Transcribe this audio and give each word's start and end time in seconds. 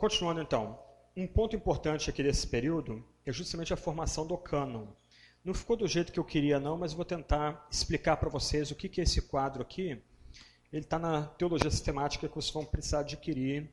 Continuando 0.00 0.40
então, 0.40 0.78
um 1.14 1.26
ponto 1.26 1.54
importante 1.54 2.08
aqui 2.08 2.22
desse 2.22 2.46
período 2.46 3.04
é 3.26 3.30
justamente 3.30 3.74
a 3.74 3.76
formação 3.76 4.26
do 4.26 4.34
cânon. 4.38 4.86
Não 5.44 5.52
ficou 5.52 5.76
do 5.76 5.86
jeito 5.86 6.10
que 6.10 6.18
eu 6.18 6.24
queria 6.24 6.58
não, 6.58 6.78
mas 6.78 6.94
vou 6.94 7.04
tentar 7.04 7.66
explicar 7.70 8.16
para 8.16 8.30
vocês 8.30 8.70
o 8.70 8.74
que, 8.74 8.88
que 8.88 9.02
é 9.02 9.04
esse 9.04 9.20
quadro 9.20 9.60
aqui. 9.60 10.02
Ele 10.72 10.84
está 10.84 10.98
na 10.98 11.24
teologia 11.24 11.70
sistemática 11.70 12.26
que 12.26 12.34
vocês 12.34 12.50
vão 12.50 12.64
precisar 12.64 13.00
adquirir, 13.00 13.70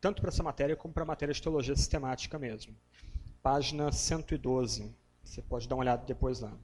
tanto 0.00 0.22
para 0.22 0.30
essa 0.30 0.42
matéria 0.42 0.74
como 0.74 0.94
para 0.94 1.02
a 1.02 1.06
matéria 1.06 1.34
de 1.34 1.42
teologia 1.42 1.76
sistemática 1.76 2.38
mesmo. 2.38 2.74
Página 3.42 3.92
112. 3.92 4.96
Você 5.22 5.42
pode 5.42 5.68
dar 5.68 5.74
uma 5.74 5.82
olhada 5.82 6.06
depois 6.06 6.40
lá. 6.40 6.56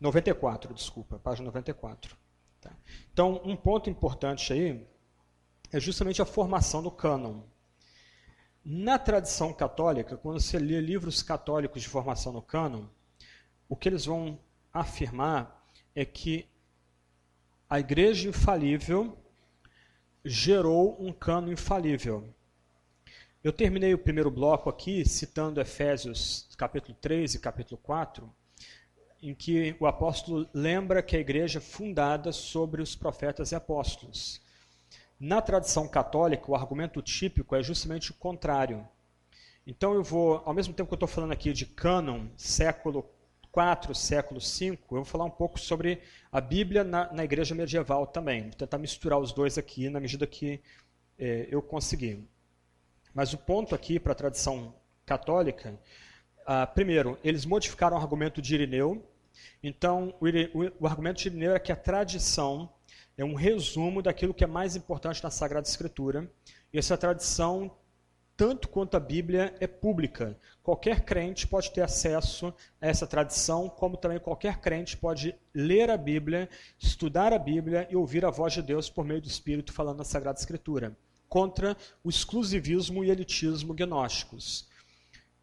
94, 0.00 0.72
desculpa, 0.72 1.18
página 1.18 1.44
94. 1.44 2.16
Tá. 2.62 2.72
Então, 3.12 3.42
um 3.44 3.54
ponto 3.54 3.90
importante 3.90 4.54
aí 4.54 4.88
é 5.70 5.78
justamente 5.78 6.22
a 6.22 6.24
formação 6.24 6.82
do 6.82 6.90
cânon. 6.90 7.42
Na 8.64 8.98
tradição 8.98 9.54
católica, 9.54 10.18
quando 10.18 10.38
você 10.38 10.58
lê 10.58 10.80
livros 10.80 11.22
católicos 11.22 11.80
de 11.80 11.88
formação 11.88 12.32
no 12.32 12.42
cânon, 12.42 12.84
o 13.68 13.74
que 13.74 13.88
eles 13.88 14.04
vão 14.04 14.38
afirmar 14.72 15.64
é 15.94 16.04
que 16.04 16.46
a 17.68 17.80
igreja 17.80 18.28
infalível 18.28 19.16
gerou 20.24 20.96
um 21.00 21.12
cânon 21.12 21.52
infalível. 21.52 22.28
Eu 23.42 23.52
terminei 23.52 23.94
o 23.94 23.98
primeiro 23.98 24.30
bloco 24.30 24.68
aqui 24.68 25.08
citando 25.08 25.60
Efésios 25.60 26.46
capítulo 26.58 26.94
3 27.00 27.36
e 27.36 27.38
capítulo 27.38 27.80
4, 27.82 28.30
em 29.22 29.34
que 29.34 29.74
o 29.80 29.86
apóstolo 29.86 30.46
lembra 30.52 31.02
que 31.02 31.16
a 31.16 31.20
igreja 31.20 31.58
é 31.58 31.62
fundada 31.62 32.32
sobre 32.32 32.82
os 32.82 32.94
profetas 32.94 33.52
e 33.52 33.54
apóstolos. 33.54 34.42
Na 35.20 35.42
tradição 35.42 35.86
católica, 35.86 36.50
o 36.50 36.54
argumento 36.54 37.02
típico 37.02 37.54
é 37.54 37.62
justamente 37.62 38.10
o 38.10 38.14
contrário. 38.14 38.88
Então 39.66 39.92
eu 39.92 40.02
vou, 40.02 40.40
ao 40.46 40.54
mesmo 40.54 40.72
tempo 40.72 40.88
que 40.88 40.94
eu 40.94 40.96
estou 40.96 41.06
falando 41.06 41.32
aqui 41.32 41.52
de 41.52 41.66
cânon, 41.66 42.28
século 42.38 43.04
IV, 43.54 43.94
século 43.94 44.40
V, 44.40 44.68
eu 44.70 44.78
vou 44.88 45.04
falar 45.04 45.26
um 45.26 45.30
pouco 45.30 45.60
sobre 45.60 46.00
a 46.32 46.40
Bíblia 46.40 46.82
na, 46.82 47.12
na 47.12 47.22
igreja 47.22 47.54
medieval 47.54 48.06
também. 48.06 48.44
Vou 48.44 48.52
tentar 48.52 48.78
misturar 48.78 49.18
os 49.18 49.30
dois 49.30 49.58
aqui 49.58 49.90
na 49.90 50.00
medida 50.00 50.26
que 50.26 50.58
é, 51.18 51.46
eu 51.50 51.60
conseguir. 51.60 52.26
Mas 53.12 53.34
o 53.34 53.38
ponto 53.38 53.74
aqui 53.74 54.00
para 54.00 54.12
a 54.12 54.16
tradição 54.16 54.74
católica, 55.04 55.78
ah, 56.46 56.66
primeiro, 56.66 57.18
eles 57.22 57.44
modificaram 57.44 57.98
o 57.98 58.00
argumento 58.00 58.40
de 58.40 58.54
Irineu. 58.54 59.04
Então, 59.62 60.14
o, 60.18 60.26
o, 60.26 60.72
o 60.80 60.86
argumento 60.86 61.20
de 61.20 61.28
Irineu 61.28 61.54
é 61.54 61.58
que 61.58 61.72
a 61.72 61.76
tradição 61.76 62.70
é 63.20 63.24
um 63.24 63.34
resumo 63.34 64.00
daquilo 64.00 64.32
que 64.32 64.44
é 64.44 64.46
mais 64.46 64.76
importante 64.76 65.22
na 65.22 65.28
Sagrada 65.30 65.68
Escritura. 65.68 66.26
E 66.72 66.78
essa 66.78 66.96
tradição, 66.96 67.70
tanto 68.34 68.66
quanto 68.66 68.96
a 68.96 69.00
Bíblia, 69.00 69.54
é 69.60 69.66
pública. 69.66 70.38
Qualquer 70.62 71.02
crente 71.02 71.46
pode 71.46 71.70
ter 71.70 71.82
acesso 71.82 72.54
a 72.80 72.86
essa 72.86 73.06
tradição, 73.06 73.68
como 73.68 73.98
também 73.98 74.18
qualquer 74.18 74.58
crente 74.58 74.96
pode 74.96 75.34
ler 75.54 75.90
a 75.90 75.98
Bíblia, 75.98 76.48
estudar 76.78 77.34
a 77.34 77.38
Bíblia 77.38 77.86
e 77.90 77.96
ouvir 77.96 78.24
a 78.24 78.30
voz 78.30 78.54
de 78.54 78.62
Deus 78.62 78.88
por 78.88 79.04
meio 79.04 79.20
do 79.20 79.28
Espírito 79.28 79.70
falando 79.70 79.98
na 79.98 80.04
Sagrada 80.04 80.38
Escritura, 80.38 80.96
contra 81.28 81.76
o 82.02 82.08
exclusivismo 82.08 83.04
e 83.04 83.10
elitismo 83.10 83.74
gnósticos. 83.74 84.66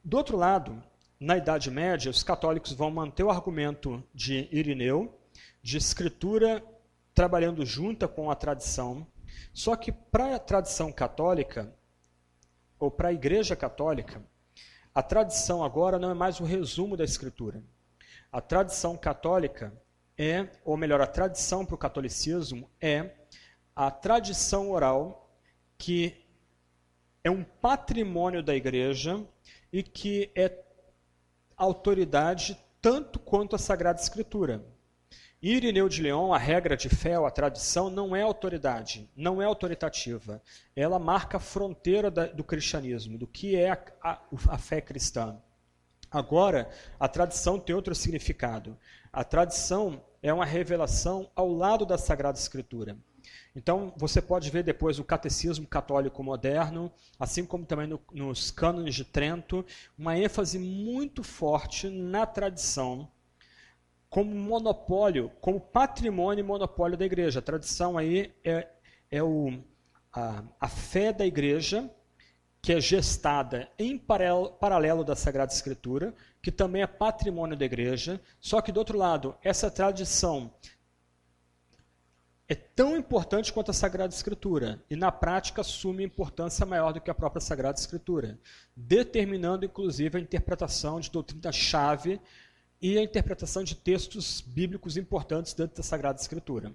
Do 0.04 0.18
outro 0.18 0.36
lado, 0.36 0.82
na 1.20 1.38
Idade 1.38 1.70
Média, 1.70 2.10
os 2.10 2.24
católicos 2.24 2.74
vão 2.74 2.90
manter 2.90 3.22
o 3.22 3.30
argumento 3.30 4.04
de 4.16 4.48
Irineu, 4.52 5.16
de 5.62 5.78
escritura 5.78 6.64
trabalhando 7.18 7.66
junta 7.66 8.08
com 8.08 8.30
a 8.30 8.36
tradição. 8.36 9.08
Só 9.52 9.76
que 9.76 9.92
para 9.92 10.36
a 10.36 10.40
tradição 10.40 10.92
católica, 10.92 11.74
ou 12.78 12.92
para 12.92 13.08
a 13.08 13.12
igreja 13.12 13.56
católica, 13.56 14.24
a 14.94 15.02
tradição 15.02 15.64
agora 15.64 15.98
não 15.98 16.12
é 16.12 16.14
mais 16.14 16.40
o 16.40 16.44
resumo 16.44 16.96
da 16.96 17.04
escritura. 17.04 17.64
A 18.32 18.40
tradição 18.40 18.96
católica 18.96 19.74
é, 20.16 20.48
ou 20.64 20.78
melhor, 20.78 21.02
a 21.02 21.08
tradição 21.08 21.66
para 21.66 21.74
o 21.74 21.78
catolicismo 21.80 22.70
é 22.80 23.16
a 23.76 23.90
tradição 23.90 24.70
oral 24.70 25.28
que 25.76 26.24
é 27.24 27.32
um 27.32 27.44
patrimônio 27.44 28.44
da 28.44 28.56
igreja 28.56 29.26
e 29.74 29.82
que 29.82 30.32
é 30.36 30.56
autoridade 31.56 32.56
tanto 32.80 33.18
quanto 33.18 33.56
a 33.56 33.60
Sagrada 33.60 34.00
Escritura. 34.00 34.64
Irineu 35.40 35.88
de 35.88 36.02
Leão, 36.02 36.34
a 36.34 36.38
regra 36.38 36.76
de 36.76 36.90
fé, 36.90 37.14
a 37.14 37.30
tradição, 37.30 37.92
não 37.92 38.16
é 38.16 38.24
autoridade, 38.24 39.08
não 39.16 39.40
é 39.40 39.46
autoritativa. 39.46 40.42
Ela 40.76 40.98
marca 40.98 41.38
a 41.38 41.40
fronteira 41.40 42.10
da, 42.10 42.26
do 42.26 42.44
cristianismo, 42.44 43.20
do 43.20 43.28
que 43.28 43.56
é 43.56 43.70
a, 43.70 43.80
a, 44.02 44.22
a 44.50 44.58
fé 44.58 44.82
cristã. 44.82 45.40
Agora, 46.10 46.68
a 47.00 47.08
tradição 47.08 47.60
tem 47.60 47.76
outro 47.76 47.94
significado. 47.94 48.76
A 49.14 49.24
tradição 49.24 50.04
é 50.24 50.34
uma 50.34 50.46
revelação 50.46 51.30
ao 51.36 51.52
lado 51.52 51.86
da 51.86 52.00
Sagrada 52.00 52.40
Escritura. 52.40 52.98
Então, 53.56 53.94
você 53.96 54.22
pode 54.22 54.50
ver 54.50 54.64
depois 54.64 54.98
o 54.98 55.04
catecismo 55.04 55.68
católico 55.68 56.24
moderno, 56.24 56.92
assim 57.20 57.46
como 57.46 57.64
também 57.64 57.86
no, 57.86 58.02
nos 58.12 58.50
cânones 58.50 58.96
de 58.96 59.04
Trento, 59.04 59.64
uma 59.96 60.18
ênfase 60.18 60.58
muito 60.58 61.22
forte 61.22 61.90
na 61.90 62.26
tradição 62.26 63.08
como 64.10 64.34
monopólio, 64.34 65.32
como 65.42 65.60
patrimônio 65.60 66.42
e 66.42 66.46
monopólio 66.46 66.98
da 66.98 67.06
igreja. 67.06 67.40
A 67.40 67.42
tradição 67.42 67.98
aí 67.98 68.34
é, 68.44 68.68
é 69.12 69.22
o, 69.22 69.54
a, 70.14 70.44
a 70.60 70.68
fé 70.68 71.12
da 71.12 71.26
igreja, 71.26 71.90
que 72.62 72.74
é 72.74 72.82
gestada 72.82 73.70
em 73.78 73.98
paralelo, 73.98 74.52
paralelo 74.54 75.04
da 75.04 75.16
Sagrada 75.16 75.54
Escritura, 75.54 76.14
que 76.42 76.52
também 76.52 76.82
é 76.82 76.88
patrimônio 76.88 77.58
da 77.58 77.66
igreja, 77.66 78.22
só 78.40 78.62
que 78.62 78.72
do 78.72 78.78
outro 78.78 78.98
lado, 78.98 79.36
essa 79.44 79.70
tradição 79.70 80.52
é 82.50 82.56
tão 82.56 82.96
importante 82.96 83.52
quanto 83.52 83.72
a 83.72 83.74
Sagrada 83.74 84.14
Escritura 84.14 84.82
e 84.90 84.96
na 84.96 85.12
prática 85.12 85.60
assume 85.60 86.04
importância 86.04 86.66
maior 86.66 86.94
do 86.94 87.02
que 87.02 87.12
a 87.12 87.16
própria 87.16 87.42
Sagrada 87.42 87.78
Escritura, 87.78 88.40
determinando 88.74 89.66
inclusive 89.66 90.18
a 90.18 90.22
interpretação 90.22 91.00
de 91.02 91.12
doutrina-chave 91.12 92.22
e 92.82 92.98
a 92.98 93.04
interpretação 93.04 93.64
de 93.64 93.76
textos 93.76 94.42
bíblicos 94.42 94.98
importantes 94.98 95.54
dentro 95.54 95.78
da 95.78 95.84
Sagrada 95.84 96.20
Escritura. 96.20 96.74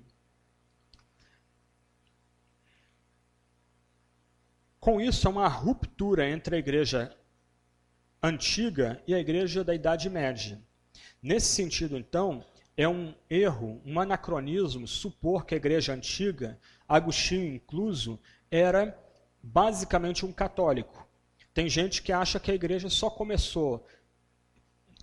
Com 4.81 5.01
isso, 5.01 5.29
há 5.29 5.31
uma 5.31 5.47
ruptura 5.47 6.29
entre 6.29 6.57
a 6.57 6.59
igreja 6.59 7.17
antiga 8.21 9.01
e 9.07 9.15
a 9.15 9.19
igreja 9.19 9.63
da 9.63 9.75
Idade 9.75 10.11
Média. 10.11 10.61
Nesse 11.23 11.55
sentido, 11.55 11.97
então, 11.97 12.45
é 12.77 12.89
um 12.89 13.15
erro, 13.31 13.81
um 13.85 14.01
anacronismo 14.01 14.89
supor 14.89 15.45
que 15.45 15.55
a 15.55 15.57
igreja 15.57 15.93
antiga, 15.93 16.59
Agostinho 16.89 17.55
incluso, 17.55 18.19
era 18.51 18.99
basicamente 19.41 20.27
um 20.27 20.33
católico. 20.33 21.07
Tem 21.55 21.69
gente 21.69 22.03
que 22.03 22.13
acha 22.13 22.41
que 22.41 22.51
a 22.51 22.55
igreja 22.55 22.89
só 22.89 23.11
começou 23.11 23.87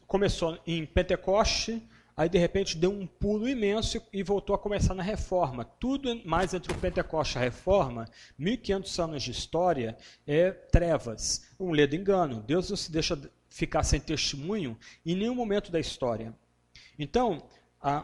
começou 0.10 0.58
em 0.66 0.88
Pentecoste, 0.88 1.88
aí 2.18 2.28
de 2.28 2.40
repente 2.40 2.76
deu 2.76 2.90
um 2.90 3.06
pulo 3.06 3.48
imenso 3.48 4.02
e 4.12 4.24
voltou 4.24 4.56
a 4.56 4.60
começar 4.60 4.96
na 4.96 5.04
Reforma. 5.04 5.64
Tudo 5.64 6.20
mais 6.28 6.52
entre 6.52 6.74
o 6.74 6.78
Pentecoste 6.80 7.36
e 7.36 7.38
a 7.38 7.42
Reforma, 7.42 8.10
1500 8.36 9.00
anos 9.00 9.24
de 9.24 9.30
história, 9.30 9.96
é 10.26 10.50
trevas, 10.50 11.54
um 11.60 11.70
ledo 11.70 11.96
engano. 11.96 12.42
Deus 12.42 12.72
não 12.72 12.76
se 12.76 12.92
deixa 12.92 13.22
ficar 13.52 13.84
sem 13.84 14.00
testemunho 14.00 14.76
em 15.06 15.16
nenhum 15.16 15.36
momento 15.36 15.72
da 15.72 15.80
história. 15.80 16.34
Então, 16.98 17.48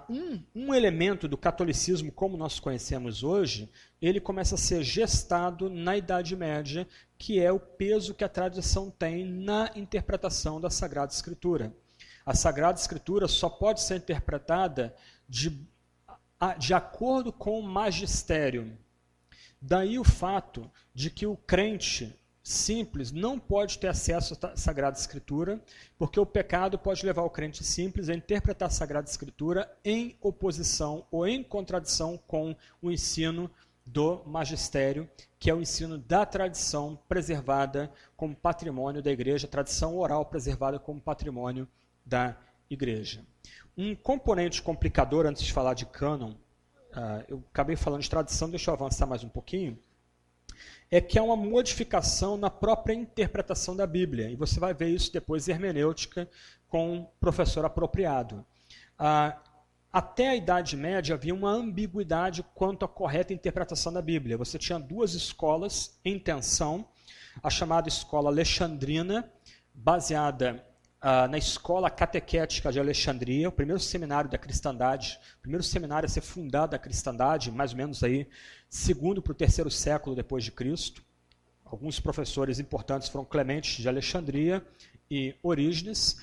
um, 0.07 0.43
um, 0.53 0.73
elemento 0.75 1.27
do 1.27 1.35
catolicismo 1.35 2.11
como 2.11 2.37
nós 2.37 2.59
conhecemos 2.59 3.23
hoje, 3.23 3.67
ele 3.99 4.21
começa 4.21 4.53
a 4.53 4.59
ser 4.59 4.83
gestado 4.83 5.71
na 5.71 5.97
Idade 5.97 6.35
Média, 6.35 6.87
que 7.17 7.39
é 7.39 7.51
o 7.51 7.59
peso 7.59 8.13
que 8.13 8.23
a 8.23 8.29
tradição 8.29 8.91
tem 8.91 9.25
na 9.25 9.71
interpretação 9.75 10.61
da 10.61 10.69
Sagrada 10.69 11.11
Escritura. 11.11 11.75
A 12.25 12.33
Sagrada 12.33 12.79
Escritura 12.79 13.27
só 13.27 13.47
pode 13.47 13.81
ser 13.81 13.97
interpretada 13.97 14.95
de, 15.29 15.55
de 16.57 16.73
acordo 16.73 17.31
com 17.31 17.59
o 17.59 17.63
magistério. 17.63 18.75
Daí 19.61 19.99
o 19.99 20.03
fato 20.03 20.69
de 20.91 21.11
que 21.11 21.27
o 21.27 21.37
crente 21.37 22.19
simples 22.41 23.11
não 23.11 23.39
pode 23.39 23.77
ter 23.77 23.89
acesso 23.89 24.35
à 24.41 24.55
Sagrada 24.55 24.97
Escritura, 24.97 25.61
porque 25.99 26.19
o 26.19 26.25
pecado 26.25 26.79
pode 26.79 27.05
levar 27.05 27.21
o 27.21 27.29
crente 27.29 27.63
simples 27.63 28.09
a 28.09 28.15
interpretar 28.15 28.69
a 28.69 28.71
Sagrada 28.71 29.07
Escritura 29.07 29.71
em 29.83 30.17
oposição 30.19 31.05
ou 31.11 31.27
em 31.27 31.43
contradição 31.43 32.17
com 32.25 32.55
o 32.81 32.91
ensino 32.91 33.51
do 33.85 34.23
magistério, 34.25 35.07
que 35.37 35.49
é 35.49 35.53
o 35.53 35.61
ensino 35.61 35.95
da 35.95 36.25
tradição 36.25 36.97
preservada 37.07 37.91
como 38.17 38.35
patrimônio 38.35 39.01
da 39.01 39.11
igreja, 39.11 39.47
tradição 39.47 39.97
oral 39.99 40.25
preservada 40.25 40.79
como 40.79 40.99
patrimônio 40.99 41.67
da 42.05 42.37
igreja. 42.69 43.25
Um 43.77 43.95
componente 43.95 44.61
complicador, 44.61 45.25
antes 45.25 45.43
de 45.43 45.51
falar 45.51 45.73
de 45.73 45.85
cânon, 45.85 46.31
uh, 46.31 47.25
eu 47.27 47.43
acabei 47.51 47.75
falando 47.75 48.01
de 48.01 48.09
tradição, 48.09 48.49
deixa 48.49 48.69
eu 48.69 48.73
avançar 48.73 49.05
mais 49.05 49.23
um 49.23 49.29
pouquinho, 49.29 49.77
é 50.89 51.01
que 51.01 51.17
há 51.17 51.23
uma 51.23 51.35
modificação 51.35 52.37
na 52.37 52.49
própria 52.49 52.93
interpretação 52.93 53.75
da 53.75 53.87
Bíblia. 53.87 54.29
E 54.29 54.35
você 54.35 54.59
vai 54.59 54.73
ver 54.73 54.89
isso 54.89 55.11
depois 55.11 55.47
em 55.47 55.51
hermenêutica 55.51 56.29
com 56.67 56.93
um 56.93 57.05
professor 57.19 57.65
apropriado. 57.65 58.45
Ah, 58.97 59.37
até 59.91 60.29
a 60.29 60.35
Idade 60.35 60.75
Média 60.75 61.15
havia 61.15 61.33
uma 61.33 61.49
ambiguidade 61.49 62.43
quanto 62.53 62.85
à 62.85 62.87
correta 62.87 63.33
interpretação 63.33 63.91
da 63.91 64.01
Bíblia. 64.01 64.37
Você 64.37 64.59
tinha 64.59 64.77
duas 64.77 65.13
escolas 65.13 65.99
em 66.03 66.19
tensão, 66.19 66.87
a 67.41 67.49
chamada 67.49 67.87
escola 67.87 68.29
alexandrina, 68.29 69.29
baseada 69.73 70.65
ah, 71.07 71.27
na 71.27 71.37
escola 71.37 71.87
catequética 71.87 72.71
de 72.71 72.79
Alexandria, 72.79 73.47
o 73.47 73.51
primeiro 73.51 73.79
seminário 73.79 74.27
da 74.27 74.39
cristandade, 74.39 75.19
o 75.37 75.41
primeiro 75.41 75.63
seminário 75.63 76.07
a 76.07 76.09
ser 76.09 76.21
fundado 76.21 76.71
da 76.71 76.79
cristandade, 76.79 77.51
mais 77.51 77.73
ou 77.73 77.77
menos 77.77 78.03
aí, 78.03 78.27
segundo 78.67 79.21
para 79.21 79.31
o 79.31 79.35
terceiro 79.35 79.69
século 79.69 80.15
depois 80.15 80.43
de 80.43 80.51
Cristo. 80.51 81.03
Alguns 81.63 81.99
professores 81.99 82.57
importantes 82.57 83.07
foram 83.07 83.23
Clemente 83.23 83.83
de 83.83 83.87
Alexandria 83.87 84.65
e 85.07 85.35
Orígenes. 85.43 86.17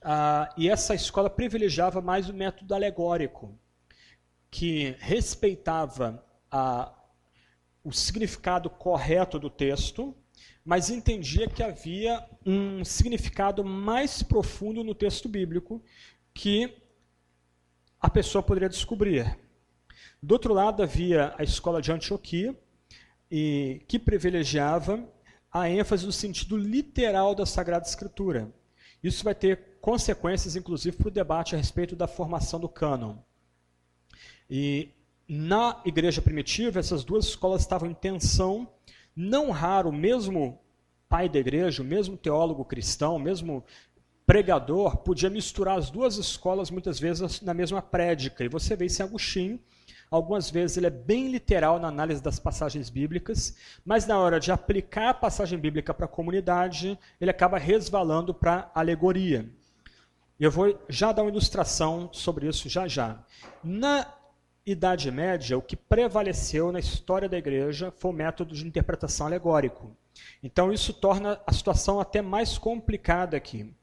Ah, 0.00 0.48
e 0.56 0.70
essa 0.70 0.94
escola 0.94 1.28
privilegiava 1.28 2.00
mais 2.00 2.28
o 2.28 2.32
método 2.32 2.72
alegórico, 2.76 3.58
que 4.52 4.94
respeitava 5.00 6.24
a, 6.48 6.92
o 7.82 7.90
significado 7.90 8.70
correto 8.70 9.36
do 9.36 9.50
texto, 9.50 10.14
mas 10.68 10.90
entendia 10.90 11.48
que 11.48 11.62
havia 11.62 12.22
um 12.44 12.84
significado 12.84 13.64
mais 13.64 14.22
profundo 14.22 14.84
no 14.84 14.94
texto 14.94 15.26
bíblico 15.26 15.82
que 16.34 16.76
a 17.98 18.10
pessoa 18.10 18.42
poderia 18.42 18.68
descobrir. 18.68 19.38
Do 20.22 20.32
outro 20.32 20.52
lado, 20.52 20.82
havia 20.82 21.34
a 21.38 21.42
escola 21.42 21.80
de 21.80 21.90
Antioquia, 21.90 22.54
e, 23.30 23.80
que 23.88 23.98
privilegiava 23.98 25.02
a 25.50 25.70
ênfase 25.70 26.04
no 26.04 26.12
sentido 26.12 26.54
literal 26.54 27.34
da 27.34 27.46
Sagrada 27.46 27.86
Escritura. 27.86 28.52
Isso 29.02 29.24
vai 29.24 29.34
ter 29.34 29.78
consequências, 29.80 30.54
inclusive, 30.54 30.98
para 30.98 31.08
o 31.08 31.10
debate 31.10 31.54
a 31.54 31.58
respeito 31.58 31.96
da 31.96 32.06
formação 32.06 32.60
do 32.60 32.68
cânon. 32.68 33.16
E 34.50 34.90
na 35.26 35.80
igreja 35.86 36.20
primitiva, 36.20 36.78
essas 36.78 37.04
duas 37.04 37.24
escolas 37.24 37.62
estavam 37.62 37.88
em 37.88 37.94
tensão 37.94 38.68
não 39.18 39.50
raro, 39.50 39.90
mesmo 39.90 40.60
pai 41.08 41.28
da 41.28 41.40
igreja, 41.40 41.82
mesmo 41.82 42.16
teólogo 42.16 42.64
cristão, 42.64 43.18
mesmo 43.18 43.64
pregador, 44.24 44.98
podia 44.98 45.28
misturar 45.28 45.76
as 45.76 45.90
duas 45.90 46.18
escolas 46.18 46.70
muitas 46.70 47.00
vezes 47.00 47.40
na 47.40 47.52
mesma 47.52 47.82
prédica. 47.82 48.44
E 48.44 48.48
você 48.48 48.76
vê 48.76 48.86
isso 48.86 49.02
em 49.02 49.04
Agostinho. 49.04 49.60
Algumas 50.08 50.50
vezes 50.50 50.76
ele 50.76 50.86
é 50.86 50.90
bem 50.90 51.32
literal 51.32 51.80
na 51.80 51.88
análise 51.88 52.22
das 52.22 52.38
passagens 52.38 52.88
bíblicas, 52.88 53.56
mas 53.84 54.06
na 54.06 54.16
hora 54.18 54.38
de 54.38 54.52
aplicar 54.52 55.10
a 55.10 55.14
passagem 55.14 55.58
bíblica 55.58 55.92
para 55.92 56.04
a 56.04 56.08
comunidade, 56.08 56.96
ele 57.20 57.30
acaba 57.30 57.58
resvalando 57.58 58.32
para 58.32 58.70
alegoria. 58.72 59.50
Eu 60.38 60.52
vou 60.52 60.78
já 60.88 61.10
dar 61.10 61.22
uma 61.22 61.30
ilustração 61.30 62.08
sobre 62.12 62.46
isso 62.46 62.68
já 62.68 62.86
já. 62.86 63.18
Na 63.64 64.06
Idade 64.70 65.10
Média, 65.10 65.56
o 65.56 65.62
que 65.62 65.76
prevaleceu 65.76 66.70
na 66.70 66.78
história 66.78 67.28
da 67.28 67.38
igreja 67.38 67.90
foi 67.90 68.10
o 68.10 68.14
método 68.14 68.54
de 68.54 68.66
interpretação 68.66 69.26
alegórico. 69.26 69.96
Então 70.42 70.72
isso 70.72 70.92
torna 70.92 71.40
a 71.46 71.52
situação 71.52 72.00
até 72.00 72.20
mais 72.20 72.58
complicada 72.58 73.36
aqui. 73.36 73.74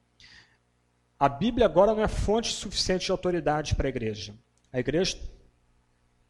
A 1.17 1.27
Bíblia 1.29 1.65
agora 1.65 1.93
não 1.93 2.03
é 2.03 2.07
fonte 2.07 2.53
suficiente 2.53 3.05
de 3.05 3.11
autoridade 3.11 3.73
para 3.73 3.87
a 3.87 3.89
igreja. 3.89 4.35
A 4.71 4.79
igreja 4.79 5.17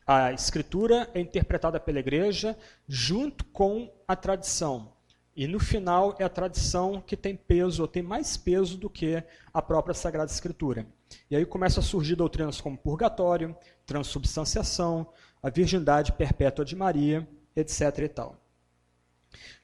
a 0.08 0.32
escritura 0.32 1.10
é 1.16 1.20
interpretada 1.20 1.80
pela 1.80 2.00
igreja 2.00 2.56
junto 2.88 3.44
com 3.46 3.92
a 4.08 4.16
tradição. 4.16 4.94
E 5.36 5.48
no 5.48 5.60
final 5.60 6.16
é 6.20 6.24
a 6.24 6.30
tradição 6.30 7.02
que 7.02 7.18
tem 7.18 7.36
peso, 7.36 7.82
ou 7.82 7.88
tem 7.88 8.04
mais 8.04 8.38
peso 8.38 8.78
do 8.78 8.90
que 8.90 9.22
a 9.52 9.62
própria 9.64 9.96
Sagrada 9.96 10.32
Escritura. 10.32 10.86
E 11.30 11.36
aí 11.36 11.46
começam 11.46 11.82
a 11.82 11.86
surgir 11.86 12.16
doutrinas 12.16 12.60
como 12.60 12.78
purgatório, 12.78 13.56
transubstanciação, 13.86 15.08
a 15.42 15.50
virgindade 15.50 16.12
perpétua 16.12 16.66
de 16.66 16.76
Maria, 16.76 17.28
etc. 17.56 17.82
E 18.00 18.10
tal. 18.10 18.36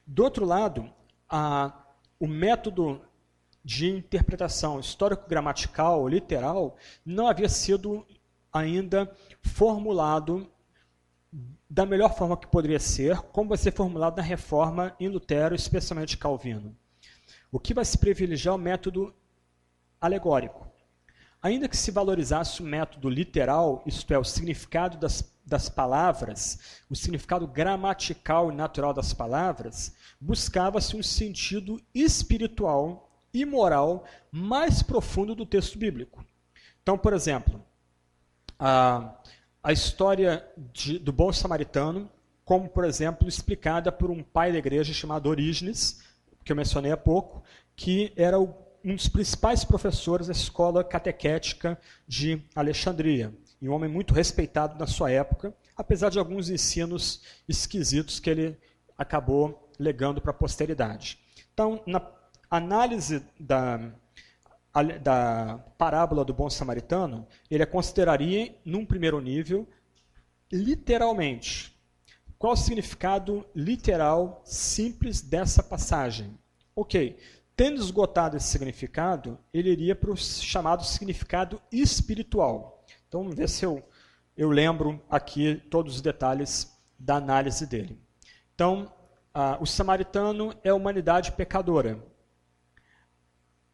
Do 0.06 0.24
outro 0.24 0.44
lado, 0.44 0.92
a, 1.28 1.86
o 2.18 2.26
método 2.26 3.00
de 3.64 3.88
interpretação 3.88 4.80
histórico-gramatical, 4.80 6.08
literal, 6.08 6.76
não 7.04 7.28
havia 7.28 7.48
sido 7.48 8.04
ainda 8.52 9.10
formulado 9.42 10.50
da 11.68 11.86
melhor 11.86 12.14
forma 12.14 12.36
que 12.36 12.46
poderia 12.46 12.78
ser, 12.78 13.16
como 13.32 13.48
vai 13.48 13.58
ser 13.58 13.72
formulado 13.72 14.16
na 14.16 14.22
reforma 14.22 14.94
em 15.00 15.08
Lutero, 15.08 15.54
especialmente 15.54 16.18
Calvino. 16.18 16.76
O 17.50 17.58
que 17.58 17.72
vai 17.72 17.84
se 17.84 17.96
privilegiar 17.96 18.52
é 18.52 18.56
o 18.56 18.60
método 18.60 19.14
alegórico. 20.00 20.71
Ainda 21.42 21.68
que 21.68 21.76
se 21.76 21.90
valorizasse 21.90 22.62
o 22.62 22.64
método 22.64 23.10
literal, 23.10 23.82
isto 23.84 24.14
é, 24.14 24.18
o 24.18 24.22
significado 24.22 24.96
das, 24.96 25.34
das 25.44 25.68
palavras, 25.68 26.80
o 26.88 26.94
significado 26.94 27.48
gramatical 27.48 28.52
e 28.52 28.54
natural 28.54 28.94
das 28.94 29.12
palavras, 29.12 29.92
buscava-se 30.20 30.96
um 30.96 31.02
sentido 31.02 31.82
espiritual 31.92 33.10
e 33.34 33.44
moral 33.44 34.04
mais 34.30 34.82
profundo 34.82 35.34
do 35.34 35.44
texto 35.44 35.76
bíblico. 35.78 36.24
Então, 36.80 36.96
por 36.96 37.12
exemplo, 37.12 37.60
a, 38.56 39.12
a 39.62 39.72
história 39.72 40.48
de, 40.72 40.98
do 40.98 41.12
bom 41.12 41.32
samaritano, 41.32 42.08
como, 42.44 42.68
por 42.68 42.84
exemplo, 42.84 43.28
explicada 43.28 43.90
por 43.90 44.10
um 44.10 44.22
pai 44.22 44.52
da 44.52 44.58
igreja 44.58 44.92
chamado 44.92 45.28
Orígenes, 45.28 46.04
que 46.44 46.52
eu 46.52 46.56
mencionei 46.56 46.92
há 46.92 46.96
pouco, 46.96 47.42
que 47.74 48.12
era 48.16 48.38
o, 48.38 48.54
um 48.84 48.94
dos 48.94 49.08
principais 49.08 49.64
professores 49.64 50.26
da 50.26 50.32
escola 50.32 50.82
catequética 50.82 51.78
de 52.06 52.42
Alexandria, 52.54 53.32
e 53.60 53.68
um 53.68 53.72
homem 53.72 53.88
muito 53.88 54.12
respeitado 54.12 54.78
na 54.78 54.86
sua 54.86 55.10
época, 55.10 55.54
apesar 55.76 56.10
de 56.10 56.18
alguns 56.18 56.50
ensinos 56.50 57.22
esquisitos 57.48 58.18
que 58.18 58.28
ele 58.28 58.58
acabou 58.98 59.70
legando 59.78 60.20
para 60.20 60.32
a 60.32 60.34
posteridade. 60.34 61.18
Então, 61.52 61.82
na 61.86 62.04
análise 62.50 63.24
da, 63.38 63.92
da 65.00 65.58
parábola 65.78 66.24
do 66.24 66.34
bom 66.34 66.50
samaritano, 66.50 67.26
ele 67.50 67.62
a 67.62 67.66
consideraria, 67.66 68.54
num 68.64 68.84
primeiro 68.84 69.20
nível, 69.20 69.68
literalmente. 70.50 71.72
Qual 72.38 72.54
o 72.54 72.56
significado 72.56 73.46
literal 73.54 74.42
simples 74.44 75.20
dessa 75.20 75.62
passagem? 75.62 76.36
Ok, 76.74 77.16
tendo 77.62 77.80
esgotado 77.80 78.36
esse 78.36 78.48
significado, 78.48 79.38
ele 79.54 79.70
iria 79.70 79.94
para 79.94 80.10
o 80.10 80.16
chamado 80.16 80.84
significado 80.84 81.62
espiritual. 81.70 82.84
Então, 83.06 83.20
vamos 83.20 83.36
ver 83.36 83.48
se 83.48 83.64
eu, 83.64 83.80
eu 84.36 84.50
lembro 84.50 85.00
aqui 85.08 85.62
todos 85.70 85.94
os 85.94 86.00
detalhes 86.00 86.76
da 86.98 87.14
análise 87.14 87.64
dele. 87.64 87.96
Então, 88.52 88.92
o 89.60 89.64
samaritano 89.64 90.52
é 90.64 90.70
a 90.70 90.74
humanidade 90.74 91.30
pecadora 91.30 92.02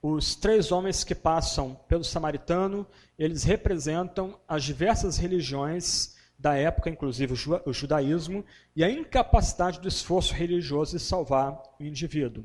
os 0.02 0.36
três 0.36 0.70
homens 0.70 1.02
que 1.02 1.14
passam 1.14 1.74
pelo 1.88 2.04
samaritano, 2.04 2.86
eles 3.18 3.42
representam 3.42 4.38
as 4.46 4.62
diversas 4.64 5.16
religiões 5.16 6.14
da 6.38 6.54
época, 6.54 6.90
inclusive 6.90 7.34
o 7.64 7.72
judaísmo, 7.72 8.44
e 8.76 8.84
a 8.84 8.90
incapacidade 8.90 9.80
do 9.80 9.88
esforço 9.88 10.34
religioso 10.34 10.96
de 10.96 11.02
salvar 11.02 11.60
o 11.80 11.82
indivíduo. 11.82 12.44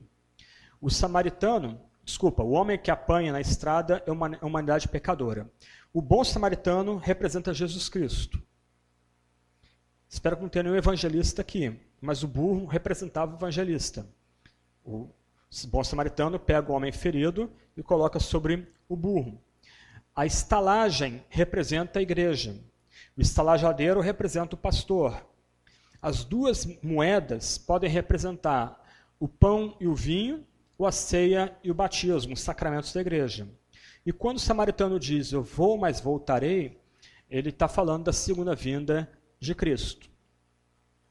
O 0.83 0.89
samaritano, 0.89 1.79
desculpa, 2.03 2.43
o 2.43 2.51
homem 2.51 2.77
que 2.77 2.91
apanha 2.91 3.31
na 3.31 3.39
estrada 3.39 4.03
é 4.05 4.11
uma 4.11 4.37
humanidade 4.41 4.89
pecadora. 4.89 5.49
O 5.93 6.01
bom 6.01 6.25
samaritano 6.25 6.97
representa 6.97 7.53
Jesus 7.53 7.87
Cristo. 7.87 8.43
Espero 10.09 10.35
que 10.35 10.41
não 10.41 10.49
tenha 10.49 10.63
nenhum 10.63 10.75
evangelista 10.75 11.41
aqui, 11.41 11.79
mas 12.01 12.21
o 12.21 12.27
burro 12.27 12.65
representava 12.65 13.31
o 13.31 13.37
evangelista. 13.37 14.05
O 14.83 15.07
bom 15.69 15.85
samaritano 15.85 16.37
pega 16.37 16.69
o 16.69 16.75
homem 16.75 16.91
ferido 16.91 17.49
e 17.77 17.81
coloca 17.81 18.19
sobre 18.19 18.67
o 18.89 18.97
burro. 18.97 19.41
A 20.13 20.25
estalagem 20.25 21.23
representa 21.29 21.99
a 21.99 22.01
igreja. 22.01 22.59
O 23.15 23.21
estalajadeiro 23.21 24.01
representa 24.01 24.55
o 24.55 24.59
pastor. 24.59 25.25
As 26.01 26.25
duas 26.25 26.67
moedas 26.83 27.57
podem 27.57 27.89
representar 27.89 28.83
o 29.17 29.29
pão 29.29 29.77
e 29.79 29.87
o 29.87 29.95
vinho, 29.95 30.45
a 30.79 30.91
ceia 30.91 31.55
e 31.63 31.71
o 31.71 31.73
batismo, 31.73 32.33
os 32.33 32.41
sacramentos 32.41 32.91
da 32.93 33.01
igreja. 33.01 33.47
E 34.05 34.11
quando 34.11 34.37
o 34.37 34.41
samaritano 34.41 34.99
diz, 34.99 35.31
eu 35.31 35.41
vou, 35.41 35.77
mas 35.77 36.01
voltarei, 36.01 36.77
ele 37.29 37.49
está 37.49 37.67
falando 37.67 38.05
da 38.05 38.13
segunda 38.13 38.53
vinda 38.53 39.09
de 39.39 39.55
Cristo. 39.55 40.09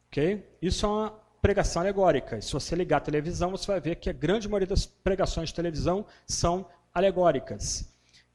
Ok? 0.09 0.47
Isso 0.61 0.85
é 0.85 0.89
uma 0.89 1.11
pregação 1.41 1.83
alegórica. 1.83 2.41
Se 2.41 2.53
você 2.53 2.77
ligar 2.77 2.99
a 2.99 3.01
televisão, 3.01 3.51
você 3.51 3.67
vai 3.67 3.81
ver 3.81 3.97
que 3.97 4.11
a 4.11 4.13
grande 4.13 4.49
maioria 4.49 4.67
das 4.67 4.87
pregações 4.87 5.49
de 5.49 5.55
televisão 5.55 6.07
são 6.27 6.67
alegóricas. 6.95 7.91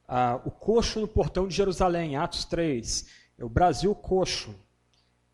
Ah, 0.06 0.40
o 0.44 0.50
coxo 0.50 1.00
no 1.00 1.08
portão 1.08 1.46
de 1.46 1.54
Jerusalém, 1.54 2.16
Atos 2.16 2.44
3. 2.44 3.06
É 3.38 3.44
o 3.44 3.48
Brasil 3.48 3.94
coxo. 3.94 4.54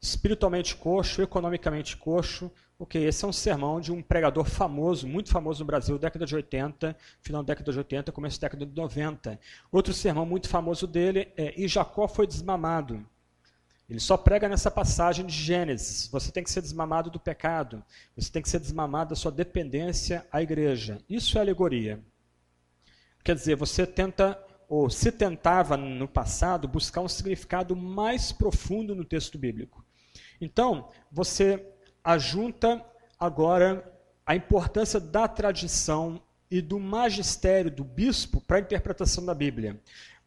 Espiritualmente 0.01 0.77
coxo, 0.77 1.23
economicamente 1.23 1.97
coxo, 1.97 2.53
Ok, 2.76 3.00
esse 3.04 3.25
é 3.25 3.28
um 3.28 3.33
sermão 3.33 3.81
de 3.81 3.93
um 3.93 4.02
pregador 4.02 4.45
famoso, 4.45 5.07
muito 5.07 5.31
famoso 5.31 5.61
no 5.61 5.66
Brasil, 5.66 5.97
década 5.97 6.26
de 6.26 6.35
80, 6.35 6.97
final 7.21 7.40
da 7.43 7.54
década 7.54 7.71
de 7.71 7.78
80, 7.78 8.11
começo 8.11 8.40
da 8.40 8.49
década 8.49 8.66
de 8.66 8.75
90. 8.75 9.38
Outro 9.71 9.95
sermão 9.95 10.26
muito 10.26 10.49
famoso 10.49 10.85
dele 10.85 11.33
é 11.37 11.54
E 11.59 11.69
Jacó 11.69 12.09
foi 12.09 12.26
desmamado. 12.26 13.07
Ele 13.88 14.00
só 14.00 14.16
prega 14.16 14.49
nessa 14.49 14.73
passagem 14.73 15.25
de 15.25 15.33
Gênesis. 15.33 16.09
Você 16.09 16.33
tem 16.33 16.43
que 16.43 16.50
ser 16.50 16.62
desmamado 16.62 17.11
do 17.11 17.21
pecado. 17.21 17.85
Você 18.16 18.33
tem 18.33 18.43
que 18.43 18.49
ser 18.49 18.59
desmamado 18.59 19.11
da 19.11 19.16
sua 19.16 19.31
dependência 19.31 20.26
à 20.33 20.43
igreja. 20.43 20.99
Isso 21.09 21.38
é 21.38 21.43
alegoria. 21.43 22.02
Quer 23.23 23.37
dizer, 23.37 23.54
você 23.57 23.87
tenta, 23.87 24.43
ou 24.69 24.90
se 24.90 25.12
tentava 25.12 25.76
no 25.76 26.09
passado, 26.09 26.66
buscar 26.66 27.02
um 27.02 27.09
significado 27.09 27.76
mais 27.76 28.33
profundo 28.33 28.97
no 28.97 29.04
texto 29.04 29.38
bíblico. 29.38 29.85
Então, 30.40 30.90
você 31.12 31.74
ajunta 32.04 32.84
agora 33.18 33.90
a 34.26 34.37
importância 34.37 35.00
da 35.00 35.26
tradição 35.26 36.20
e 36.50 36.61
do 36.61 36.78
magistério 36.78 37.70
do 37.70 37.82
bispo 37.82 38.40
para 38.40 38.58
a 38.58 38.61
interpretação 38.61 39.25
da 39.25 39.34
Bíblia, 39.34 39.80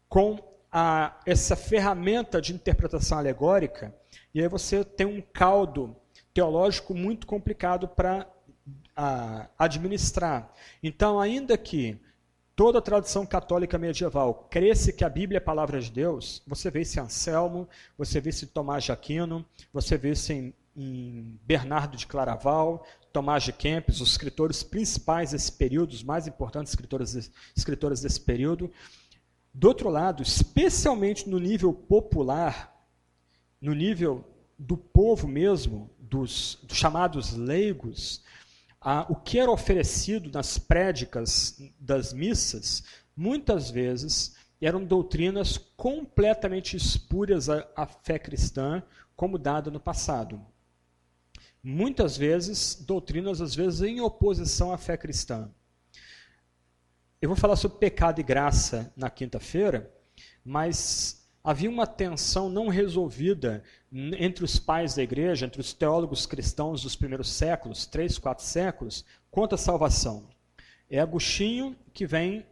com 0.08 0.38
a, 0.70 1.18
essa 1.24 1.56
ferramenta 1.56 2.40
de 2.40 2.52
interpretação 2.52 3.18
alegórica, 3.18 3.94
e 4.34 4.42
aí 4.42 4.48
você 4.48 4.84
tem 4.84 5.06
um 5.06 5.22
caldo 5.22 5.96
teológico 6.34 6.94
muito 6.94 7.26
complicado 7.26 7.88
para 7.88 8.26
administrar. 9.58 10.52
Então, 10.82 11.20
ainda 11.20 11.56
que 11.56 11.98
toda 12.54 12.80
a 12.80 12.82
tradição 12.82 13.24
católica 13.24 13.78
medieval 13.78 14.48
cresce 14.50 14.92
que 14.92 15.04
a 15.04 15.08
Bíblia 15.08 15.38
é 15.38 15.40
a 15.40 15.44
palavra 15.44 15.80
de 15.80 15.90
Deus, 15.90 16.42
você 16.46 16.70
vê 16.70 16.80
isso 16.80 16.98
em 16.98 17.02
Anselmo, 17.02 17.68
você 17.96 18.20
vê 18.20 18.30
isso 18.30 18.44
em 18.44 18.48
Tomás 18.48 18.82
de 18.82 18.90
Aquino, 18.90 19.46
você 19.72 19.96
vê 19.96 20.10
isso 20.10 20.32
em, 20.32 20.52
em 20.78 21.38
Bernardo 21.44 21.96
de 21.96 22.06
Claraval, 22.06 22.86
Tomás 23.12 23.42
de 23.42 23.52
Kempis, 23.52 24.00
os 24.00 24.12
escritores 24.12 24.62
principais 24.62 25.32
desse 25.32 25.50
período, 25.50 25.90
os 25.92 26.04
mais 26.04 26.28
importantes 26.28 26.72
escritores, 26.72 27.32
escritores 27.56 28.00
desse 28.00 28.20
período, 28.20 28.70
do 29.52 29.66
outro 29.66 29.88
lado, 29.88 30.22
especialmente 30.22 31.28
no 31.28 31.40
nível 31.40 31.72
popular, 31.72 32.72
no 33.60 33.74
nível 33.74 34.24
do 34.56 34.76
povo 34.76 35.26
mesmo, 35.26 35.90
dos, 35.98 36.60
dos 36.62 36.78
chamados 36.78 37.32
leigos, 37.32 38.22
ah, 38.80 39.04
o 39.08 39.16
que 39.16 39.40
era 39.40 39.50
oferecido 39.50 40.30
nas 40.30 40.58
prédicas 40.58 41.60
das 41.80 42.12
missas, 42.12 42.84
muitas 43.16 43.68
vezes 43.68 44.36
eram 44.60 44.84
doutrinas 44.84 45.58
completamente 45.76 46.76
espúrias 46.76 47.48
à, 47.48 47.66
à 47.74 47.84
fé 47.84 48.16
cristã, 48.16 48.80
como 49.16 49.36
dada 49.38 49.72
no 49.72 49.80
passado. 49.80 50.40
Muitas 51.62 52.16
vezes, 52.16 52.74
doutrinas, 52.74 53.40
às 53.40 53.54
vezes, 53.54 53.82
em 53.82 54.00
oposição 54.00 54.72
à 54.72 54.78
fé 54.78 54.96
cristã. 54.96 55.50
Eu 57.20 57.28
vou 57.28 57.36
falar 57.36 57.56
sobre 57.56 57.78
pecado 57.78 58.20
e 58.20 58.22
graça 58.22 58.92
na 58.96 59.10
quinta-feira, 59.10 59.92
mas 60.44 61.28
havia 61.42 61.68
uma 61.68 61.86
tensão 61.86 62.48
não 62.48 62.68
resolvida 62.68 63.64
entre 63.92 64.44
os 64.44 64.58
pais 64.58 64.94
da 64.94 65.02
igreja, 65.02 65.46
entre 65.46 65.60
os 65.60 65.72
teólogos 65.72 66.26
cristãos 66.26 66.82
dos 66.82 66.94
primeiros 66.94 67.30
séculos, 67.32 67.86
três, 67.86 68.18
quatro 68.18 68.44
séculos, 68.44 69.04
quanto 69.30 69.54
à 69.54 69.58
salvação. 69.58 70.28
É 70.88 71.00
Agostinho 71.00 71.76
que 71.92 72.06
vem 72.06 72.46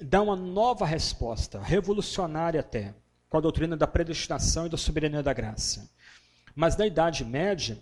dar 0.00 0.22
uma 0.22 0.36
nova 0.36 0.84
resposta, 0.84 1.60
revolucionária 1.60 2.60
até, 2.60 2.94
com 3.28 3.38
a 3.38 3.40
doutrina 3.40 3.76
da 3.76 3.86
predestinação 3.86 4.66
e 4.66 4.70
da 4.70 4.76
soberania 4.76 5.22
da 5.22 5.32
graça. 5.32 5.90
Mas 6.54 6.76
na 6.76 6.86
Idade 6.86 7.24
Média, 7.24 7.78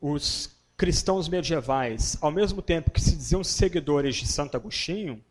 os 0.00 0.50
cristãos 0.76 1.28
medievais, 1.28 2.16
ao 2.20 2.30
mesmo 2.30 2.62
tempo 2.62 2.90
que 2.90 3.00
se 3.00 3.16
diziam 3.16 3.44
seguidores 3.44 4.16
de 4.16 4.26
Santo 4.26 4.56
Agostinho, 4.56 5.22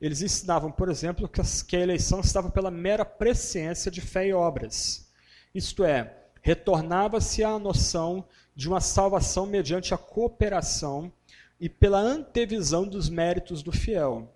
eles 0.00 0.22
ensinavam, 0.22 0.70
por 0.70 0.88
exemplo, 0.88 1.28
que 1.66 1.76
a 1.76 1.80
eleição 1.80 2.20
estava 2.20 2.50
pela 2.50 2.70
mera 2.70 3.04
presciência 3.04 3.90
de 3.90 4.00
fé 4.00 4.28
e 4.28 4.32
obras. 4.32 5.08
Isto 5.54 5.82
é, 5.82 6.14
retornava-se 6.42 7.42
à 7.42 7.58
noção 7.58 8.24
de 8.54 8.68
uma 8.68 8.80
salvação 8.80 9.46
mediante 9.46 9.92
a 9.92 9.98
cooperação 9.98 11.12
e 11.60 11.68
pela 11.68 11.98
antevisão 11.98 12.86
dos 12.86 13.08
méritos 13.08 13.62
do 13.62 13.72
fiel. 13.72 14.32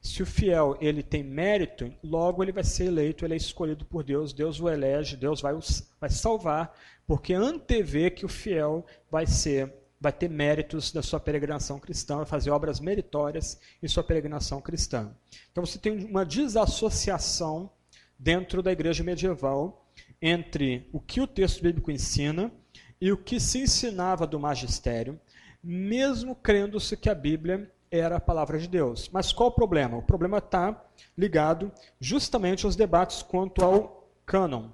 Se 0.00 0.22
o 0.22 0.26
fiel 0.26 0.76
ele 0.80 1.02
tem 1.02 1.22
mérito, 1.22 1.92
logo 2.02 2.42
ele 2.42 2.52
vai 2.52 2.64
ser 2.64 2.86
eleito, 2.86 3.24
ele 3.24 3.34
é 3.34 3.36
escolhido 3.36 3.84
por 3.84 4.02
Deus, 4.02 4.32
Deus 4.32 4.60
o 4.60 4.68
elege, 4.68 5.16
Deus 5.16 5.40
vai, 5.40 5.54
vai 6.00 6.10
salvar, 6.10 6.76
porque 7.06 7.34
antevê 7.34 8.10
que 8.10 8.24
o 8.24 8.28
fiel 8.28 8.84
vai 9.10 9.26
ser 9.26 9.72
vai 10.00 10.12
ter 10.12 10.28
méritos 10.28 10.92
da 10.92 11.02
sua 11.02 11.18
peregrinação 11.18 11.78
cristã, 11.78 12.16
vai 12.16 12.26
fazer 12.26 12.50
obras 12.50 12.78
meritórias 12.78 13.58
em 13.82 13.88
sua 13.88 14.04
peregrinação 14.04 14.60
cristã. 14.60 15.16
Então 15.50 15.64
você 15.64 15.78
tem 15.78 16.04
uma 16.04 16.26
desassociação 16.26 17.70
dentro 18.18 18.62
da 18.62 18.70
igreja 18.70 19.02
medieval 19.02 19.88
entre 20.20 20.88
o 20.92 21.00
que 21.00 21.22
o 21.22 21.26
texto 21.26 21.62
bíblico 21.62 21.90
ensina 21.90 22.52
e 23.00 23.10
o 23.12 23.16
que 23.16 23.40
se 23.40 23.60
ensinava 23.60 24.26
do 24.26 24.38
magistério, 24.38 25.18
mesmo 25.62 26.34
crendo-se 26.34 26.98
que 26.98 27.08
a 27.08 27.14
Bíblia 27.14 27.72
era 27.90 28.16
a 28.16 28.20
palavra 28.20 28.58
de 28.58 28.68
Deus. 28.68 29.08
Mas 29.12 29.32
qual 29.32 29.48
o 29.48 29.52
problema? 29.52 29.96
O 29.96 30.02
problema 30.02 30.38
está 30.38 30.84
ligado 31.16 31.72
justamente 32.00 32.66
aos 32.66 32.76
debates 32.76 33.22
quanto 33.22 33.64
ao 33.64 34.10
cânon. 34.26 34.70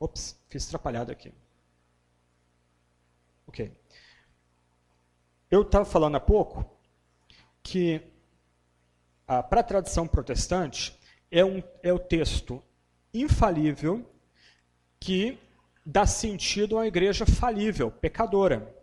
Ops, 0.00 0.37
fiz 0.48 0.66
atrapalhado 0.66 1.12
aqui. 1.12 1.32
Ok. 3.46 3.72
Eu 5.50 5.62
estava 5.62 5.84
falando 5.84 6.16
há 6.16 6.20
pouco 6.20 6.78
que 7.62 8.02
para 9.26 9.60
a 9.60 9.64
tradição 9.64 10.06
protestante 10.06 10.98
é, 11.30 11.44
um, 11.44 11.62
é 11.82 11.92
o 11.92 11.98
texto 11.98 12.62
infalível 13.12 14.04
que 15.00 15.38
dá 15.84 16.06
sentido 16.06 16.76
uma 16.76 16.86
igreja 16.86 17.24
falível, 17.24 17.90
pecadora. 17.90 18.74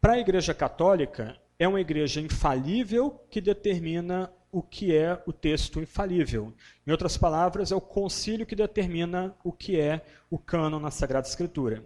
Para 0.00 0.14
a 0.14 0.18
igreja 0.18 0.52
católica, 0.52 1.36
é 1.58 1.66
uma 1.66 1.80
igreja 1.80 2.20
infalível 2.20 3.24
que 3.30 3.40
determina 3.40 4.32
o 4.52 4.62
que 4.62 4.94
é 4.94 5.20
o 5.26 5.32
texto 5.32 5.80
infalível. 5.80 6.52
Em 6.86 6.90
outras 6.90 7.16
palavras, 7.16 7.72
é 7.72 7.74
o 7.74 7.80
concílio 7.80 8.44
que 8.44 8.54
determina 8.54 9.34
o 9.42 9.50
que 9.50 9.80
é 9.80 10.04
o 10.30 10.38
cânon 10.38 10.78
na 10.78 10.90
Sagrada 10.90 11.26
Escritura. 11.26 11.82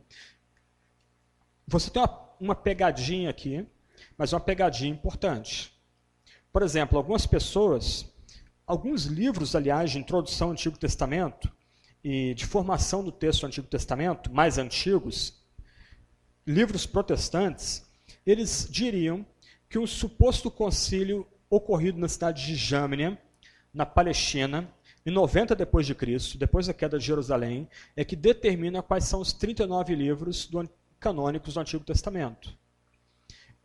Você 1.65 1.89
tem 1.89 2.03
uma, 2.03 2.29
uma 2.41 2.55
pegadinha 2.57 3.31
aqui, 3.31 3.65
mas 4.19 4.33
uma 4.33 4.41
pegadinha 4.41 4.91
importante. 4.91 5.73
Por 6.53 6.61
exemplo, 6.63 6.99
algumas 6.99 7.25
pessoas, 7.25 8.13
alguns 8.67 9.05
livros, 9.05 9.55
aliás, 9.55 9.93
de 9.93 9.99
introdução 9.99 10.49
ao 10.49 10.53
Antigo 10.53 10.77
Testamento 10.77 11.53
e 12.03 12.35
de 12.35 12.45
formação 12.45 13.05
do 13.05 13.13
texto 13.13 13.43
do 13.43 13.47
Antigo 13.47 13.69
Testamento, 13.69 14.33
mais 14.33 14.59
antigos, 14.59 15.41
livros 16.45 16.85
protestantes, 16.85 17.87
eles 18.27 18.67
diriam 18.69 19.25
que 19.69 19.79
um 19.79 19.87
suposto 19.87 20.51
concílio 20.51 21.27
ocorrido 21.51 21.99
na 21.99 22.09
cidade 22.09 22.45
de 22.45 22.55
Jâmnia, 22.55 23.19
na 23.73 23.87
Palestina, 23.87 24.69
em 25.05 25.11
90 25.11 25.55
depois 25.55 25.87
de 25.87 25.95
Cristo, 25.95 26.37
depois 26.37 26.67
da 26.67 26.75
queda 26.75 26.99
de 26.99 27.05
Jerusalém, 27.05 27.69
é 27.95 28.05
que 28.05 28.17
determina 28.17 28.83
quais 28.83 29.05
são 29.05 29.21
os 29.21 29.33
39 29.33 29.95
livros 29.95 30.47
do, 30.47 30.69
canônicos 30.99 31.55
do 31.55 31.61
Antigo 31.61 31.85
Testamento. 31.85 32.57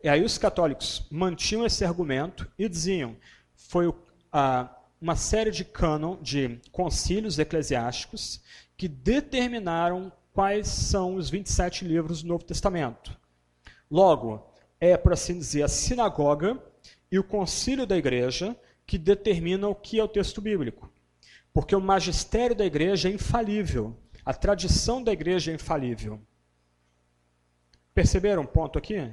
E 0.02 0.08
aí 0.08 0.22
os 0.22 0.38
católicos 0.38 1.06
mantinham 1.10 1.66
esse 1.66 1.84
argumento 1.84 2.50
e 2.58 2.68
diziam 2.68 3.16
foi 3.54 3.92
a, 4.30 4.68
uma 5.00 5.16
série 5.16 5.50
de 5.50 5.64
cânon, 5.64 6.16
de 6.20 6.60
concílios 6.70 7.38
eclesiásticos 7.38 8.40
que 8.76 8.86
determinaram 8.86 10.12
quais 10.32 10.68
são 10.68 11.16
os 11.16 11.28
27 11.28 11.84
livros 11.84 12.22
do 12.22 12.28
Novo 12.28 12.44
Testamento. 12.44 13.16
Logo, 13.90 14.50
é, 14.80 14.96
por 14.96 15.12
assim 15.12 15.38
dizer, 15.38 15.62
a 15.62 15.68
sinagoga 15.68 16.60
e 17.12 17.18
o 17.18 17.22
concílio 17.22 17.86
da 17.86 17.96
igreja 17.96 18.56
que 18.86 18.96
determinam 18.96 19.70
o 19.70 19.74
que 19.74 20.00
é 20.00 20.02
o 20.02 20.08
texto 20.08 20.40
bíblico. 20.40 20.90
Porque 21.52 21.76
o 21.76 21.80
magistério 21.80 22.56
da 22.56 22.64
igreja 22.64 23.10
é 23.10 23.12
infalível, 23.12 23.94
a 24.24 24.32
tradição 24.32 25.04
da 25.04 25.12
igreja 25.12 25.52
é 25.52 25.54
infalível. 25.54 26.18
Perceberam 27.92 28.42
um 28.42 28.46
ponto 28.46 28.78
aqui? 28.78 29.12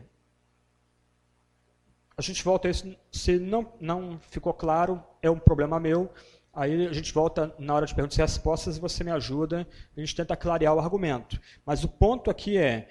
A 2.16 2.22
gente 2.22 2.44
volta 2.44 2.70
a 2.70 2.72
isso, 2.72 2.96
se 3.12 3.38
não, 3.38 3.74
não 3.82 4.20
ficou 4.30 4.54
claro, 4.54 5.04
é 5.22 5.30
um 5.30 5.40
problema 5.40 5.80
meu. 5.80 6.12
Aí 6.54 6.88
a 6.88 6.94
gente 6.94 7.14
volta 7.14 7.54
na 7.60 7.74
hora 7.74 7.86
de 7.86 7.94
perguntas 7.94 8.18
e 8.18 8.22
respostas 8.22 8.78
e 8.78 8.80
você 8.80 9.04
me 9.04 9.12
ajuda, 9.12 9.68
a 9.96 10.00
gente 10.00 10.16
tenta 10.16 10.36
clarear 10.38 10.74
o 10.74 10.80
argumento. 10.80 11.40
Mas 11.66 11.84
o 11.84 11.90
ponto 11.90 12.30
aqui 12.32 12.58
é, 12.58 12.88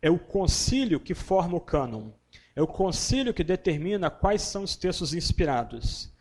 é 0.00 0.10
o 0.10 0.18
concílio 0.18 1.00
que 1.00 1.14
forma 1.14 1.56
o 1.56 1.60
cânon. 1.60 2.10
É 2.56 2.62
o 2.62 2.66
concílio 2.66 3.34
que 3.34 3.42
determina 3.42 4.10
quais 4.10 4.42
são 4.42 4.62
os 4.62 4.76
textos 4.76 5.12
inspirados. 5.12 6.12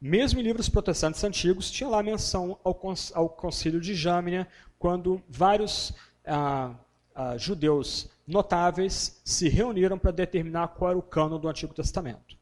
Mesmo 0.00 0.40
em 0.40 0.42
livros 0.42 0.68
protestantes 0.68 1.22
antigos, 1.22 1.70
tinha 1.70 1.88
lá 1.88 2.02
menção 2.02 2.58
ao, 2.64 2.78
ao 3.14 3.28
concílio 3.28 3.80
de 3.80 3.94
Jâmnia, 3.94 4.48
quando 4.76 5.22
vários 5.28 5.94
ah, 6.26 6.74
ah, 7.14 7.36
judeus 7.36 8.10
notáveis 8.26 9.20
se 9.24 9.48
reuniram 9.48 9.96
para 9.96 10.10
determinar 10.10 10.68
qual 10.68 10.90
era 10.90 10.98
o 10.98 11.02
cano 11.02 11.38
do 11.38 11.48
Antigo 11.48 11.72
Testamento. 11.72 12.36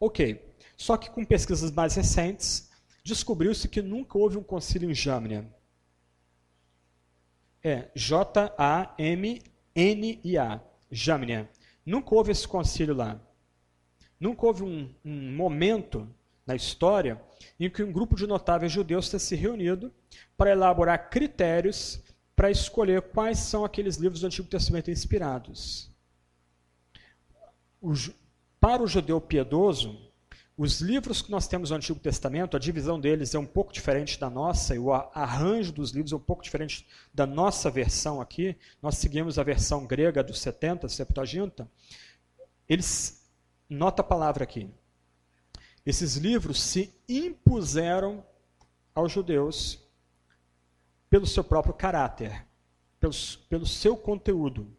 Ok, 0.00 0.44
só 0.76 0.96
que 0.96 1.08
com 1.08 1.24
pesquisas 1.24 1.70
mais 1.70 1.94
recentes, 1.94 2.68
descobriu-se 3.04 3.68
que 3.68 3.80
nunca 3.80 4.18
houve 4.18 4.36
um 4.36 4.42
concílio 4.42 4.90
em 4.90 4.94
Jamnia. 4.94 5.48
É 7.62 7.90
J-A-M-N-I-A, 7.94 8.50
Jamnia. 10.90 11.48
Nunca 11.84 12.14
houve 12.14 12.32
esse 12.32 12.46
concílio 12.46 12.94
lá. 12.94 13.20
Nunca 14.18 14.46
houve 14.46 14.62
um, 14.62 14.94
um 15.04 15.36
momento 15.36 16.08
na 16.46 16.54
história 16.54 17.20
em 17.58 17.70
que 17.70 17.82
um 17.82 17.92
grupo 17.92 18.16
de 18.16 18.26
notáveis 18.26 18.72
judeus 18.72 19.08
tenha 19.08 19.20
se 19.20 19.34
reunido 19.34 19.92
para 20.36 20.50
elaborar 20.50 21.10
critérios 21.10 22.02
para 22.36 22.50
escolher 22.50 23.00
quais 23.02 23.38
são 23.38 23.64
aqueles 23.64 23.96
livros 23.96 24.20
do 24.20 24.26
Antigo 24.26 24.48
Testamento 24.48 24.90
inspirados. 24.90 25.90
Para 28.58 28.82
o 28.82 28.86
judeu 28.86 29.20
piedoso, 29.20 30.03
os 30.56 30.80
livros 30.80 31.20
que 31.20 31.32
nós 31.32 31.48
temos 31.48 31.70
no 31.70 31.76
Antigo 31.76 31.98
Testamento, 31.98 32.56
a 32.56 32.60
divisão 32.60 33.00
deles 33.00 33.34
é 33.34 33.38
um 33.38 33.46
pouco 33.46 33.72
diferente 33.72 34.18
da 34.18 34.30
nossa, 34.30 34.74
e 34.74 34.78
o 34.78 34.92
arranjo 34.92 35.72
dos 35.72 35.90
livros 35.90 36.12
é 36.12 36.16
um 36.16 36.20
pouco 36.20 36.44
diferente 36.44 36.86
da 37.12 37.26
nossa 37.26 37.68
versão 37.70 38.20
aqui. 38.20 38.56
Nós 38.80 38.96
seguimos 38.98 39.36
a 39.36 39.42
versão 39.42 39.84
grega 39.84 40.22
dos 40.22 40.38
70, 40.38 40.88
Septuaginta. 40.88 41.68
Eles, 42.68 43.28
nota 43.68 44.02
a 44.02 44.04
palavra 44.04 44.44
aqui, 44.44 44.70
esses 45.84 46.16
livros 46.16 46.62
se 46.62 46.94
impuseram 47.08 48.24
aos 48.94 49.10
judeus 49.10 49.82
pelo 51.10 51.26
seu 51.26 51.42
próprio 51.42 51.74
caráter, 51.74 52.46
pelo, 53.00 53.12
pelo 53.48 53.66
seu 53.66 53.96
conteúdo. 53.96 54.74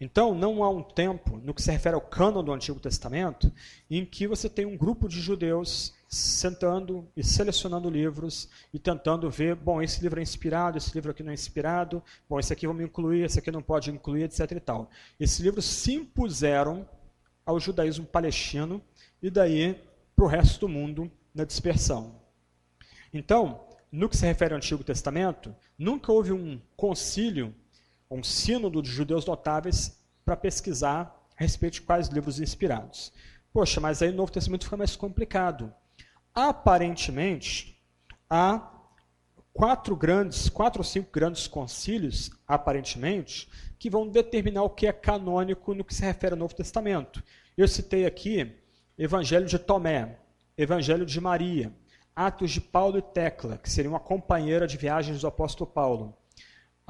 Então, 0.00 0.32
não 0.32 0.62
há 0.62 0.70
um 0.70 0.82
tempo, 0.82 1.38
no 1.38 1.52
que 1.52 1.60
se 1.60 1.72
refere 1.72 1.96
ao 1.96 2.00
cânon 2.00 2.44
do 2.44 2.52
Antigo 2.52 2.78
Testamento, 2.78 3.52
em 3.90 4.04
que 4.04 4.28
você 4.28 4.48
tem 4.48 4.64
um 4.64 4.76
grupo 4.76 5.08
de 5.08 5.20
judeus 5.20 5.92
sentando 6.08 7.06
e 7.16 7.24
selecionando 7.24 7.90
livros 7.90 8.48
e 8.72 8.78
tentando 8.78 9.28
ver, 9.28 9.56
bom, 9.56 9.82
esse 9.82 10.00
livro 10.00 10.20
é 10.20 10.22
inspirado, 10.22 10.78
esse 10.78 10.94
livro 10.94 11.10
aqui 11.10 11.22
não 11.22 11.32
é 11.32 11.34
inspirado, 11.34 12.02
bom, 12.28 12.38
esse 12.38 12.52
aqui 12.52 12.66
vamos 12.66 12.84
incluir, 12.84 13.24
esse 13.24 13.40
aqui 13.40 13.50
não 13.50 13.60
pode 13.60 13.90
incluir, 13.90 14.22
etc. 14.22 14.52
E 14.52 14.60
tal. 14.60 14.88
Esses 15.18 15.40
livros 15.40 15.64
se 15.64 15.94
impuseram 15.94 16.88
ao 17.44 17.58
judaísmo 17.58 18.06
palestino 18.06 18.80
e 19.20 19.30
daí 19.30 19.80
para 20.14 20.24
o 20.24 20.28
resto 20.28 20.60
do 20.60 20.68
mundo 20.68 21.10
na 21.34 21.44
dispersão. 21.44 22.14
Então, 23.12 23.64
no 23.90 24.08
que 24.08 24.16
se 24.16 24.26
refere 24.26 24.54
ao 24.54 24.58
Antigo 24.58 24.84
Testamento, 24.84 25.54
nunca 25.78 26.12
houve 26.12 26.32
um 26.32 26.60
concílio, 26.76 27.54
um 28.10 28.22
sínodo 28.22 28.82
de 28.82 28.90
judeus 28.90 29.26
notáveis 29.26 29.98
para 30.24 30.36
pesquisar 30.36 31.26
a 31.38 31.42
respeito 31.42 31.74
de 31.74 31.82
quais 31.82 32.08
livros 32.08 32.40
inspirados. 32.40 33.12
Poxa, 33.52 33.80
mas 33.80 34.02
aí 34.02 34.10
o 34.10 34.14
Novo 34.14 34.32
Testamento 34.32 34.64
fica 34.64 34.76
mais 34.76 34.96
complicado. 34.96 35.72
Aparentemente, 36.34 37.80
há 38.28 38.70
quatro 39.52 39.96
grandes, 39.96 40.48
quatro 40.48 40.80
ou 40.80 40.84
cinco 40.84 41.10
grandes 41.10 41.46
concílios, 41.46 42.30
aparentemente, 42.46 43.48
que 43.78 43.90
vão 43.90 44.08
determinar 44.08 44.62
o 44.62 44.70
que 44.70 44.86
é 44.86 44.92
canônico 44.92 45.74
no 45.74 45.84
que 45.84 45.94
se 45.94 46.02
refere 46.02 46.34
ao 46.34 46.38
Novo 46.38 46.54
Testamento. 46.54 47.22
Eu 47.56 47.66
citei 47.66 48.06
aqui 48.06 48.54
Evangelho 48.96 49.46
de 49.46 49.58
Tomé, 49.58 50.18
Evangelho 50.56 51.06
de 51.06 51.20
Maria, 51.20 51.72
Atos 52.14 52.50
de 52.50 52.60
Paulo 52.60 52.98
e 52.98 53.02
Tecla, 53.02 53.58
que 53.58 53.70
seria 53.70 53.90
uma 53.90 54.00
companheira 54.00 54.66
de 54.66 54.76
viagens 54.76 55.20
do 55.20 55.26
apóstolo 55.26 55.70
Paulo. 55.70 56.16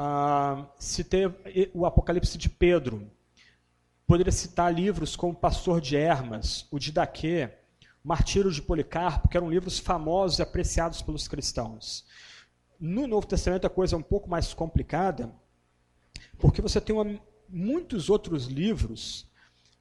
Ah, 0.00 0.64
citei 0.78 1.26
o 1.74 1.84
Apocalipse 1.84 2.38
de 2.38 2.48
Pedro. 2.48 3.10
Poderia 4.06 4.30
citar 4.30 4.72
livros 4.72 5.16
como 5.16 5.34
Pastor 5.34 5.80
de 5.80 5.96
Hermas, 5.96 6.68
o 6.70 6.78
Didaquê, 6.78 7.50
Martírio 8.04 8.52
de 8.52 8.62
Policarpo, 8.62 9.28
que 9.28 9.36
eram 9.36 9.50
livros 9.50 9.80
famosos 9.80 10.38
e 10.38 10.42
apreciados 10.42 11.02
pelos 11.02 11.26
cristãos. 11.26 12.06
No 12.78 13.08
Novo 13.08 13.26
Testamento 13.26 13.66
a 13.66 13.70
coisa 13.70 13.96
é 13.96 13.98
um 13.98 14.02
pouco 14.02 14.30
mais 14.30 14.54
complicada, 14.54 15.34
porque 16.38 16.62
você 16.62 16.80
tem 16.80 16.94
uma, 16.94 17.20
muitos 17.48 18.08
outros 18.08 18.46
livros 18.46 19.28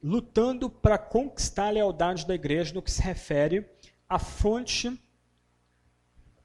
lutando 0.02 0.68
para 0.68 0.98
conquistar 0.98 1.68
a 1.68 1.70
lealdade 1.70 2.26
da 2.26 2.34
igreja 2.34 2.74
no 2.74 2.82
que 2.82 2.90
se 2.90 3.00
refere 3.00 3.70
à 4.08 4.18
fonte 4.18 5.00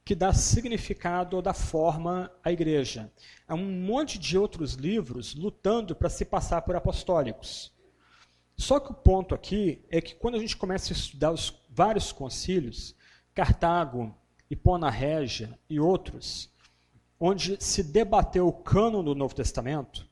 que 0.05 0.13
dá 0.13 0.33
significado 0.33 1.35
ou 1.35 1.41
dá 1.41 1.53
forma 1.53 2.31
à 2.43 2.51
igreja. 2.51 3.11
Há 3.47 3.55
um 3.55 3.71
monte 3.71 4.19
de 4.19 4.37
outros 4.37 4.73
livros 4.73 5.33
lutando 5.33 5.95
para 5.95 6.09
se 6.09 6.25
passar 6.25 6.61
por 6.61 6.75
apostólicos. 6.75 7.71
Só 8.57 8.79
que 8.79 8.91
o 8.91 8.95
ponto 8.95 9.33
aqui 9.33 9.83
é 9.89 10.01
que 10.01 10.15
quando 10.15 10.35
a 10.35 10.39
gente 10.39 10.57
começa 10.57 10.93
a 10.93 10.95
estudar 10.95 11.31
os 11.31 11.53
vários 11.69 12.11
concílios, 12.11 12.95
Cartago, 13.33 14.15
Hipona 14.49 14.89
Régia 14.89 15.57
e 15.69 15.79
outros, 15.79 16.51
onde 17.19 17.57
se 17.63 17.81
debateu 17.81 18.47
o 18.47 18.53
cânon 18.53 19.03
do 19.03 19.15
Novo 19.15 19.33
Testamento, 19.33 20.07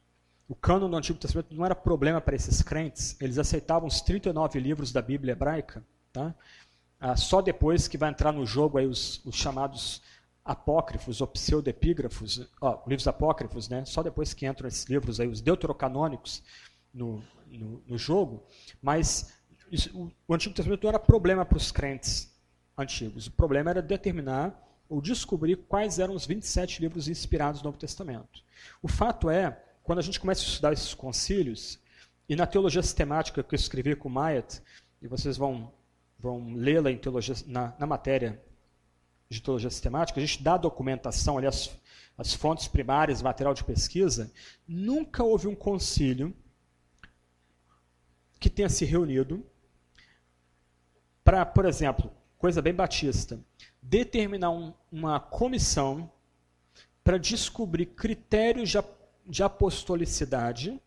o 0.48 0.56
cânon 0.56 0.90
do 0.90 0.98
Antigo 0.98 1.20
Testamento 1.20 1.54
não 1.54 1.66
era 1.66 1.76
problema 1.76 2.20
para 2.20 2.36
esses 2.36 2.62
crentes, 2.62 3.16
eles 3.22 3.38
aceitavam 3.38 3.88
os 3.88 4.02
39 4.02 4.60
livros 4.60 4.92
da 4.92 5.02
Bíblia 5.02 5.34
hebraica, 5.34 5.84
tá? 6.12 6.34
Ah, 7.02 7.16
só 7.16 7.42
depois 7.42 7.88
que 7.88 7.98
vai 7.98 8.12
entrar 8.12 8.32
no 8.32 8.46
jogo 8.46 8.78
aí 8.78 8.86
os, 8.86 9.26
os 9.26 9.36
chamados 9.36 10.04
apócrifos 10.46 11.20
ou 11.20 11.28
pseudepígrafos, 11.28 12.48
ó, 12.62 12.84
livros 12.88 13.08
apócrifos, 13.08 13.68
né? 13.68 13.84
só 13.86 14.04
depois 14.04 14.34
que 14.34 14.46
entram 14.46 14.68
esses 14.68 14.86
livros 14.86 15.20
aí, 15.20 15.28
os 15.28 15.42
deuterocanônicos 15.42 16.44
no, 16.94 17.24
no, 17.48 17.84
no 17.88 17.98
jogo, 17.98 18.44
mas 18.82 19.34
isso, 19.72 19.90
o, 19.98 20.12
o 20.28 20.34
Antigo 20.34 20.54
Testamento 20.54 20.84
não 20.84 20.90
era 20.90 21.00
problema 21.00 21.44
para 21.44 21.58
os 21.58 21.72
crentes 21.72 22.32
antigos, 22.78 23.26
o 23.28 23.32
problema 23.32 23.72
era 23.72 23.82
determinar 23.82 24.56
ou 24.88 25.02
descobrir 25.02 25.56
quais 25.56 25.98
eram 25.98 26.14
os 26.14 26.28
27 26.28 26.82
livros 26.82 27.08
inspirados 27.08 27.62
no 27.62 27.66
Novo 27.68 27.78
Testamento. 27.78 28.44
O 28.82 28.88
fato 28.88 29.30
é 29.30 29.60
quando 29.82 30.00
a 30.00 30.04
gente 30.04 30.20
começa 30.20 30.42
a 30.42 30.46
estudar 30.46 30.74
esses 30.74 30.94
concílios, 30.94 31.80
e 32.30 32.36
na 32.36 32.46
teologia 32.46 32.84
sistemática 32.84 33.42
que 33.42 33.56
eu 33.56 33.58
escrevi 33.58 33.96
com 33.96 34.08
Mayat, 34.08 34.62
e 35.02 35.08
vocês 35.08 35.38
vão, 35.38 35.72
vão 36.22 36.54
lê-la 36.54 36.90
na, 37.48 37.74
na 37.80 37.86
matéria 37.86 38.42
de 39.30 39.42
teologia 39.42 39.70
sistemática, 39.70 40.20
a 40.20 40.26
gente 40.26 40.44
dá 40.44 40.58
documentação, 40.58 41.38
ali 41.38 41.48
as, 41.48 41.72
as 42.18 42.34
fontes 42.34 42.68
primárias, 42.68 43.22
material 43.22 43.54
de 43.54 43.64
pesquisa, 43.64 44.32
nunca 44.68 45.24
houve 45.24 45.48
um 45.48 45.56
concílio 45.56 46.36
que 48.40 48.50
tenha 48.50 48.70
se 48.70 48.86
reunido 48.86 49.46
para, 51.24 51.46
por 51.46 51.66
exemplo, 51.66 52.12
coisa 52.38 52.62
bem 52.62 52.74
batista, 52.74 53.40
determinar 53.82 54.50
um, 54.50 54.74
uma 54.92 55.20
comissão 55.20 56.12
para 57.04 57.18
descobrir 57.18 57.86
critérios 57.88 58.70
de 58.70 58.78
de 59.26 59.44
apostolicidade 59.44 60.80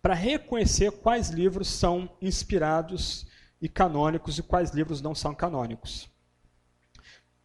para 0.00 0.14
reconhecer 0.14 0.90
quais 0.92 1.30
livros 1.30 1.68
são 1.68 2.08
inspirados 2.22 3.26
e 3.60 3.68
canônicos 3.68 4.38
e 4.38 4.42
quais 4.42 4.70
livros 4.70 5.00
não 5.00 5.14
são 5.14 5.34
canônicos. 5.34 6.08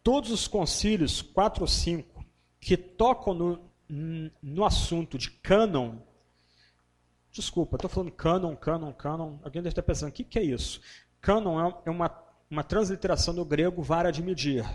Todos 0.02 0.30
os 0.30 0.48
concílios, 0.48 1.22
quatro 1.22 1.62
ou 1.62 1.68
cinco, 1.68 2.24
que 2.60 2.76
tocam 2.76 3.34
no, 3.34 3.70
no 4.42 4.64
assunto 4.64 5.16
de 5.16 5.30
cânon, 5.30 5.96
desculpa, 7.30 7.76
estou 7.76 7.90
falando 7.90 8.12
cânon, 8.12 8.54
cânon, 8.56 8.92
cânon, 8.92 9.38
alguém 9.42 9.62
deve 9.62 9.70
estar 9.70 9.82
pensando, 9.82 10.10
o 10.10 10.12
que, 10.12 10.24
que 10.24 10.38
é 10.38 10.42
isso? 10.42 10.80
Cânon 11.20 11.60
é, 11.64 11.74
é 11.86 11.90
uma, 11.90 12.10
uma 12.50 12.64
transliteração 12.64 13.34
do 13.34 13.44
grego 13.44 13.82
vara 13.82 14.10
de 14.10 14.22
medir, 14.22 14.68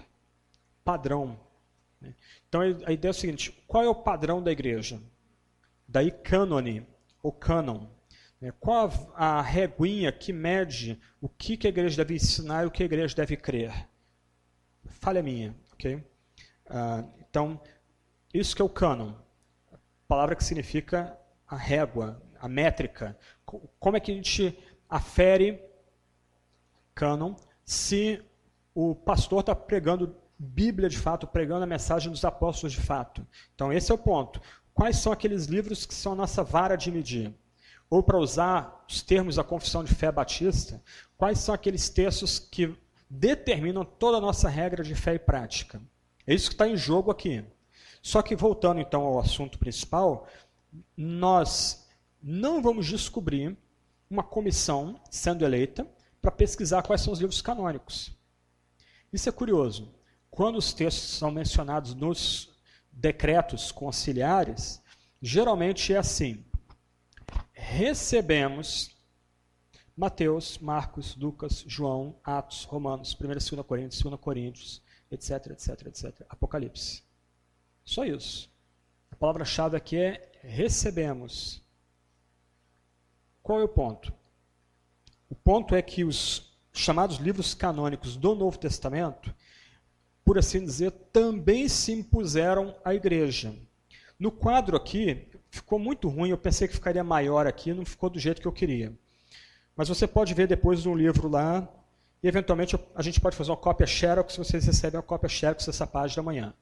padrão. 0.84 1.40
Então 2.48 2.62
a 2.62 2.92
ideia 2.92 3.10
é 3.10 3.12
o 3.12 3.14
seguinte, 3.14 3.52
qual 3.68 3.84
é 3.84 3.90
o 3.90 3.96
padrão 3.96 4.42
da 4.42 4.52
igreja? 4.52 5.02
Daí 5.88 6.12
cânone, 6.12 6.86
ou 7.22 7.32
cânon. 7.32 7.88
Né? 8.40 8.52
Qual 8.60 8.92
a 9.16 9.42
reguinha 9.42 10.12
que 10.12 10.32
mede 10.32 11.00
o 11.22 11.28
que 11.28 11.58
a 11.66 11.70
igreja 11.70 11.98
deve 11.98 12.16
ensinar 12.16 12.64
e 12.64 12.68
o 12.68 12.72
que 12.72 12.84
a 12.84 12.86
igreja 12.86 13.16
deve 13.16 13.36
crer? 13.36 13.88
Falha 14.86 15.22
minha, 15.22 15.56
ok? 15.74 16.04
Ah, 16.70 17.04
então, 17.20 17.60
isso 18.34 18.56
que 18.56 18.62
é 18.62 18.66
o 18.66 18.70
cânon. 18.70 19.14
Palavra 20.08 20.36
que 20.36 20.44
significa 20.44 21.18
a 21.48 21.56
régua, 21.56 22.22
a 22.40 22.48
métrica. 22.48 23.18
Como 23.80 23.98
é 23.98 24.00
que 24.00 24.12
a 24.12 24.16
gente 24.16 24.58
afere 24.90 25.62
cânon 26.96 27.36
se 27.66 28.24
o 28.74 28.96
pastor 28.96 29.42
está 29.42 29.56
pregando 29.56 30.16
Bíblia 30.40 30.88
de 30.88 30.98
fato, 30.98 31.26
pregando 31.26 31.64
a 31.64 31.68
mensagem 31.68 32.12
dos 32.12 32.24
apóstolos 32.24 32.72
de 32.72 32.80
fato. 32.80 33.26
Então, 33.56 33.74
esse 33.74 33.92
é 33.92 33.96
o 33.96 33.98
ponto 33.98 34.40
quais 34.78 34.98
são 34.98 35.12
aqueles 35.12 35.46
livros 35.46 35.88
que 35.88 35.94
são 35.96 36.12
a 36.12 36.16
nossa 36.16 36.44
vara 36.44 36.76
de 36.76 36.92
medir? 36.92 37.34
Ou, 37.90 38.04
para 38.04 38.18
usar 38.18 38.86
os 38.90 39.02
termos 39.02 39.36
da 39.36 39.44
Confissão 39.44 39.84
de 39.84 39.94
Fé 39.94 40.12
Batista, 40.12 40.82
quais 41.18 41.40
são 41.40 41.56
aqueles 41.56 41.90
textos 41.90 42.40
que 42.40 42.76
determinam 43.10 43.86
toda 43.86 44.18
a 44.18 44.22
nossa 44.22 44.50
regra 44.50 44.84
de 44.84 44.94
fé 44.94 45.16
e 45.16 45.20
prática? 45.20 45.82
É 46.26 46.34
isso 46.34 46.50
que 46.50 46.56
está 46.56 46.68
em 46.68 46.76
jogo 46.76 47.10
aqui. 47.10 47.44
Só 48.02 48.22
que, 48.22 48.36
voltando 48.36 48.82
então 48.82 49.02
ao 49.02 49.20
assunto 49.20 49.58
principal, 49.58 50.28
nós 50.96 51.88
não 52.22 52.62
vamos 52.62 52.86
descobrir 52.86 53.58
uma 54.10 54.24
comissão 54.24 55.00
sendo 55.10 55.46
eleita 55.46 55.88
para 56.22 56.32
pesquisar 56.32 56.84
quais 56.84 57.02
são 57.02 57.14
os 57.14 57.20
livros 57.20 57.42
canônicos. 57.42 58.12
Isso 59.12 59.30
é 59.30 59.32
curioso. 59.32 59.94
Quando 60.30 60.58
os 60.58 60.74
textos 60.74 61.18
são 61.18 61.32
mencionados 61.32 61.94
nos 61.96 62.50
decretos 62.92 63.72
conciliares, 63.72 64.82
geralmente 65.22 65.94
é 65.94 65.98
assim: 65.98 66.44
recebemos 67.54 68.96
Mateus, 69.96 70.60
Marcos, 70.60 71.16
Lucas, 71.16 71.64
João, 71.68 72.16
Atos, 72.24 72.64
Romanos, 72.66 73.18
1 73.20 73.24
e 73.24 73.28
2 73.28 73.50
Coríntios, 73.66 74.02
2 74.02 74.20
Coríntios, 74.20 74.82
etc, 75.10 75.48
etc, 75.48 75.88
etc. 75.88 76.26
Apocalipse. 76.30 77.04
Só 77.84 78.06
isso. 78.06 78.52
A 79.12 79.16
palavra-chave 79.16 79.76
aqui 79.76 79.98
é 79.98 80.32
recebemos. 80.44 81.64
Qual 83.42 83.60
é 83.60 83.64
o 83.64 83.68
ponto? 83.68 84.14
O 85.30 85.36
ponto 85.36 85.74
é 85.74 85.82
que 85.82 86.04
os 86.04 86.56
chamados 86.72 87.18
livros 87.18 87.54
canônicos 87.54 88.16
do 88.16 88.36
Novo 88.36 88.58
Testamento, 88.58 89.34
por 90.24 90.38
assim 90.38 90.64
dizer, 90.64 90.92
também 91.12 91.68
se 91.68 91.92
impuseram 91.92 92.76
à 92.84 92.94
igreja. 92.94 93.56
No 94.20 94.32
quadro 94.32 94.78
aqui, 94.78 95.28
ficou 95.50 95.80
muito 95.80 96.08
ruim, 96.08 96.30
eu 96.30 96.38
pensei 96.38 96.68
que 96.68 96.74
ficaria 96.74 97.04
maior 97.04 97.48
aqui, 97.48 97.74
não 97.74 97.86
ficou 97.86 98.10
do 98.10 98.20
jeito 98.20 98.42
que 98.42 98.48
eu 98.48 98.52
queria. 98.52 98.94
Mas 99.76 99.90
você 99.90 100.08
pode 100.08 100.34
ver 100.34 100.48
depois 100.48 100.86
no 100.86 100.96
livro 100.96 101.30
lá, 101.30 101.68
e 102.22 102.28
eventualmente 102.28 102.78
a 102.96 103.02
gente 103.02 103.22
pode 103.22 103.36
fazer 103.36 103.52
uma 103.52 103.58
cópia 103.58 103.86
Xerox, 103.86 104.34
se 104.34 104.40
vocês 104.40 104.66
recebem 104.66 104.98
uma 104.98 105.04
cópia 105.04 105.30
Xerox 105.30 105.66
dessa 105.66 105.86
página 105.86 106.22
amanhã. 106.22 106.54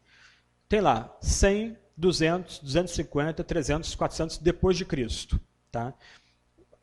Tem 0.68 0.82
lá 0.82 1.16
100, 1.22 1.78
200, 1.96 2.60
250, 2.60 3.44
300, 3.44 3.96
400 3.96 4.38
depois 4.40 4.76
de 4.78 4.86
Cristo. 4.86 5.40
Tá? 5.72 5.94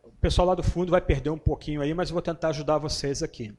O 0.04 0.12
pessoal 0.12 0.48
lá 0.48 0.54
do 0.54 0.62
fundo 0.62 0.90
vai 0.90 1.00
perder 1.00 1.30
um 1.30 1.38
pouquinho 1.38 1.82
aí, 1.82 1.92
mas 1.92 2.08
eu 2.08 2.14
vou 2.14 2.22
tentar 2.22 2.48
ajudar 2.48 2.78
vocês 2.78 3.22
aqui. 3.22 3.54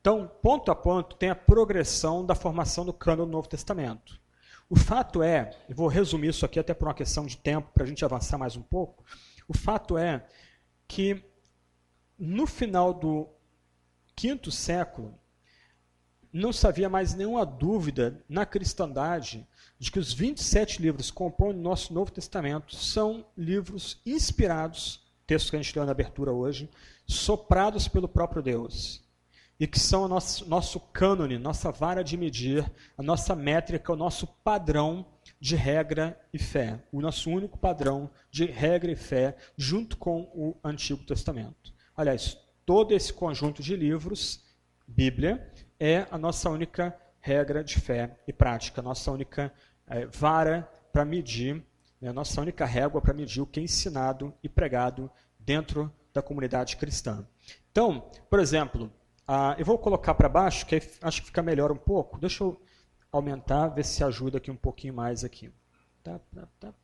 Então, 0.00 0.30
ponto 0.42 0.70
a 0.70 0.74
ponto, 0.74 1.16
tem 1.16 1.30
a 1.30 1.34
progressão 1.34 2.24
da 2.24 2.34
formação 2.34 2.84
do 2.84 2.92
cano 2.92 3.26
do 3.26 3.32
Novo 3.32 3.48
Testamento. 3.48 4.18
O 4.68 4.76
fato 4.76 5.22
é, 5.22 5.56
e 5.68 5.74
vou 5.74 5.88
resumir 5.88 6.28
isso 6.28 6.44
aqui 6.44 6.58
até 6.58 6.74
por 6.74 6.88
uma 6.88 6.94
questão 6.94 7.24
de 7.24 7.36
tempo, 7.36 7.70
para 7.72 7.84
a 7.84 7.86
gente 7.86 8.04
avançar 8.04 8.36
mais 8.36 8.56
um 8.56 8.62
pouco, 8.62 9.04
o 9.46 9.56
fato 9.56 9.96
é 9.96 10.26
que 10.86 11.24
no 12.18 12.46
final 12.46 12.92
do 12.92 13.28
quinto 14.16 14.50
século, 14.50 15.14
não 16.32 16.52
se 16.52 16.66
havia 16.66 16.88
mais 16.88 17.14
nenhuma 17.14 17.46
dúvida 17.46 18.22
na 18.28 18.44
cristandade 18.44 19.46
de 19.78 19.92
que 19.92 19.98
os 19.98 20.12
27 20.12 20.82
livros 20.82 21.10
que 21.10 21.16
compõem 21.16 21.54
o 21.54 21.60
nosso 21.62 21.94
Novo 21.94 22.10
Testamento 22.10 22.74
são 22.74 23.24
livros 23.36 24.00
inspirados, 24.04 25.06
texto 25.24 25.50
que 25.50 25.56
a 25.56 25.62
gente 25.62 25.74
leu 25.76 25.86
na 25.86 25.92
abertura 25.92 26.32
hoje, 26.32 26.68
soprados 27.06 27.86
pelo 27.86 28.08
próprio 28.08 28.42
Deus. 28.42 29.02
E 29.58 29.66
que 29.66 29.80
são 29.80 30.04
o 30.04 30.08
nosso, 30.08 30.48
nosso 30.48 30.78
cânone, 30.78 31.36
nossa 31.36 31.72
vara 31.72 32.04
de 32.04 32.16
medir, 32.16 32.70
a 32.96 33.02
nossa 33.02 33.34
métrica, 33.34 33.92
o 33.92 33.96
nosso 33.96 34.26
padrão 34.26 35.04
de 35.40 35.56
regra 35.56 36.18
e 36.32 36.38
fé. 36.38 36.80
O 36.92 37.00
nosso 37.00 37.28
único 37.30 37.58
padrão 37.58 38.10
de 38.30 38.44
regra 38.44 38.92
e 38.92 38.96
fé, 38.96 39.36
junto 39.56 39.96
com 39.96 40.22
o 40.34 40.56
Antigo 40.62 41.04
Testamento. 41.04 41.72
Aliás, 41.96 42.38
todo 42.64 42.94
esse 42.94 43.12
conjunto 43.12 43.62
de 43.62 43.74
livros, 43.74 44.44
Bíblia, 44.86 45.52
é 45.80 46.06
a 46.10 46.16
nossa 46.16 46.48
única 46.48 46.96
regra 47.20 47.62
de 47.62 47.80
fé 47.80 48.16
e 48.26 48.32
prática, 48.32 48.80
a 48.80 48.84
nossa 48.84 49.10
única 49.10 49.52
é, 49.86 50.06
vara 50.06 50.62
para 50.92 51.04
medir, 51.04 51.62
né, 52.00 52.08
a 52.08 52.12
nossa 52.12 52.40
única 52.40 52.64
régua 52.64 53.00
para 53.00 53.14
medir 53.14 53.40
o 53.40 53.46
que 53.46 53.60
é 53.60 53.62
ensinado 53.62 54.32
e 54.42 54.48
pregado 54.48 55.10
dentro 55.38 55.92
da 56.12 56.22
comunidade 56.22 56.76
cristã. 56.76 57.26
Então, 57.70 58.10
por 58.30 58.40
exemplo, 58.40 58.90
eu 59.58 59.64
vou 59.64 59.78
colocar 59.78 60.14
para 60.14 60.28
baixo, 60.28 60.64
que 60.66 60.80
acho 61.02 61.20
que 61.20 61.26
fica 61.26 61.42
melhor 61.42 61.70
um 61.70 61.76
pouco. 61.76 62.18
Deixa 62.18 62.44
eu 62.44 62.60
aumentar, 63.12 63.68
ver 63.68 63.84
se 63.84 64.02
ajuda 64.02 64.38
aqui 64.38 64.50
um 64.50 64.56
pouquinho 64.56 64.94
mais 64.94 65.24
aqui. 65.24 65.52
Tá, 66.02 66.18
tá, 66.34 66.48
tá. 66.58 66.74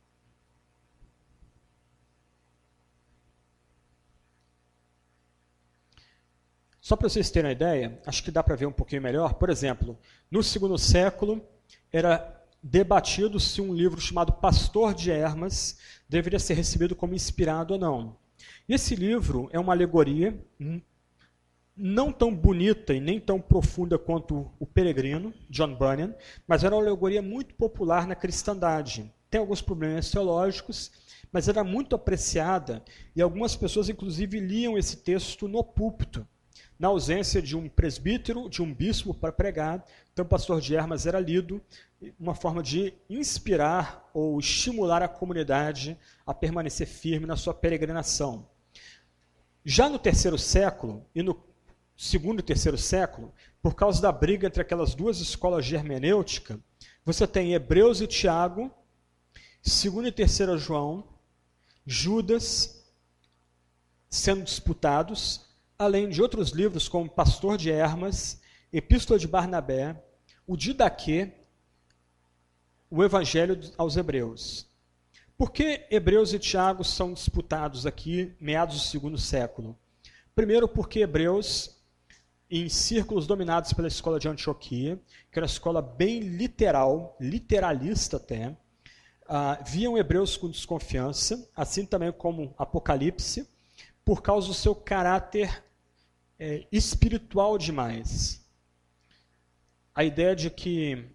Só 6.79 6.95
para 6.95 7.09
vocês 7.09 7.31
terem 7.31 7.49
uma 7.49 7.51
ideia, 7.51 7.99
acho 8.05 8.23
que 8.23 8.29
dá 8.29 8.43
para 8.43 8.55
ver 8.55 8.67
um 8.67 8.71
pouquinho 8.71 9.01
melhor. 9.01 9.33
Por 9.33 9.49
exemplo, 9.49 9.97
no 10.29 10.43
segundo 10.43 10.77
século, 10.77 11.43
era 11.91 12.43
debatido 12.61 13.39
se 13.39 13.59
um 13.59 13.73
livro 13.73 13.99
chamado 13.99 14.33
Pastor 14.33 14.93
de 14.93 15.09
Hermas 15.09 15.79
deveria 16.07 16.37
ser 16.37 16.53
recebido 16.53 16.95
como 16.95 17.15
inspirado 17.15 17.73
ou 17.73 17.79
não. 17.79 18.17
E 18.69 18.75
esse 18.75 18.95
livro 18.95 19.49
é 19.51 19.59
uma 19.59 19.73
alegoria 19.73 20.39
hum, 20.59 20.79
não 21.75 22.11
tão 22.11 22.33
bonita 22.33 22.93
e 22.93 22.99
nem 22.99 23.19
tão 23.19 23.39
profunda 23.39 23.97
quanto 23.97 24.51
O 24.59 24.65
Peregrino, 24.65 25.33
John 25.49 25.75
Bunyan, 25.75 26.15
mas 26.47 26.63
era 26.63 26.75
uma 26.75 26.81
alegoria 26.81 27.21
muito 27.21 27.53
popular 27.55 28.07
na 28.07 28.15
cristandade. 28.15 29.11
Tem 29.29 29.39
alguns 29.39 29.61
problemas 29.61 30.09
teológicos, 30.09 30.91
mas 31.31 31.47
era 31.49 31.63
muito 31.63 31.95
apreciada 31.95 32.83
e 33.15 33.21
algumas 33.21 33.55
pessoas, 33.55 33.89
inclusive, 33.89 34.39
liam 34.39 34.77
esse 34.77 34.97
texto 34.97 35.47
no 35.47 35.63
púlpito 35.63 36.25
na 36.77 36.89
ausência 36.89 37.41
de 37.41 37.55
um 37.55 37.69
presbítero, 37.69 38.49
de 38.49 38.61
um 38.61 38.73
bispo 38.73 39.13
para 39.13 39.31
pregar, 39.31 39.83
então 40.11 40.25
o 40.25 40.27
pastor 40.27 40.59
de 40.59 40.75
Hermas 40.75 41.05
era 41.05 41.19
lido, 41.19 41.61
uma 42.19 42.35
forma 42.35 42.61
de 42.61 42.93
inspirar 43.09 44.09
ou 44.13 44.37
estimular 44.39 45.01
a 45.01 45.07
comunidade 45.07 45.97
a 46.25 46.33
permanecer 46.33 46.87
firme 46.87 47.25
na 47.25 47.37
sua 47.37 47.53
peregrinação. 47.53 48.47
Já 49.63 49.89
no 49.89 49.97
terceiro 49.97 50.37
século 50.37 51.05
e 51.15 51.23
no 51.23 51.33
segundo 51.95 52.39
e 52.39 52.43
terceiro 52.43 52.77
século, 52.77 53.33
por 53.61 53.75
causa 53.75 54.01
da 54.01 54.11
briga 54.11 54.47
entre 54.47 54.61
aquelas 54.61 54.93
duas 54.93 55.19
escolas 55.19 55.65
de 55.65 55.75
hermenêutica, 55.75 56.59
você 57.03 57.25
tem 57.27 57.53
Hebreus 57.53 58.01
e 58.01 58.07
Tiago, 58.07 58.71
segundo 59.61 60.07
e 60.07 60.11
terceiro 60.11 60.57
João, 60.57 61.07
Judas 61.85 62.83
sendo 64.09 64.43
disputados, 64.43 65.45
além 65.77 66.09
de 66.09 66.21
outros 66.21 66.51
livros 66.51 66.87
como 66.87 67.09
Pastor 67.09 67.57
de 67.57 67.69
Hermas, 67.69 68.41
Epístola 68.71 69.19
de 69.19 69.27
Barnabé, 69.27 70.01
o 70.47 70.55
Didaquê, 70.55 71.31
o 72.89 73.03
Evangelho 73.03 73.59
aos 73.77 73.97
Hebreus. 73.97 74.67
Por 75.37 75.51
que 75.51 75.85
Hebreus 75.91 76.33
e 76.33 76.39
Tiago 76.39 76.83
são 76.83 77.13
disputados 77.13 77.85
aqui, 77.85 78.33
meados 78.39 78.75
do 78.75 78.87
segundo 78.87 79.17
século? 79.17 79.77
Primeiro, 80.33 80.67
porque 80.67 80.99
Hebreus, 80.99 81.74
em 82.49 82.69
círculos 82.69 83.25
dominados 83.25 83.73
pela 83.73 83.87
escola 83.87 84.19
de 84.19 84.27
Antioquia, 84.27 84.99
que 85.31 85.39
era 85.39 85.45
uma 85.45 85.51
escola 85.51 85.81
bem 85.81 86.19
literal, 86.19 87.17
literalista 87.19 88.17
até, 88.17 88.49
uh, 88.49 89.63
viam 89.65 89.97
Hebreus 89.97 90.37
com 90.37 90.49
desconfiança, 90.49 91.49
assim 91.55 91.85
também 91.85 92.11
como 92.11 92.53
Apocalipse, 92.57 93.49
por 94.03 94.21
causa 94.21 94.47
do 94.47 94.53
seu 94.53 94.75
caráter 94.75 95.63
é, 96.39 96.67
espiritual 96.71 97.57
demais. 97.57 98.45
A 99.93 100.03
ideia 100.03 100.35
de 100.35 100.49
que 100.49 101.09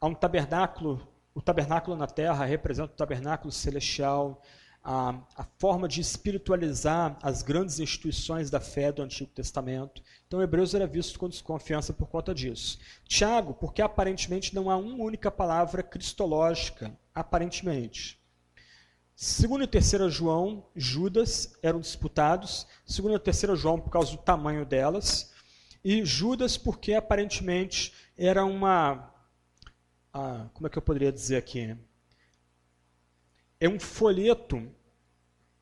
há 0.00 0.06
um 0.06 0.14
tabernáculo, 0.14 1.06
o 1.34 1.40
tabernáculo 1.40 1.96
na 1.96 2.06
terra 2.06 2.44
representa 2.44 2.92
o 2.92 2.96
tabernáculo 2.96 3.50
celestial, 3.50 4.42
a, 4.84 5.18
a, 5.34 5.44
forma 5.58 5.88
de 5.88 6.02
espiritualizar 6.02 7.18
as 7.22 7.40
grandes 7.40 7.80
instituições 7.80 8.50
da 8.50 8.60
fé 8.60 8.92
do 8.92 9.00
Antigo 9.02 9.30
Testamento. 9.30 10.02
Então, 10.26 10.42
Hebreus 10.42 10.74
era 10.74 10.86
visto 10.86 11.18
com 11.18 11.26
desconfiança 11.26 11.94
por 11.94 12.06
conta 12.06 12.34
disso. 12.34 12.78
Tiago, 13.08 13.54
porque 13.54 13.80
aparentemente 13.80 14.54
não 14.54 14.70
há 14.70 14.76
uma 14.76 15.02
única 15.02 15.30
palavra 15.30 15.82
cristológica, 15.82 16.94
aparentemente. 17.14 18.20
Segundo 19.16 19.64
e 19.64 19.66
terceira 19.66 20.10
João, 20.10 20.66
Judas 20.76 21.56
eram 21.62 21.80
disputados. 21.80 22.66
Segundo 22.84 23.14
e 23.14 23.18
terceira 23.18 23.56
João 23.56 23.80
por 23.80 23.88
causa 23.88 24.10
do 24.10 24.18
tamanho 24.18 24.66
delas. 24.66 25.32
E 25.82 26.04
Judas 26.04 26.58
porque 26.58 26.92
aparentemente 26.92 27.94
era 28.18 28.44
uma... 28.44 29.10
Ah, 30.12 30.46
como 30.52 30.66
é 30.66 30.70
que 30.70 30.76
eu 30.76 30.82
poderia 30.82 31.10
dizer 31.10 31.36
aqui? 31.36 31.74
É 33.64 33.68
um 33.68 33.80
folheto 33.80 34.70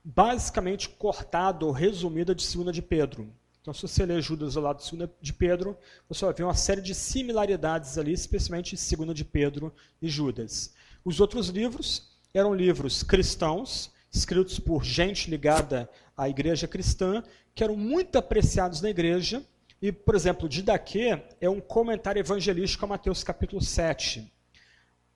basicamente 0.03 0.89
cortado 0.89 1.69
ou 1.69 1.71
resumido 1.71 2.35
de 2.35 2.43
segunda 2.43 2.73
de 2.73 2.83
Pedro. 2.83 3.33
Então, 3.61 3.73
se 3.73 3.83
você 3.83 4.05
ler 4.05 4.21
Judas 4.21 4.57
ao 4.57 4.63
lado 4.65 4.79
de 4.79 4.87
segunda 4.87 5.09
de 5.21 5.33
Pedro, 5.33 5.79
você 6.09 6.25
vai 6.25 6.35
ver 6.35 6.43
uma 6.43 6.53
série 6.57 6.81
de 6.81 6.97
similaridades 6.97 7.97
ali, 7.99 8.13
especialmente 8.13 8.75
em 8.75 8.77
segunda 8.77 9.15
de 9.15 9.25
Pedro 9.25 9.73
e 10.01 10.09
Judas. 10.09 10.75
Os 11.05 11.21
outros 11.21 11.47
livros 11.47 12.11
eram 12.35 12.53
livros 12.53 13.05
cristãos, 13.05 13.93
escritos 14.11 14.59
por 14.59 14.83
gente 14.83 15.31
ligada 15.31 15.89
à 16.17 16.29
igreja 16.29 16.67
cristã, 16.67 17.23
que 17.55 17.63
eram 17.63 17.77
muito 17.77 18.19
apreciados 18.19 18.81
na 18.81 18.91
igreja. 18.91 19.47
E, 19.81 19.93
por 19.93 20.17
exemplo, 20.17 20.49
Didaquê 20.49 21.23
é 21.41 21.49
um 21.49 21.61
comentário 21.61 22.19
evangelístico 22.19 22.85
a 22.85 22.89
Mateus 22.89 23.23
capítulo 23.23 23.63
7. 23.63 24.29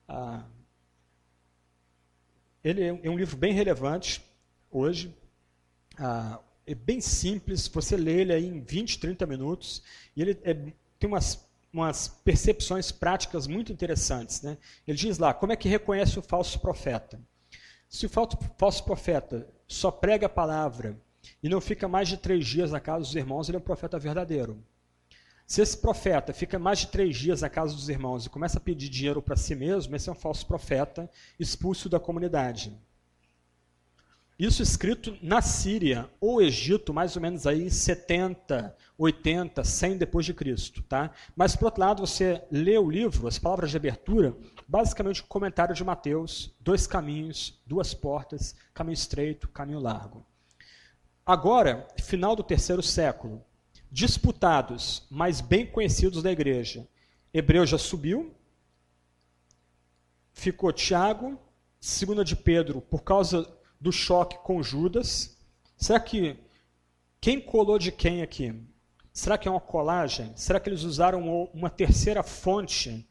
Ah, 0.07 0.45
ele 2.67 2.83
é 2.83 3.09
um 3.09 3.17
livro 3.17 3.37
bem 3.37 3.53
relevante 3.53 4.21
hoje, 4.69 5.15
ah, 5.97 6.39
é 6.65 6.75
bem 6.75 6.99
simples, 6.99 7.67
você 7.67 7.95
lê 7.95 8.21
ele 8.21 8.37
em 8.37 8.59
20, 8.59 8.99
30 8.99 9.25
minutos, 9.25 9.81
e 10.15 10.21
ele 10.21 10.37
é, 10.43 10.53
tem 10.99 11.07
umas, 11.09 11.47
umas 11.71 12.09
percepções 12.09 12.91
práticas 12.91 13.47
muito 13.47 13.71
interessantes. 13.71 14.41
Né? 14.41 14.57
Ele 14.85 14.97
diz 14.97 15.17
lá, 15.17 15.33
como 15.33 15.53
é 15.53 15.55
que 15.55 15.69
reconhece 15.69 16.19
o 16.19 16.21
falso 16.21 16.59
profeta? 16.59 17.19
Se 17.87 18.05
o 18.05 18.09
falso 18.09 18.83
profeta 18.83 19.47
só 19.65 19.89
prega 19.89 20.25
a 20.25 20.29
palavra 20.29 20.99
e 21.41 21.47
não 21.47 21.61
fica 21.61 21.87
mais 21.87 22.09
de 22.09 22.17
três 22.17 22.45
dias 22.45 22.71
na 22.71 22.81
casa 22.81 22.99
dos 22.99 23.15
irmãos, 23.15 23.47
ele 23.47 23.55
é 23.55 23.59
um 23.59 23.63
profeta 23.63 23.97
verdadeiro. 23.97 24.61
Se 25.47 25.61
esse 25.61 25.77
profeta 25.77 26.33
fica 26.33 26.59
mais 26.59 26.79
de 26.79 26.87
três 26.87 27.15
dias 27.15 27.41
na 27.41 27.49
casa 27.49 27.73
dos 27.73 27.87
irmãos 27.87 28.25
e 28.25 28.29
começa 28.29 28.57
a 28.57 28.61
pedir 28.61 28.89
dinheiro 28.89 29.21
para 29.21 29.37
si 29.37 29.55
mesmo, 29.55 29.95
esse 29.95 30.09
é 30.09 30.11
um 30.11 30.15
falso 30.15 30.45
profeta 30.45 31.09
expulso 31.39 31.87
da 31.87 32.01
comunidade. 32.01 32.77
Isso 34.37 34.61
escrito 34.61 35.17
na 35.21 35.41
Síria 35.41 36.09
ou 36.19 36.41
Egito, 36.41 36.93
mais 36.93 37.15
ou 37.15 37.21
menos 37.21 37.47
aí 37.47 37.71
70, 37.71 38.75
80, 38.97 39.63
100 39.63 39.97
depois 39.97 40.25
de 40.25 40.33
Cristo, 40.33 40.83
tá? 40.83 41.11
Mas 41.33 41.55
por 41.55 41.65
outro 41.65 41.79
lado, 41.79 42.05
você 42.05 42.43
lê 42.51 42.77
o 42.77 42.91
livro, 42.91 43.25
as 43.25 43.39
palavras 43.39 43.71
de 43.71 43.77
abertura, 43.77 44.35
basicamente 44.67 45.21
o 45.21 45.27
comentário 45.27 45.73
de 45.73 45.83
Mateus, 45.83 46.53
dois 46.59 46.85
caminhos, 46.85 47.57
duas 47.65 47.93
portas, 47.93 48.53
caminho 48.73 48.95
estreito, 48.95 49.47
caminho 49.47 49.79
largo. 49.79 50.25
Agora, 51.25 51.87
final 51.99 52.35
do 52.35 52.43
terceiro 52.43 52.83
século, 52.83 53.43
disputados, 53.91 55.05
mas 55.09 55.41
bem 55.41 55.65
conhecidos 55.65 56.21
da 56.21 56.31
igreja. 56.31 56.87
Hebreu 57.33 57.65
já 57.65 57.77
subiu, 57.77 58.33
ficou 60.33 60.71
Tiago, 60.71 61.39
segunda 61.79 62.23
de 62.23 62.35
Pedro, 62.35 62.81
por 62.81 63.03
causa 63.03 63.47
do 63.79 63.91
choque 63.91 64.37
com 64.39 64.61
Judas. 64.61 65.37
Será 65.75 65.99
que 65.99 66.37
quem 67.21 67.39
colou 67.39 67.79
de 67.79 67.91
quem 67.91 68.21
aqui? 68.21 68.53
Será 69.13 69.37
que 69.37 69.47
é 69.47 69.51
uma 69.51 69.59
colagem? 69.59 70.31
Será 70.35 70.59
que 70.59 70.69
eles 70.69 70.83
usaram 70.83 71.49
uma 71.53 71.69
terceira 71.69 72.21
fonte, 72.21 73.06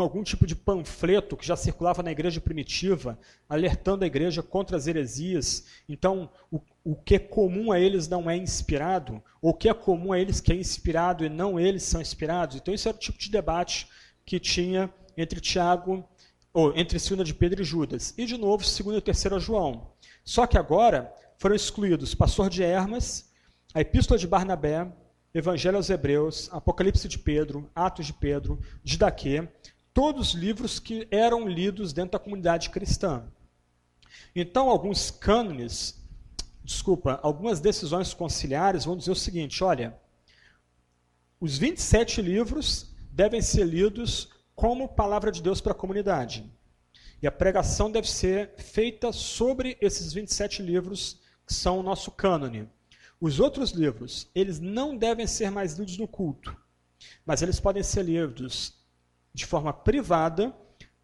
algum 0.00 0.22
tipo 0.22 0.46
de 0.46 0.56
panfleto 0.56 1.36
que 1.36 1.46
já 1.46 1.56
circulava 1.56 2.02
na 2.02 2.10
igreja 2.10 2.40
primitiva, 2.40 3.18
alertando 3.48 4.04
a 4.04 4.06
igreja 4.06 4.42
contra 4.42 4.76
as 4.76 4.86
heresias? 4.86 5.66
Então, 5.88 6.30
o, 6.50 6.60
o 6.82 6.96
que 6.96 7.16
é 7.16 7.18
comum 7.18 7.70
a 7.70 7.78
eles 7.78 8.08
não 8.08 8.30
é 8.30 8.36
inspirado? 8.36 9.22
Ou 9.40 9.50
o 9.50 9.54
que 9.54 9.68
é 9.68 9.74
comum 9.74 10.12
a 10.12 10.18
eles 10.18 10.40
que 10.40 10.52
é 10.52 10.56
inspirado 10.56 11.24
e 11.24 11.28
não 11.28 11.60
eles 11.60 11.82
são 11.82 12.00
inspirados? 12.00 12.56
Então, 12.56 12.72
esse 12.72 12.88
era 12.88 12.96
o 12.96 13.00
tipo 13.00 13.18
de 13.18 13.30
debate 13.30 13.86
que 14.24 14.40
tinha 14.40 14.92
entre 15.16 15.40
Tiago, 15.40 16.08
ou 16.54 16.76
entre 16.76 16.98
2 16.98 17.26
de 17.26 17.34
Pedro 17.34 17.62
e 17.62 17.64
Judas. 17.64 18.14
E, 18.16 18.26
de 18.26 18.36
novo, 18.36 18.64
2 18.64 18.98
e 18.98 19.00
3 19.00 19.42
João. 19.42 19.92
Só 20.24 20.46
que 20.46 20.58
agora 20.58 21.12
foram 21.38 21.56
excluídos 21.56 22.14
Pastor 22.14 22.48
de 22.48 22.62
Hermas, 22.62 23.30
a 23.74 23.80
Epístola 23.80 24.18
de 24.18 24.26
Barnabé, 24.26 24.86
Evangelho 25.34 25.78
aos 25.78 25.88
Hebreus, 25.88 26.48
Apocalipse 26.52 27.08
de 27.08 27.18
Pedro, 27.18 27.70
Atos 27.74 28.06
de 28.06 28.12
Pedro, 28.12 28.60
Didaquê, 28.84 29.48
todos 29.94 30.28
os 30.28 30.34
livros 30.34 30.78
que 30.78 31.06
eram 31.10 31.46
lidos 31.46 31.92
dentro 31.92 32.12
da 32.12 32.18
comunidade 32.18 32.70
cristã. 32.70 33.24
Então, 34.34 34.68
alguns 34.68 35.10
cânones, 35.10 36.00
desculpa, 36.64 37.20
algumas 37.22 37.60
decisões 37.60 38.14
conciliares 38.14 38.84
vão 38.84 38.96
dizer 38.96 39.10
o 39.10 39.16
seguinte: 39.16 39.62
olha, 39.62 39.98
os 41.40 41.58
27 41.58 42.22
livros 42.22 42.94
devem 43.10 43.42
ser 43.42 43.64
lidos 43.64 44.30
como 44.54 44.88
palavra 44.88 45.30
de 45.30 45.42
Deus 45.42 45.60
para 45.60 45.72
a 45.72 45.76
comunidade. 45.76 46.50
E 47.20 47.26
a 47.26 47.32
pregação 47.32 47.90
deve 47.90 48.08
ser 48.08 48.54
feita 48.56 49.12
sobre 49.12 49.76
esses 49.80 50.12
27 50.12 50.62
livros 50.62 51.20
que 51.46 51.54
são 51.54 51.78
o 51.78 51.82
nosso 51.82 52.10
cânone. 52.10 52.68
Os 53.20 53.38
outros 53.38 53.70
livros, 53.70 54.28
eles 54.34 54.58
não 54.58 54.96
devem 54.96 55.26
ser 55.26 55.50
mais 55.50 55.78
lidos 55.78 55.96
no 55.96 56.08
culto, 56.08 56.56
mas 57.24 57.42
eles 57.42 57.60
podem 57.60 57.82
ser 57.82 58.04
lidos 58.04 58.81
de 59.34 59.46
forma 59.46 59.72
privada 59.72 60.54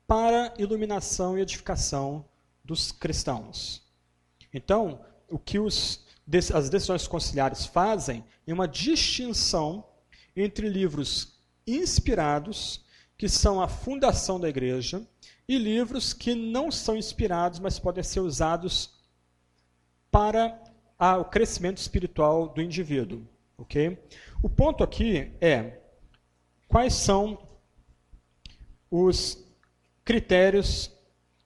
para 0.07 0.55
iluminação 0.59 1.39
e 1.39 1.43
edificação 1.43 2.25
dos 2.65 2.93
cristãos. 2.93 3.83
Então, 4.53 5.05
o 5.29 5.39
que 5.39 5.59
os, 5.59 6.05
as 6.55 6.71
decisões 6.71 7.07
conciliares 7.07 7.67
fazem 7.67 8.25
é 8.47 8.53
uma 8.53 8.69
distinção 8.69 9.85
entre 10.35 10.69
livros 10.69 11.39
inspirados, 11.67 12.85
que 13.17 13.29
são 13.29 13.61
a 13.61 13.69
fundação 13.69 14.39
da 14.39 14.49
igreja, 14.49 15.07
e 15.47 15.59
livros 15.59 16.13
que 16.13 16.35
não 16.35 16.71
são 16.71 16.97
inspirados, 16.97 17.59
mas 17.59 17.79
podem 17.79 18.05
ser 18.05 18.21
usados 18.21 18.99
para 20.11 20.63
a, 20.99 21.17
o 21.17 21.25
crescimento 21.25 21.79
espiritual 21.79 22.49
do 22.49 22.61
indivíduo. 22.61 23.27
ok? 23.57 23.99
O 24.43 24.49
ponto 24.49 24.85
aqui 24.85 25.33
é 25.41 25.81
quais 26.69 26.95
são 26.95 27.48
os 28.91 29.45
critérios 30.05 30.91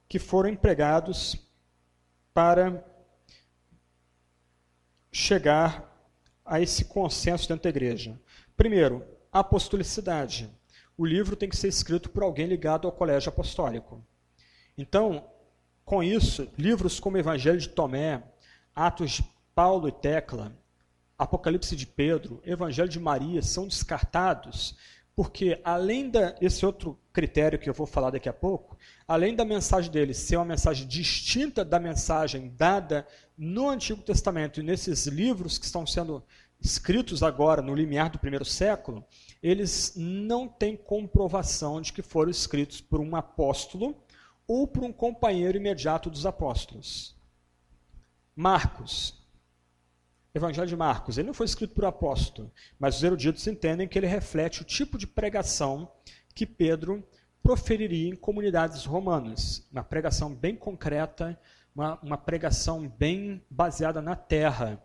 que 0.09 0.18
foram 0.18 0.50
empregados 0.50 1.37
para 2.33 2.85
chegar 5.11 5.90
a 6.44 6.61
esse 6.61 6.85
consenso 6.85 7.48
dentro 7.48 7.64
da 7.64 7.70
igreja. 7.70 8.20
Primeiro, 8.57 9.05
apostolicidade 9.31 10.50
o 10.96 11.07
livro 11.07 11.35
tem 11.35 11.48
que 11.48 11.57
ser 11.57 11.68
escrito 11.68 12.11
por 12.11 12.22
alguém 12.22 12.46
ligado 12.46 12.87
ao 12.87 12.92
colégio 12.92 13.31
apostólico. 13.31 14.05
Então, 14.76 15.28
com 15.85 16.02
isso, 16.02 16.48
livros 16.57 17.00
como 17.00 17.18
Evangelho 17.18 17.59
de 17.59 17.68
Tomé, 17.68 18.22
Atos 18.74 19.12
de 19.12 19.24
Paulo 19.55 19.88
e 19.88 19.92
Tecla, 19.92 20.52
Apocalipse 21.18 21.74
de 21.74 21.87
Pedro, 21.87 22.40
Evangelho 22.44 22.88
de 22.88 23.00
Maria 23.00 23.42
são 23.42 23.66
descartados 23.66 24.76
porque, 25.14 25.61
além 25.62 26.11
desse 26.11 26.64
outro 26.64 26.98
critério 27.12 27.59
que 27.59 27.68
eu 27.68 27.75
vou 27.75 27.87
falar 27.87 28.11
daqui 28.11 28.29
a 28.29 28.33
pouco, 28.33 28.77
além 29.07 29.35
da 29.35 29.44
mensagem 29.44 29.90
deles 29.90 30.16
ser 30.16 30.37
uma 30.37 30.44
mensagem 30.44 30.87
distinta 30.87 31.64
da 31.64 31.79
mensagem 31.79 32.53
dada 32.57 33.07
no 33.37 33.68
Antigo 33.68 34.03
Testamento 34.03 34.61
e 34.61 34.62
nesses 34.62 35.07
livros 35.07 35.59
que 35.59 35.66
estão 35.66 35.87
sendo 35.87 36.25
escritos 36.59 37.22
agora 37.22 37.61
no 37.61 37.75
limiar 37.75 38.09
do 38.09 38.18
primeiro 38.18 38.44
século, 38.44 39.05
eles 39.42 39.94
não 39.96 40.48
têm 40.48 40.77
comprovação 40.77 41.81
de 41.81 41.92
que 41.92 42.03
foram 42.03 42.31
escritos 42.31 42.81
por 42.81 43.01
um 43.01 43.14
apóstolo 43.16 43.96
ou 44.46 44.66
por 44.66 44.85
um 44.85 44.92
companheiro 44.92 45.59
imediato 45.59 46.09
dos 46.09 46.25
apóstolos. 46.25 47.16
Marcos, 48.35 49.21
Evangelho 50.35 50.66
de 50.66 50.77
Marcos, 50.77 51.18
ele 51.18 51.27
não 51.27 51.35
foi 51.35 51.45
escrito 51.45 51.75
por 51.75 51.85
apóstolo, 51.85 52.51
mas 52.79 52.97
os 52.97 53.03
eruditos 53.03 53.47
entendem 53.47 53.87
que 53.87 53.99
ele 53.99 54.07
reflete 54.07 54.62
o 54.62 54.64
tipo 54.64 54.97
de 54.97 55.07
pregação 55.07 55.90
que 56.35 56.47
Pedro 56.47 57.07
proferiria 57.42 58.09
em 58.09 58.16
comunidades 58.16 58.85
romanas. 58.85 59.68
Uma 59.71 59.85
pregação 59.85 60.35
bem 60.35 60.57
concreta, 60.57 61.38
uma, 61.75 61.99
uma 62.01 62.16
pregação 62.16 62.88
bem 62.88 63.45
baseada 63.51 64.01
na 64.01 64.16
terra, 64.16 64.83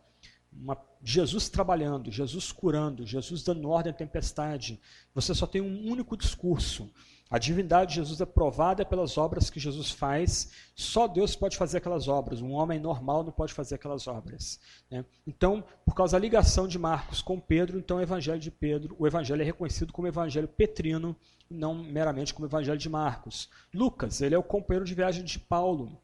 uma 0.51 0.75
Jesus 1.03 1.47
trabalhando, 1.47 2.11
Jesus 2.11 2.51
curando, 2.51 3.05
Jesus 3.05 3.43
dando 3.43 3.69
ordem 3.69 3.91
à 3.91 3.95
tempestade. 3.95 4.79
Você 5.13 5.33
só 5.33 5.45
tem 5.45 5.61
um 5.61 5.89
único 5.89 6.17
discurso. 6.17 6.91
A 7.29 7.37
divindade 7.37 7.89
de 7.89 7.95
Jesus 7.95 8.21
é 8.21 8.25
provada 8.25 8.85
pelas 8.85 9.17
obras 9.17 9.49
que 9.49 9.59
Jesus 9.59 9.91
faz. 9.91 10.51
Só 10.75 11.07
Deus 11.07 11.35
pode 11.35 11.57
fazer 11.57 11.77
aquelas 11.77 12.07
obras. 12.07 12.41
Um 12.41 12.53
homem 12.53 12.79
normal 12.79 13.23
não 13.23 13.31
pode 13.31 13.53
fazer 13.53 13.75
aquelas 13.75 14.07
obras. 14.07 14.59
Né? 14.89 15.03
Então, 15.25 15.63
por 15.85 15.93
causa 15.93 16.13
da 16.17 16.21
ligação 16.21 16.67
de 16.67 16.79
Marcos 16.79 17.21
com 17.21 17.39
Pedro, 17.39 17.77
então 17.77 17.97
o 17.97 18.01
Evangelho 18.01 18.39
de 18.39 18.49
Pedro, 18.49 18.95
o 18.97 19.05
Evangelho 19.05 19.41
é 19.41 19.45
reconhecido 19.45 19.91
como 19.91 20.07
Evangelho 20.07 20.47
petrino, 20.47 21.15
não 21.49 21.75
meramente 21.75 22.33
como 22.33 22.47
Evangelho 22.47 22.77
de 22.77 22.89
Marcos. 22.89 23.49
Lucas, 23.73 24.21
ele 24.21 24.35
é 24.35 24.37
o 24.37 24.43
companheiro 24.43 24.85
de 24.85 24.95
viagem 24.95 25.23
de 25.23 25.37
Paulo. 25.37 25.99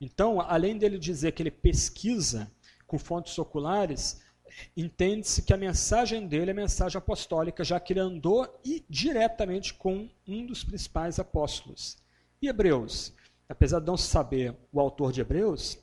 Então, 0.00 0.40
além 0.40 0.78
dele 0.78 0.98
dizer 0.98 1.32
que 1.32 1.42
ele 1.42 1.50
pesquisa 1.50 2.50
com 2.86 2.98
fontes 2.98 3.38
oculares, 3.38 4.22
entende-se 4.76 5.42
que 5.42 5.52
a 5.52 5.56
mensagem 5.56 6.26
dele 6.26 6.50
é 6.50 6.54
mensagem 6.54 6.98
apostólica, 6.98 7.64
já 7.64 7.78
que 7.80 7.92
ele 7.92 8.00
andou 8.00 8.60
e 8.64 8.84
diretamente 8.88 9.74
com 9.74 10.08
um 10.26 10.46
dos 10.46 10.64
principais 10.64 11.18
apóstolos. 11.18 11.98
E 12.40 12.48
Hebreus, 12.48 13.12
apesar 13.48 13.80
de 13.80 13.86
não 13.86 13.96
se 13.96 14.08
saber 14.08 14.56
o 14.72 14.80
autor 14.80 15.12
de 15.12 15.20
Hebreus, 15.20 15.78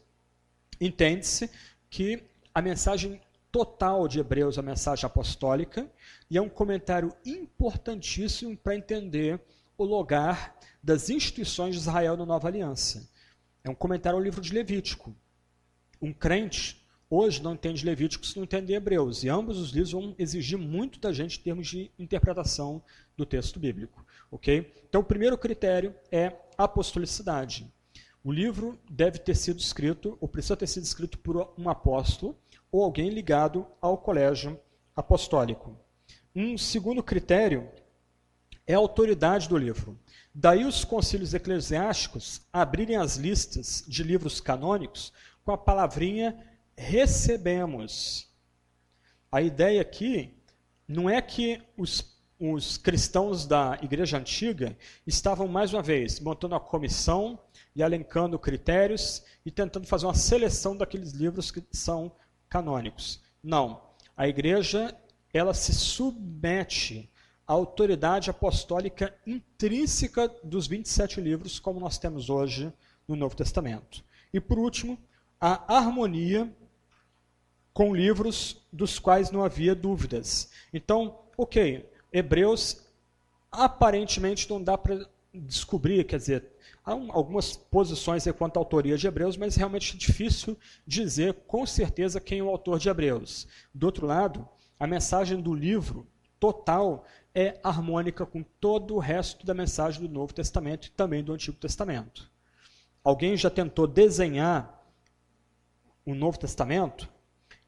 entende-se 0.80 1.50
que 1.90 2.24
a 2.54 2.62
mensagem 2.62 3.22
total 3.52 4.08
de 4.08 4.20
Hebreus 4.20 4.58
é 4.58 4.60
a 4.60 4.64
mensagem 4.64 5.06
apostólica 5.06 5.90
e 6.30 6.38
é 6.38 6.42
um 6.42 6.50
comentário 6.50 7.16
importantíssimo 7.26 8.56
para 8.56 8.76
entender 8.76 9.42
o 9.78 9.84
lugar 9.84 10.56
das 10.84 11.10
instituições 11.10 11.74
de 11.76 11.82
Israel 11.82 12.16
na 12.16 12.26
Nova 12.26 12.48
Aliança. 12.48 13.10
É 13.64 13.70
um 13.70 13.76
comentário 13.76 14.18
ao 14.18 14.24
livro 14.24 14.42
de 14.42 14.54
Levítico. 14.54 15.16
Um 16.02 16.14
crente 16.14 16.79
hoje 17.10 17.42
não 17.42 17.54
entende 17.54 17.86
Levítico 17.86 18.26
se 18.26 18.38
não 18.38 18.44
entende 18.44 18.74
Hebreus. 18.74 19.24
E 19.24 19.30
ambos 19.30 19.58
os 19.58 19.72
livros 19.72 19.92
vão 19.92 20.16
exigir 20.18 20.58
muito 20.58 21.00
da 21.00 21.12
gente 21.12 21.40
em 21.40 21.44
termos 21.44 21.68
de 21.68 21.92
interpretação 21.98 22.82
do 23.18 23.26
texto 23.26 23.60
bíblico. 23.60 24.06
ok? 24.30 24.72
Então, 24.88 25.02
o 25.02 25.04
primeiro 25.04 25.38
critério 25.38 25.96
é 26.12 26.34
apostolicidade. 26.58 27.72
O 28.24 28.32
livro 28.32 28.78
deve 28.90 29.18
ter 29.18 29.36
sido 29.36 29.60
escrito, 29.60 30.18
ou 30.20 30.28
precisa 30.28 30.58
ter 30.58 30.68
sido 30.68 30.84
escrito 30.84 31.18
por 31.18 31.54
um 31.58 31.70
apóstolo, 31.70 32.38
ou 32.72 32.84
alguém 32.84 33.10
ligado 33.10 33.66
ao 33.82 33.98
colégio 33.98 34.60
apostólico. 34.96 35.76
Um 36.36 36.58
segundo 36.58 37.02
critério 37.02 37.70
é 38.68 38.76
a 38.76 38.78
autoridade 38.78 39.50
do 39.50 39.58
livro. 39.58 39.98
Daí 40.34 40.64
os 40.64 40.84
concílios 40.84 41.34
eclesiásticos 41.34 42.42
abrirem 42.54 42.98
as 42.98 43.16
listas 43.16 43.84
de 43.88 44.04
livros 44.04 44.40
canônicos 44.40 45.12
com 45.44 45.52
a 45.52 45.58
palavrinha 45.58 46.38
recebemos. 46.80 48.28
A 49.30 49.42
ideia 49.42 49.82
aqui 49.82 50.34
não 50.88 51.10
é 51.10 51.22
que 51.22 51.62
os, 51.78 52.18
os 52.40 52.78
cristãos 52.78 53.46
da 53.46 53.78
igreja 53.82 54.18
antiga 54.18 54.76
estavam, 55.06 55.48
mais 55.48 55.74
uma 55.74 55.84
vez, 55.84 56.20
montando 56.20 56.56
a 56.56 56.60
comissão 56.60 57.38
e 57.76 57.82
elencando 57.82 58.40
critérios 58.40 59.24
e 59.46 59.52
tentando 59.52 59.86
fazer 59.86 60.06
uma 60.06 60.16
seleção 60.16 60.76
daqueles 60.76 61.12
livros 61.12 61.52
que 61.52 61.62
são 61.72 62.12
canônicos. 62.48 63.22
Não. 63.44 63.82
A 64.16 64.28
igreja 64.28 64.96
ela 65.34 65.54
se 65.54 65.74
submete 65.74 67.12
à 67.46 67.54
autoridade 67.54 68.30
apostólica 68.30 69.14
intrínseca 69.28 70.28
dos 70.44 70.66
27 70.66 71.20
livros, 71.20 71.60
como 71.60 71.80
nós 71.80 71.98
temos 71.98 72.30
hoje 72.30 72.74
no 73.08 73.16
Novo 73.16 73.36
Testamento. 73.36 74.04
E 74.34 74.40
por 74.40 74.58
último, 74.58 74.98
a 75.40 75.78
harmonia 75.78 76.52
com 77.80 77.96
livros 77.96 78.58
dos 78.74 79.00
quais 79.00 79.32
não 79.32 79.42
havia 79.42 79.74
dúvidas. 79.74 80.52
Então, 80.74 81.18
ok, 81.38 81.90
Hebreus 82.12 82.86
aparentemente 83.50 84.50
não 84.50 84.62
dá 84.62 84.78
para 84.78 85.08
descobrir, 85.34 86.04
quer 86.04 86.18
dizer, 86.18 86.46
há 86.84 86.94
um, 86.94 87.10
algumas 87.10 87.56
posições 87.56 88.28
quanto 88.38 88.58
à 88.58 88.60
autoria 88.60 88.98
de 88.98 89.08
Hebreus, 89.08 89.38
mas 89.38 89.56
realmente 89.56 89.96
é 89.96 89.98
difícil 89.98 90.58
dizer 90.86 91.34
com 91.48 91.66
certeza 91.66 92.20
quem 92.20 92.40
é 92.40 92.44
o 92.44 92.50
autor 92.50 92.80
de 92.80 92.90
Hebreus. 92.90 93.48
Do 93.74 93.86
outro 93.86 94.06
lado, 94.06 94.46
a 94.78 94.86
mensagem 94.86 95.40
do 95.40 95.54
livro 95.54 96.06
total 96.38 97.06
é 97.34 97.62
harmônica 97.64 98.26
com 98.26 98.44
todo 98.44 98.96
o 98.96 99.00
resto 99.00 99.46
da 99.46 99.54
mensagem 99.54 100.02
do 100.02 100.10
Novo 100.10 100.34
Testamento 100.34 100.88
e 100.88 100.92
também 100.92 101.24
do 101.24 101.32
Antigo 101.32 101.56
Testamento. 101.56 102.30
Alguém 103.02 103.38
já 103.38 103.50
tentou 103.50 103.88
desenhar 103.88 104.86
o 106.06 106.14
Novo 106.14 106.38
Testamento? 106.38 107.08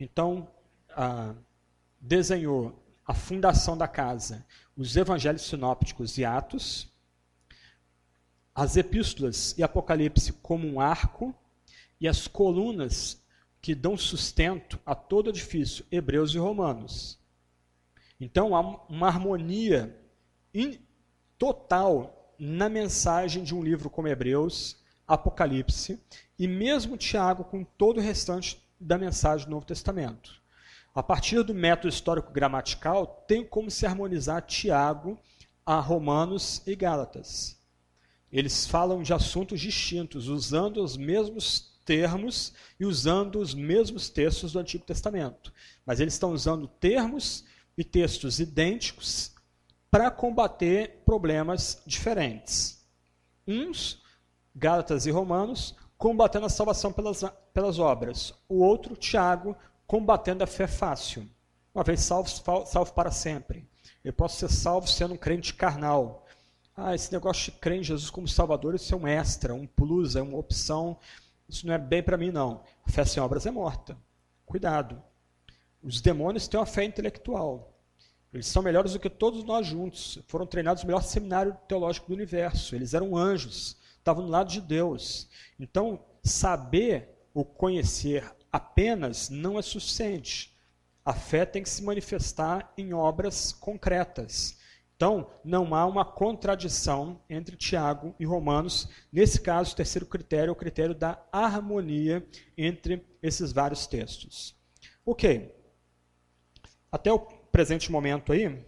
Então, 0.01 0.47
ah, 0.89 1.35
desenhou 1.99 2.83
a 3.05 3.13
fundação 3.13 3.77
da 3.77 3.87
casa, 3.87 4.43
os 4.75 4.97
evangelhos 4.97 5.43
sinópticos 5.43 6.17
e 6.17 6.25
Atos, 6.25 6.91
as 8.55 8.77
epístolas 8.77 9.55
e 9.59 9.63
Apocalipse 9.63 10.33
como 10.33 10.67
um 10.67 10.81
arco, 10.81 11.35
e 11.99 12.07
as 12.07 12.27
colunas 12.27 13.23
que 13.61 13.75
dão 13.75 13.95
sustento 13.95 14.79
a 14.83 14.95
todo 14.95 15.29
edifício, 15.29 15.85
Hebreus 15.91 16.33
e 16.33 16.39
Romanos. 16.39 17.19
Então 18.19 18.55
há 18.55 18.59
uma 18.89 19.05
harmonia 19.05 19.95
total 21.37 22.33
na 22.39 22.67
mensagem 22.67 23.43
de 23.43 23.53
um 23.53 23.63
livro 23.63 23.87
como 23.87 24.07
Hebreus, 24.07 24.77
Apocalipse 25.07 26.01
e 26.39 26.47
mesmo 26.47 26.97
Tiago 26.97 27.43
com 27.43 27.63
todo 27.63 27.97
o 27.97 28.01
restante 28.01 28.59
da 28.81 28.97
mensagem 28.97 29.45
do 29.45 29.51
Novo 29.51 29.65
Testamento. 29.65 30.41
A 30.93 31.01
partir 31.01 31.43
do 31.43 31.53
método 31.53 31.87
histórico-gramatical, 31.87 33.23
tem 33.27 33.45
como 33.45 33.71
se 33.71 33.85
harmonizar 33.85 34.41
Tiago 34.41 35.17
a 35.65 35.79
Romanos 35.79 36.61
e 36.67 36.75
Gálatas. 36.75 37.57
Eles 38.31 38.67
falam 38.67 39.01
de 39.01 39.13
assuntos 39.13 39.61
distintos, 39.61 40.27
usando 40.27 40.83
os 40.83 40.97
mesmos 40.97 41.71
termos 41.85 42.53
e 42.79 42.85
usando 42.85 43.39
os 43.39 43.53
mesmos 43.53 44.09
textos 44.09 44.53
do 44.53 44.59
Antigo 44.59 44.85
Testamento. 44.85 45.53
Mas 45.85 45.99
eles 45.99 46.13
estão 46.13 46.31
usando 46.31 46.67
termos 46.67 47.45
e 47.77 47.83
textos 47.83 48.39
idênticos 48.39 49.33
para 49.89 50.09
combater 50.09 51.01
problemas 51.05 51.81
diferentes. 51.85 52.85
Uns, 53.47 54.01
Gálatas 54.55 55.05
e 55.05 55.11
Romanos, 55.11 55.75
combatendo 55.97 56.45
a 56.45 56.49
salvação 56.49 56.91
pelas, 56.91 57.23
pelas 57.53 57.79
obras. 57.79 58.33
O 58.47 58.59
outro, 58.59 58.95
Tiago, 58.95 59.55
combatendo 59.87 60.43
a 60.43 60.47
fé 60.47 60.67
fácil. 60.67 61.27
Uma 61.73 61.83
vez 61.83 62.01
salvo, 62.01 62.29
salvo 62.65 62.93
para 62.93 63.11
sempre. 63.11 63.67
Eu 64.03 64.13
posso 64.13 64.37
ser 64.37 64.49
salvo 64.49 64.87
sendo 64.87 65.13
um 65.13 65.17
crente 65.17 65.53
carnal. 65.53 66.25
Ah, 66.75 66.95
esse 66.95 67.11
negócio 67.11 67.51
de 67.51 67.59
crer 67.59 67.79
em 67.79 67.83
Jesus 67.83 68.09
como 68.09 68.27
Salvador, 68.27 68.75
isso 68.75 68.93
é 68.93 68.97
um 68.97 69.07
extra, 69.07 69.53
um 69.53 69.67
plus, 69.67 70.15
é 70.15 70.21
uma 70.21 70.37
opção 70.37 70.97
isso 71.51 71.67
não 71.67 71.73
é 71.73 71.77
bem 71.77 72.01
para 72.01 72.15
mim, 72.15 72.31
não. 72.31 72.63
A 72.87 72.89
fé 72.89 73.03
sem 73.03 73.21
obras 73.21 73.45
é 73.45 73.51
morta. 73.51 73.97
Cuidado. 74.45 75.03
Os 75.83 75.99
demônios 75.99 76.47
têm 76.47 76.57
uma 76.57 76.65
fé 76.65 76.85
intelectual. 76.85 77.77
Eles 78.33 78.47
são 78.47 78.63
melhores 78.63 78.93
do 78.93 78.99
que 78.99 79.09
todos 79.09 79.43
nós 79.43 79.67
juntos. 79.67 80.17
Foram 80.27 80.45
treinados 80.45 80.81
no 80.81 80.87
melhor 80.87 81.03
seminário 81.03 81.57
teológico 81.67 82.07
do 82.07 82.13
universo. 82.13 82.73
Eles 82.73 82.93
eram 82.93 83.17
anjos. 83.17 83.75
Estavam 83.97 84.23
do 84.23 84.31
lado 84.31 84.49
de 84.49 84.61
Deus. 84.61 85.27
Então, 85.59 86.01
saber 86.23 87.09
ou 87.33 87.45
conhecer 87.45 88.29
apenas 88.51 89.29
não 89.29 89.57
é 89.57 89.61
suficiente. 89.61 90.55
A 91.03 91.13
fé 91.13 91.45
tem 91.45 91.63
que 91.63 91.69
se 91.69 91.83
manifestar 91.83 92.71
em 92.77 92.93
obras 92.93 93.51
concretas. 93.53 94.59
Então, 94.95 95.31
não 95.43 95.73
há 95.73 95.83
uma 95.87 96.05
contradição 96.05 97.19
entre 97.27 97.55
Tiago 97.55 98.13
e 98.19 98.25
Romanos. 98.25 98.87
Nesse 99.11 99.41
caso, 99.41 99.73
o 99.73 99.75
terceiro 99.75 100.05
critério 100.05 100.49
é 100.49 100.51
o 100.51 100.55
critério 100.55 100.93
da 100.93 101.19
harmonia 101.31 102.23
entre 102.55 103.03
esses 103.19 103.51
vários 103.51 103.87
textos. 103.87 104.55
Ok. 105.03 105.51
Até 106.91 107.11
o 107.11 107.17
presente 107.17 107.91
momento 107.91 108.31
aí, 108.31 108.63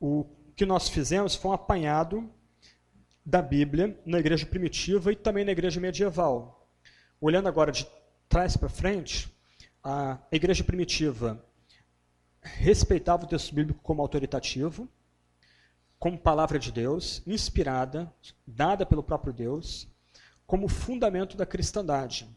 o 0.00 0.24
que 0.56 0.66
nós 0.66 0.88
fizemos 0.88 1.36
foi 1.36 1.52
um 1.52 1.54
apanhado 1.54 2.28
da 3.24 3.40
Bíblia 3.40 3.98
na 4.04 4.18
igreja 4.18 4.44
primitiva 4.44 5.12
e 5.12 5.16
também 5.16 5.44
na 5.44 5.52
igreja 5.52 5.80
medieval. 5.80 6.68
Olhando 7.20 7.48
agora 7.48 7.72
de 7.72 7.86
trás 8.28 8.56
para 8.56 8.68
frente, 8.68 9.28
a 9.82 10.18
igreja 10.30 10.62
primitiva 10.62 11.42
respeitava 12.42 13.24
o 13.24 13.28
texto 13.28 13.54
bíblico 13.54 13.80
como 13.82 14.02
autoritativo, 14.02 14.88
como 15.98 16.18
palavra 16.18 16.58
de 16.58 16.70
Deus, 16.70 17.22
inspirada, 17.26 18.12
dada 18.46 18.84
pelo 18.84 19.02
próprio 19.02 19.32
Deus, 19.32 19.88
como 20.46 20.68
fundamento 20.68 21.36
da 21.36 21.46
cristandade. 21.46 22.28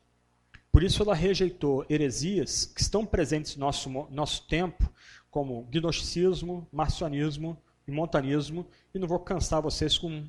Por 0.72 0.84
isso 0.84 1.04
ela 1.04 1.14
rejeitou 1.14 1.86
heresias 1.90 2.66
que 2.66 2.82
estão 2.82 3.06
presentes 3.06 3.58
no 3.58 3.66
nosso, 3.66 3.90
nosso 4.10 4.48
tempo, 4.48 4.90
como 5.30 5.64
gnosticismo, 5.64 6.68
marcionismo 6.72 7.62
e 7.86 7.92
montanismo, 7.92 8.66
e 8.94 9.00
não 9.00 9.08
vou 9.08 9.20
cansar 9.20 9.62
vocês 9.62 9.98
com 9.98 10.26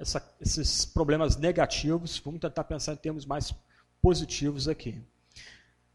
essa, 0.00 0.34
esses 0.40 0.86
problemas 0.86 1.36
negativos, 1.36 2.18
vamos 2.18 2.40
tentar 2.40 2.64
pensar 2.64 2.94
em 2.94 2.96
termos 2.96 3.26
mais 3.26 3.54
positivos 4.00 4.66
aqui. 4.66 5.02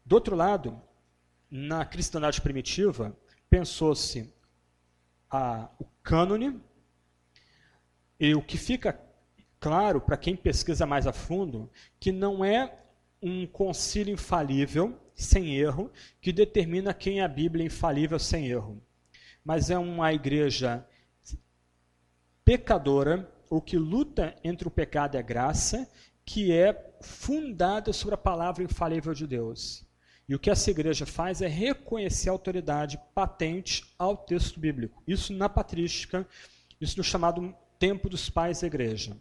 Do 0.04 0.14
outro 0.14 0.36
lado, 0.36 0.80
na 1.50 1.84
cristandade 1.84 2.40
primitiva, 2.40 3.16
pensou-se 3.50 4.32
o 5.78 5.84
cânone, 6.02 6.60
e 8.18 8.34
o 8.34 8.40
que 8.40 8.56
fica 8.56 8.98
claro 9.60 10.00
para 10.00 10.16
quem 10.16 10.36
pesquisa 10.36 10.86
mais 10.86 11.06
a 11.06 11.12
fundo, 11.12 11.68
que 11.98 12.12
não 12.12 12.44
é 12.44 12.78
um 13.20 13.46
concílio 13.46 14.14
infalível, 14.14 14.98
sem 15.14 15.56
erro, 15.56 15.90
que 16.20 16.32
determina 16.32 16.94
quem 16.94 17.20
é 17.20 17.24
a 17.24 17.28
Bíblia 17.28 17.66
infalível 17.66 18.18
sem 18.18 18.46
erro. 18.46 18.80
Mas 19.44 19.68
é 19.68 19.76
uma 19.76 20.12
igreja 20.12 20.86
pecadora, 22.44 23.30
ou 23.50 23.60
que 23.60 23.76
luta 23.76 24.34
entre 24.42 24.66
o 24.68 24.70
pecado 24.70 25.16
e 25.16 25.18
a 25.18 25.22
graça, 25.22 25.88
que 26.24 26.52
é 26.52 26.94
fundada 27.00 27.92
sobre 27.92 28.14
a 28.14 28.18
palavra 28.18 28.64
infalível 28.64 29.14
de 29.14 29.26
Deus. 29.26 29.86
E 30.28 30.34
o 30.34 30.38
que 30.38 30.50
essa 30.50 30.70
igreja 30.70 31.06
faz 31.06 31.40
é 31.40 31.46
reconhecer 31.46 32.28
a 32.28 32.32
autoridade 32.32 32.98
patente 33.14 33.84
ao 33.96 34.16
texto 34.16 34.58
bíblico. 34.58 35.02
Isso 35.06 35.32
na 35.32 35.48
patrística, 35.48 36.26
isso 36.80 36.98
no 36.98 37.04
chamado 37.04 37.54
tempo 37.78 38.08
dos 38.08 38.28
pais 38.28 38.60
da 38.60 38.66
igreja. 38.66 39.16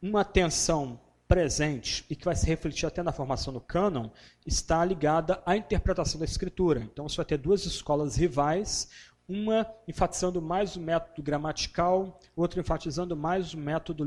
Uma 0.00 0.24
tensão 0.24 0.98
presente 1.28 2.04
e 2.08 2.16
que 2.16 2.24
vai 2.24 2.36
se 2.36 2.46
refletir 2.46 2.86
até 2.86 3.02
na 3.02 3.12
formação 3.12 3.52
do 3.52 3.60
cânon 3.60 4.08
está 4.46 4.84
ligada 4.84 5.42
à 5.44 5.56
interpretação 5.56 6.18
da 6.18 6.24
escritura. 6.24 6.80
Então 6.80 7.08
você 7.08 7.16
vai 7.16 7.26
ter 7.26 7.38
duas 7.38 7.66
escolas 7.66 8.16
rivais, 8.16 8.88
uma 9.28 9.66
enfatizando 9.88 10.40
mais 10.40 10.76
o 10.76 10.80
método 10.80 11.22
gramatical, 11.22 12.20
outra 12.36 12.60
enfatizando 12.60 13.16
mais 13.16 13.54
o 13.54 13.58
método 13.58 14.06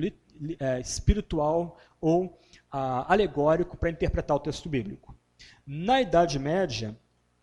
é, 0.60 0.80
espiritual 0.80 1.78
ou 2.00 2.40
ah, 2.72 3.12
alegórico 3.12 3.76
para 3.78 3.90
interpretar 3.90 4.38
o 4.38 4.40
texto 4.40 4.70
bíblico. 4.70 5.16
Na 5.66 6.02
Idade 6.02 6.38
Média, 6.40 6.98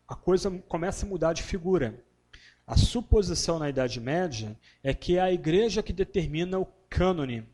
a 0.07 0.14
coisa 0.14 0.51
começa 0.68 1.05
a 1.05 1.09
mudar 1.09 1.33
de 1.33 1.43
figura. 1.43 2.03
A 2.66 2.77
suposição 2.77 3.59
na 3.59 3.68
Idade 3.68 4.01
Média 4.01 4.59
é 4.83 4.95
que 4.95 5.18
é 5.18 5.20
a 5.20 5.33
igreja 5.33 5.83
que 5.83 5.93
determina 5.93 6.59
o 6.59 6.66
cânone. 6.89 7.47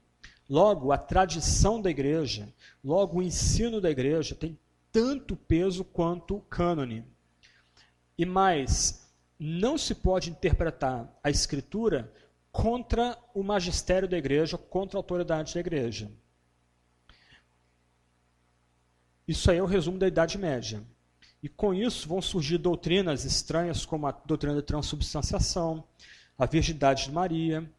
Logo, 0.48 0.92
a 0.92 0.98
tradição 0.98 1.80
da 1.80 1.90
igreja, 1.90 2.52
logo 2.82 3.18
o 3.18 3.22
ensino 3.22 3.80
da 3.80 3.90
igreja 3.90 4.34
tem 4.34 4.58
tanto 4.92 5.36
peso 5.36 5.84
quanto 5.84 6.36
o 6.36 6.40
cânone. 6.40 7.04
E 8.18 8.26
mais, 8.26 9.09
não 9.42 9.78
se 9.78 9.94
pode 9.94 10.28
interpretar 10.28 11.10
a 11.24 11.30
escritura 11.30 12.12
contra 12.52 13.16
o 13.32 13.42
magistério 13.42 14.06
da 14.06 14.18
igreja, 14.18 14.58
contra 14.58 14.98
a 14.98 15.00
autoridade 15.00 15.54
da 15.54 15.60
igreja. 15.60 16.10
Isso 19.26 19.50
aí 19.50 19.56
é 19.56 19.62
o 19.62 19.66
resumo 19.66 19.98
da 19.98 20.06
Idade 20.06 20.36
Média. 20.36 20.82
E 21.42 21.48
com 21.48 21.72
isso 21.72 22.06
vão 22.06 22.20
surgir 22.20 22.58
doutrinas 22.58 23.24
estranhas 23.24 23.86
como 23.86 24.06
a 24.06 24.12
doutrina 24.12 24.56
da 24.56 24.62
transubstanciação, 24.62 25.84
a 26.36 26.44
virgindade 26.44 27.04
de 27.04 27.12
Maria, 27.12 27.70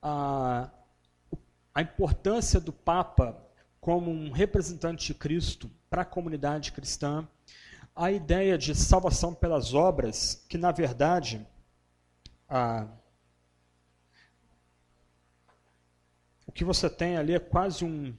a, 0.00 0.70
a 1.74 1.82
importância 1.82 2.60
do 2.60 2.72
Papa 2.72 3.36
como 3.80 4.08
um 4.10 4.30
representante 4.30 5.06
de 5.06 5.14
Cristo 5.14 5.68
para 5.90 6.02
a 6.02 6.04
comunidade 6.04 6.70
cristã, 6.70 7.26
a 7.98 8.12
ideia 8.12 8.56
de 8.56 8.76
salvação 8.76 9.34
pelas 9.34 9.74
obras, 9.74 10.44
que 10.48 10.56
na 10.56 10.70
verdade 10.70 11.44
a, 12.48 12.86
o 16.46 16.52
que 16.52 16.64
você 16.64 16.88
tem 16.88 17.16
ali 17.16 17.34
é 17.34 17.40
quase 17.40 17.84
um, 17.84 18.14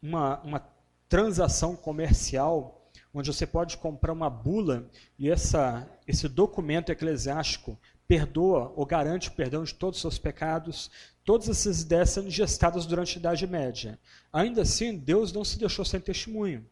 uma, 0.00 0.40
uma 0.40 0.66
transação 1.10 1.76
comercial 1.76 2.90
onde 3.12 3.30
você 3.30 3.46
pode 3.46 3.76
comprar 3.76 4.14
uma 4.14 4.30
bula 4.30 4.88
e 5.18 5.30
essa, 5.30 5.86
esse 6.06 6.26
documento 6.26 6.90
eclesiástico 6.90 7.78
perdoa 8.08 8.72
ou 8.76 8.86
garante 8.86 9.28
o 9.28 9.32
perdão 9.32 9.62
de 9.62 9.74
todos 9.74 9.98
os 9.98 10.00
seus 10.00 10.18
pecados, 10.18 10.90
todas 11.22 11.50
essas 11.50 11.82
ideias 11.82 12.08
sendo 12.08 12.30
gestadas 12.30 12.86
durante 12.86 13.18
a 13.18 13.20
Idade 13.20 13.46
Média. 13.46 13.98
Ainda 14.32 14.62
assim, 14.62 14.96
Deus 14.96 15.34
não 15.34 15.44
se 15.44 15.58
deixou 15.58 15.84
sem 15.84 16.00
testemunho. 16.00 16.66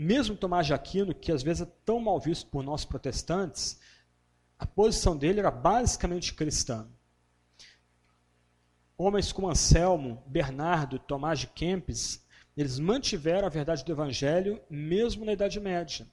Mesmo 0.00 0.36
Tomás 0.36 0.64
de 0.64 0.72
Aquino, 0.72 1.12
que 1.12 1.32
às 1.32 1.42
vezes 1.42 1.62
é 1.62 1.72
tão 1.84 1.98
mal 1.98 2.20
visto 2.20 2.46
por 2.46 2.62
nós 2.62 2.84
protestantes, 2.84 3.80
a 4.56 4.64
posição 4.64 5.16
dele 5.16 5.40
era 5.40 5.50
basicamente 5.50 6.34
cristã. 6.34 6.86
Homens 8.96 9.32
como 9.32 9.50
Anselmo, 9.50 10.22
Bernardo, 10.24 11.00
Tomás 11.00 11.40
de 11.40 11.48
Kempis 11.48 12.24
eles 12.56 12.78
mantiveram 12.78 13.48
a 13.48 13.50
verdade 13.50 13.84
do 13.84 13.90
Evangelho 13.90 14.60
mesmo 14.70 15.24
na 15.24 15.32
Idade 15.32 15.58
Média. 15.58 16.06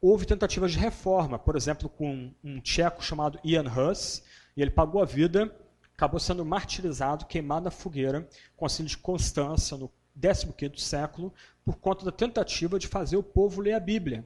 Houve 0.00 0.24
tentativas 0.24 0.70
de 0.70 0.78
reforma, 0.78 1.36
por 1.36 1.56
exemplo, 1.56 1.88
com 1.88 2.32
um 2.44 2.60
tcheco 2.60 3.02
chamado 3.02 3.40
Ian 3.42 3.64
Hus, 3.64 4.22
e 4.56 4.62
ele 4.62 4.70
pagou 4.70 5.02
a 5.02 5.04
vida, 5.04 5.52
acabou 5.94 6.20
sendo 6.20 6.44
martirizado, 6.44 7.26
queimado 7.26 7.64
na 7.64 7.70
fogueira, 7.72 8.28
a 8.56 8.66
de 8.84 8.98
Constança, 8.98 9.76
no 9.76 9.90
15º 10.18 10.78
século, 10.78 11.32
por 11.64 11.76
conta 11.76 12.04
da 12.04 12.12
tentativa 12.12 12.78
de 12.78 12.86
fazer 12.86 13.16
o 13.16 13.22
povo 13.22 13.60
ler 13.60 13.74
a 13.74 13.80
Bíblia. 13.80 14.24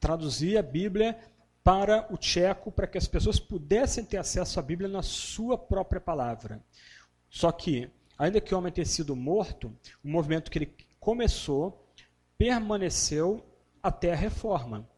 Traduzir 0.00 0.56
a 0.58 0.62
Bíblia 0.62 1.18
para 1.62 2.06
o 2.12 2.16
tcheco, 2.16 2.72
para 2.72 2.86
que 2.86 2.98
as 2.98 3.06
pessoas 3.06 3.38
pudessem 3.38 4.04
ter 4.04 4.16
acesso 4.16 4.58
à 4.58 4.62
Bíblia 4.62 4.88
na 4.88 5.02
sua 5.02 5.56
própria 5.56 6.00
palavra. 6.00 6.60
Só 7.30 7.52
que 7.52 7.88
ainda 8.18 8.40
que 8.40 8.54
o 8.54 8.58
homem 8.58 8.72
tenha 8.72 8.84
sido 8.84 9.16
morto, 9.16 9.74
o 10.04 10.08
movimento 10.08 10.50
que 10.50 10.58
ele 10.58 10.74
começou 10.98 11.86
permaneceu 12.36 13.44
até 13.82 14.12
a 14.12 14.16
reforma. 14.16 14.88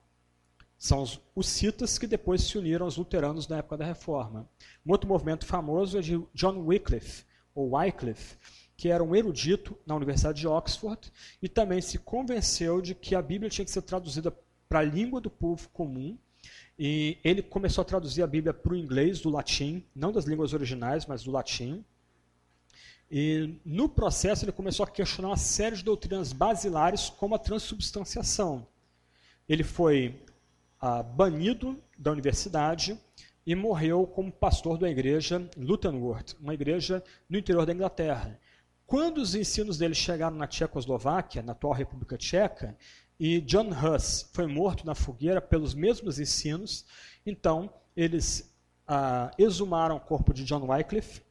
São 0.77 1.01
os, 1.03 1.21
os 1.35 1.47
citas 1.49 1.99
que 1.99 2.07
depois 2.07 2.43
se 2.43 2.59
uniram 2.59 2.85
aos 2.85 2.97
luteranos 2.97 3.49
na 3.49 3.59
época 3.59 3.79
da 3.79 3.85
reforma. 3.85 4.49
Um 4.85 4.93
outro 4.93 5.09
movimento 5.09 5.47
famoso 5.47 5.99
é 5.99 6.03
de 6.03 6.23
John 6.35 6.59
Wycliffe, 6.59 7.25
ou 7.55 7.75
Wycliffe, 7.75 8.37
que 8.85 8.91
era 8.91 9.03
um 9.03 9.17
erudito 9.17 9.75
na 9.87 9.97
Universidade 9.97 10.41
de 10.41 10.47
Oxford 10.47 11.11
e 11.41 11.49
também 11.49 11.81
se 11.81 11.97
convenceu 11.97 12.83
de 12.83 12.95
que 12.95 13.15
a 13.15 13.23
Bíblia 13.23 13.49
tinha 13.49 13.65
que 13.65 13.71
ser 13.71 13.81
traduzida 13.81 14.31
para 14.69 14.81
a 14.81 14.83
língua 14.83 15.23
do 15.23 15.31
povo 15.31 15.71
comum. 15.71 16.19
E 16.79 17.17
ele 17.25 17.41
começou 17.41 17.81
a 17.81 17.85
traduzir 17.87 18.23
a 18.23 18.27
Bíblia 18.27 18.53
para 18.53 18.75
o 18.75 18.77
inglês, 18.77 19.23
do 19.23 19.31
latim, 19.31 19.83
não 19.97 20.13
das 20.13 20.27
línguas 20.27 20.53
originais, 20.53 21.07
mas 21.07 21.23
do 21.23 21.31
latim. 21.31 21.83
E 23.11 23.55
no 23.65 23.89
processo 23.89 24.45
ele 24.45 24.53
começou 24.53 24.85
a 24.85 24.91
questionar 24.91 25.29
uma 25.29 25.39
série 25.39 25.77
de 25.77 25.83
doutrinas 25.83 26.35
basilares, 26.35 27.09
como 27.09 27.35
a 27.35 27.39
transubstanciação. 27.39 28.67
Ele 29.49 29.65
foi 29.65 30.15
ah, 30.79 31.03
banido 31.03 31.83
da 31.99 32.13
universidade 32.13 33.01
e 33.47 33.55
morreu 33.55 34.07
como 34.07 34.31
pastor 34.31 34.77
da 34.77 34.91
igreja 34.91 35.49
Lutenworth, 35.57 36.37
uma 36.39 36.53
igreja 36.53 37.03
no 37.31 37.39
interior 37.39 37.65
da 37.65 37.73
Inglaterra. 37.73 38.39
Quando 38.87 39.19
os 39.19 39.35
ensinos 39.35 39.79
dele 39.79 39.95
chegaram 39.95 40.37
na 40.37 40.47
Tchecoslováquia, 40.47 41.43
na 41.43 41.53
atual 41.53 41.73
República 41.73 42.17
Tcheca, 42.17 42.77
e 43.19 43.41
John 43.41 43.71
Huss 43.71 44.31
foi 44.33 44.47
morto 44.47 44.85
na 44.85 44.95
fogueira 44.95 45.41
pelos 45.41 45.75
mesmos 45.75 46.19
ensinos, 46.19 46.85
então 47.25 47.73
eles 47.97 48.53
ah, 48.87 49.31
exumaram 49.39 49.97
o 49.97 50.01
corpo 50.01 50.35
de 50.35 50.45
John 50.45 50.67
Wycliffe 50.67 51.23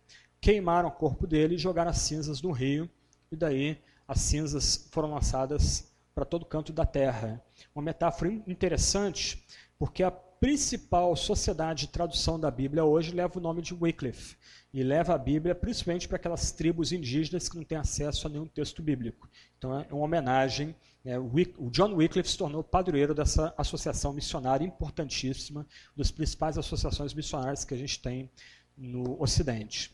queimaram 0.43 0.89
o 0.89 0.91
corpo 0.91 1.26
dele 1.26 1.56
e 1.56 1.58
jogaram 1.58 1.89
as 1.89 1.99
cinzas 1.99 2.41
no 2.41 2.51
rio, 2.51 2.89
e 3.32 3.36
daí 3.36 3.82
as 4.06 4.20
cinzas 4.20 4.89
foram 4.91 5.12
lançadas 5.12 5.89
para 6.14 6.26
todo 6.26 6.45
canto 6.45 6.74
da 6.74 6.86
terra. 6.86 7.41
Uma 7.74 7.82
metáfora 7.82 8.30
interessante, 8.45 9.41
porque 9.80 10.04
a 10.04 10.12
principal 10.12 11.16
sociedade 11.16 11.86
de 11.86 11.93
tradução 11.93 12.38
da 12.38 12.51
Bíblia 12.51 12.84
hoje 12.84 13.16
leva 13.16 13.39
o 13.39 13.41
nome 13.41 13.62
de 13.62 13.74
Wycliffe, 13.74 14.36
e 14.74 14.82
leva 14.82 15.13
a 15.13 15.17
Bíblia 15.17 15.53
principalmente 15.53 16.07
para 16.07 16.15
aquelas 16.15 16.51
tribos 16.51 16.91
indígenas 16.91 17.47
que 17.47 17.55
não 17.55 17.63
têm 17.63 17.78
acesso 17.78 18.26
a 18.26 18.30
nenhum 18.30 18.47
texto 18.47 18.82
bíblico. 18.82 19.30
Então 19.57 19.80
é 19.80 19.93
uma 19.93 20.05
homenagem. 20.05 20.76
Né? 21.05 21.19
O 21.19 21.69
John 21.69 21.93
Wycliffe 21.93 22.30
se 22.30 22.38
tornou 22.38 22.63
padroeiro 22.63 23.13
dessa 23.13 23.53
associação 23.55 24.11
missionária 24.13 24.65
importantíssima, 24.65 25.67
das 25.95 26.09
principais 26.09 26.57
associações 26.57 27.13
missionárias 27.13 27.63
que 27.63 27.74
a 27.74 27.78
gente 27.78 28.01
tem 28.01 28.32
no 28.76 29.21
Ocidente. 29.21 29.91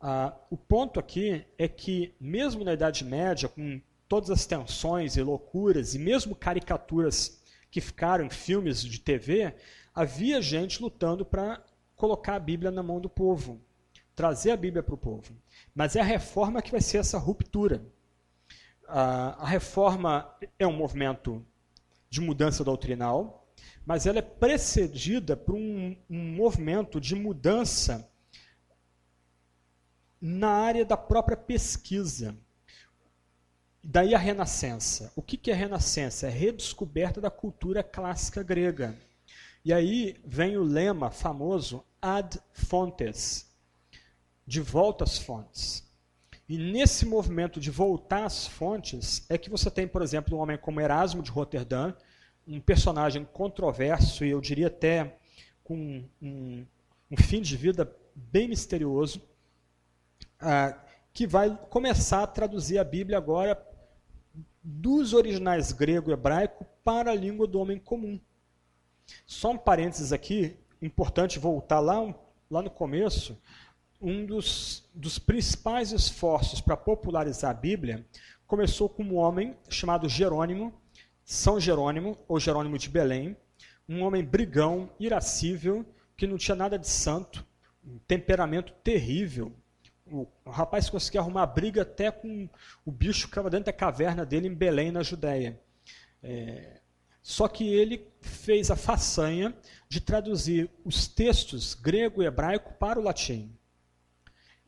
Ah, 0.00 0.34
o 0.48 0.56
ponto 0.56 1.00
aqui 1.00 1.44
é 1.58 1.66
que, 1.66 2.14
mesmo 2.20 2.62
na 2.62 2.72
Idade 2.72 3.04
Média, 3.04 3.48
com 3.48 3.80
todas 4.08 4.30
as 4.30 4.46
tensões 4.46 5.16
e 5.16 5.22
loucuras, 5.22 5.94
e 5.94 5.98
mesmo 5.98 6.36
caricaturas 6.36 7.42
que 7.70 7.80
ficaram 7.80 8.24
em 8.24 8.30
filmes 8.30 8.82
de 8.82 9.00
TV, 9.00 9.54
havia 9.94 10.40
gente 10.40 10.80
lutando 10.80 11.24
para 11.24 11.62
colocar 11.96 12.36
a 12.36 12.40
Bíblia 12.40 12.70
na 12.70 12.82
mão 12.82 13.00
do 13.00 13.08
povo, 13.08 13.60
trazer 14.20 14.50
a 14.50 14.56
Bíblia 14.56 14.82
para 14.82 14.94
o 14.94 14.98
povo. 14.98 15.34
Mas 15.74 15.96
é 15.96 16.00
a 16.02 16.04
reforma 16.04 16.60
que 16.60 16.70
vai 16.70 16.82
ser 16.82 16.98
essa 16.98 17.16
ruptura. 17.16 17.82
Ah, 18.86 19.34
a 19.38 19.46
reforma 19.46 20.30
é 20.58 20.66
um 20.66 20.76
movimento 20.76 21.42
de 22.10 22.20
mudança 22.20 22.62
doutrinal, 22.62 23.48
mas 23.86 24.04
ela 24.04 24.18
é 24.18 24.22
precedida 24.22 25.38
por 25.38 25.54
um, 25.54 25.96
um 26.10 26.34
movimento 26.34 27.00
de 27.00 27.14
mudança 27.14 28.12
na 30.20 30.50
área 30.50 30.84
da 30.84 30.98
própria 30.98 31.36
pesquisa. 31.38 32.36
Daí 33.82 34.14
a 34.14 34.18
Renascença. 34.18 35.14
O 35.16 35.22
que 35.22 35.50
é 35.50 35.54
Renascença? 35.54 36.26
É 36.26 36.30
redescoberta 36.30 37.22
da 37.22 37.30
cultura 37.30 37.82
clássica 37.82 38.42
grega. 38.42 38.94
E 39.64 39.72
aí 39.72 40.20
vem 40.26 40.58
o 40.58 40.62
lema 40.62 41.10
famoso 41.10 41.82
ad 42.02 42.38
fontes, 42.52 43.49
de 44.50 44.60
volta 44.60 45.04
às 45.04 45.16
fontes. 45.16 45.88
E 46.48 46.58
nesse 46.58 47.06
movimento 47.06 47.60
de 47.60 47.70
voltar 47.70 48.24
às 48.24 48.48
fontes 48.48 49.24
é 49.30 49.38
que 49.38 49.48
você 49.48 49.70
tem, 49.70 49.86
por 49.86 50.02
exemplo, 50.02 50.36
um 50.36 50.40
homem 50.40 50.58
como 50.58 50.80
Erasmo 50.80 51.22
de 51.22 51.30
Roterdã, 51.30 51.94
um 52.44 52.60
personagem 52.60 53.24
controverso 53.24 54.24
e 54.24 54.30
eu 54.30 54.40
diria 54.40 54.66
até 54.66 55.16
com 55.62 56.04
um, 56.20 56.66
um 57.08 57.16
fim 57.16 57.40
de 57.40 57.56
vida 57.56 57.96
bem 58.12 58.48
misterioso, 58.48 59.22
ah, 60.40 60.76
que 61.12 61.28
vai 61.28 61.56
começar 61.70 62.24
a 62.24 62.26
traduzir 62.26 62.80
a 62.80 62.84
Bíblia 62.84 63.18
agora 63.18 63.56
dos 64.64 65.14
originais 65.14 65.70
grego 65.70 66.10
e 66.10 66.12
hebraico 66.12 66.66
para 66.82 67.12
a 67.12 67.14
língua 67.14 67.46
do 67.46 67.60
homem 67.60 67.78
comum. 67.78 68.18
Só 69.24 69.52
um 69.52 69.58
parênteses 69.58 70.12
aqui, 70.12 70.56
importante 70.82 71.38
voltar 71.38 71.78
lá, 71.78 72.12
lá 72.50 72.60
no 72.60 72.70
começo, 72.70 73.40
um 74.00 74.24
dos, 74.24 74.88
dos 74.94 75.18
principais 75.18 75.92
esforços 75.92 76.60
para 76.60 76.76
popularizar 76.76 77.50
a 77.50 77.54
Bíblia 77.54 78.04
começou 78.46 78.88
com 78.88 79.02
um 79.02 79.16
homem 79.16 79.56
chamado 79.68 80.08
Jerônimo, 80.08 80.72
São 81.24 81.60
Jerônimo, 81.60 82.18
ou 82.26 82.40
Jerônimo 82.40 82.78
de 82.78 82.88
Belém, 82.88 83.36
um 83.88 84.02
homem 84.02 84.24
brigão, 84.24 84.90
irascível, 84.98 85.84
que 86.16 86.26
não 86.26 86.38
tinha 86.38 86.56
nada 86.56 86.78
de 86.78 86.88
santo, 86.88 87.46
um 87.84 87.98
temperamento 87.98 88.72
terrível, 88.82 89.52
o, 90.10 90.26
rapaz 90.46 90.90
conseguia 90.90 91.20
arrumar 91.20 91.46
briga 91.46 91.82
até 91.82 92.10
com 92.10 92.48
o 92.84 92.90
bicho 92.90 93.26
que 93.26 93.32
estava 93.32 93.48
dentro 93.48 93.66
da 93.66 93.72
caverna 93.72 94.26
dele 94.26 94.48
em 94.48 94.54
Belém, 94.54 94.90
na 94.90 95.02
Judéia. 95.02 95.60
É, 96.22 96.80
só 97.22 97.46
que 97.46 97.72
ele 97.72 98.06
fez 98.20 98.70
a 98.70 98.76
façanha 98.76 99.54
de 99.88 100.00
traduzir 100.00 100.68
os 100.84 101.06
textos 101.06 101.74
grego 101.74 102.22
e 102.22 102.26
hebraico 102.26 102.74
para 102.74 102.98
o 102.98 103.02
latim. 103.02 103.56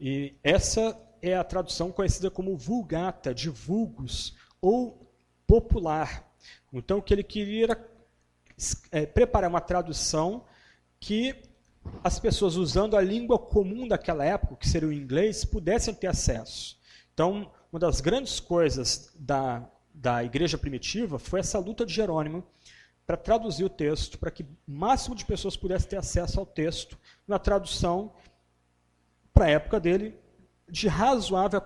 E 0.05 0.35
essa 0.43 1.01
é 1.23 1.37
a 1.37 1.45
tradução 1.45 1.93
conhecida 1.93 2.29
como 2.29 2.57
vulgata, 2.57 3.33
de 3.33 3.49
vulgus, 3.49 4.35
ou 4.61 5.09
popular. 5.47 6.29
Então, 6.73 6.99
o 6.99 7.03
que 7.03 7.15
ele 7.15 7.23
queria 7.23 7.67
era 7.67 7.89
é, 8.91 9.07
preparar 9.07 9.49
uma 9.49 9.61
tradução 9.61 10.45
que 10.99 11.37
as 12.03 12.19
pessoas 12.19 12.57
usando 12.57 12.97
a 12.97 13.01
língua 13.01 13.39
comum 13.39 13.87
daquela 13.87 14.25
época, 14.25 14.57
que 14.57 14.69
seria 14.69 14.89
o 14.89 14.93
inglês, 14.93 15.45
pudessem 15.45 15.95
ter 15.95 16.09
acesso. 16.09 16.77
Então, 17.15 17.49
uma 17.71 17.79
das 17.79 18.01
grandes 18.01 18.41
coisas 18.41 19.09
da, 19.17 19.71
da 19.95 20.25
igreja 20.25 20.59
primitiva 20.59 21.17
foi 21.17 21.39
essa 21.39 21.61
luta 21.61 21.87
de 21.87 21.95
Jerônimo 21.95 22.45
para 23.07 23.17
traduzir 23.17 23.63
o 23.63 23.71
texto, 23.71 24.19
para 24.19 24.33
que 24.33 24.43
o 24.43 24.49
máximo 24.67 25.15
de 25.15 25.25
pessoas 25.25 25.57
pudessem 25.57 25.91
ter 25.91 25.97
acesso 25.97 26.41
ao 26.41 26.47
texto 26.47 26.99
na 27.25 27.39
tradução, 27.39 28.13
para 29.33 29.47
a 29.47 29.51
época 29.51 29.81
dele, 29.81 30.15
de 30.69 30.89
razoável 30.89 31.63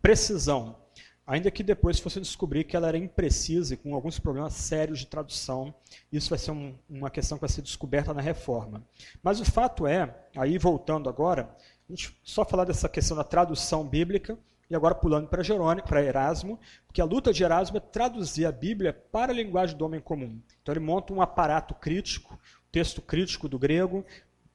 precisão 0.00 0.82
ainda 1.26 1.50
que 1.50 1.62
depois 1.62 1.98
fosse 1.98 2.20
descobrir 2.20 2.64
que 2.64 2.76
ela 2.76 2.88
era 2.88 2.98
imprecisa 2.98 3.74
e 3.74 3.76
com 3.76 3.94
alguns 3.94 4.18
problemas 4.18 4.54
sérios 4.54 4.98
de 4.98 5.06
tradução. 5.06 5.74
Isso 6.12 6.30
vai 6.30 6.38
ser 6.38 6.50
um, 6.50 6.74
uma 6.88 7.10
questão 7.10 7.38
que 7.38 7.42
vai 7.42 7.48
ser 7.50 7.62
descoberta 7.62 8.12
na 8.12 8.20
reforma. 8.20 8.82
Mas 9.22 9.40
o 9.40 9.44
fato 9.44 9.86
é, 9.86 10.14
aí 10.36 10.58
voltando 10.58 11.08
agora, 11.08 11.56
a 11.88 11.92
gente 11.92 12.16
só 12.22 12.44
falar 12.44 12.64
dessa 12.64 12.88
questão 12.88 13.16
da 13.16 13.24
tradução 13.24 13.86
bíblica, 13.86 14.38
e 14.68 14.74
agora 14.74 14.94
pulando 14.94 15.28
para 15.28 15.42
Jerônimo, 15.42 15.86
para 15.86 16.02
Erasmo, 16.02 16.58
porque 16.86 17.00
a 17.00 17.04
luta 17.04 17.32
de 17.32 17.44
Erasmo 17.44 17.76
é 17.76 17.80
traduzir 17.80 18.46
a 18.46 18.52
Bíblia 18.52 18.92
para 18.92 19.30
a 19.30 19.34
linguagem 19.34 19.76
do 19.76 19.84
homem 19.84 20.00
comum. 20.00 20.40
Então 20.62 20.72
ele 20.72 20.84
monta 20.84 21.12
um 21.12 21.20
aparato 21.20 21.74
crítico, 21.74 22.38
texto 22.70 23.02
crítico 23.02 23.48
do 23.48 23.58
grego, 23.58 24.04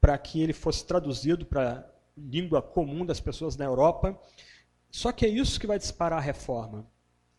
para 0.08 0.18
que 0.18 0.42
ele 0.42 0.54
fosse 0.54 0.86
traduzido 0.88 1.46
para 1.46 1.70
a 1.70 1.84
língua 2.18 2.62
comum 2.62 3.06
das 3.06 3.20
pessoas 3.20 3.58
na 3.58 3.66
Europa. 3.66 4.18
Só 4.90 5.12
que 5.12 5.26
é 5.26 5.28
isso 5.28 5.60
que 5.60 5.68
vai 5.68 5.78
disparar 5.78 6.20
a 6.20 6.22
reforma. 6.22 6.88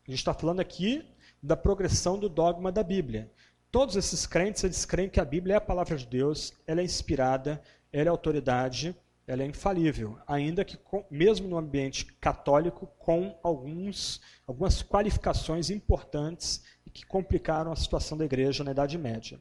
A 0.06 0.10
gente 0.10 0.18
está 0.18 0.34
falando 0.34 0.60
aqui 0.60 1.02
da 1.42 1.56
progressão 1.56 2.18
do 2.18 2.28
dogma 2.28 2.70
da 2.70 2.82
Bíblia. 2.82 3.32
Todos 3.70 3.96
esses 3.96 4.26
crentes, 4.26 4.64
eles 4.64 4.84
creem 4.84 5.08
que 5.08 5.18
a 5.18 5.24
Bíblia 5.24 5.54
é 5.54 5.56
a 5.56 5.62
palavra 5.62 5.96
de 5.96 6.06
Deus, 6.06 6.52
ela 6.66 6.82
é 6.82 6.84
inspirada, 6.84 7.58
ela 7.90 8.08
é 8.08 8.10
autoridade, 8.10 8.94
ela 9.26 9.42
é 9.42 9.46
infalível, 9.46 10.18
ainda 10.26 10.62
que 10.62 10.76
com, 10.76 11.06
mesmo 11.10 11.48
no 11.48 11.56
ambiente 11.56 12.04
católico 12.20 12.86
com 12.98 13.34
alguns, 13.42 14.20
algumas 14.46 14.82
qualificações 14.82 15.70
importantes 15.70 16.62
que 16.92 17.06
complicaram 17.06 17.72
a 17.72 17.76
situação 17.76 18.18
da 18.18 18.26
igreja 18.26 18.62
na 18.62 18.72
Idade 18.72 18.98
Média. 18.98 19.40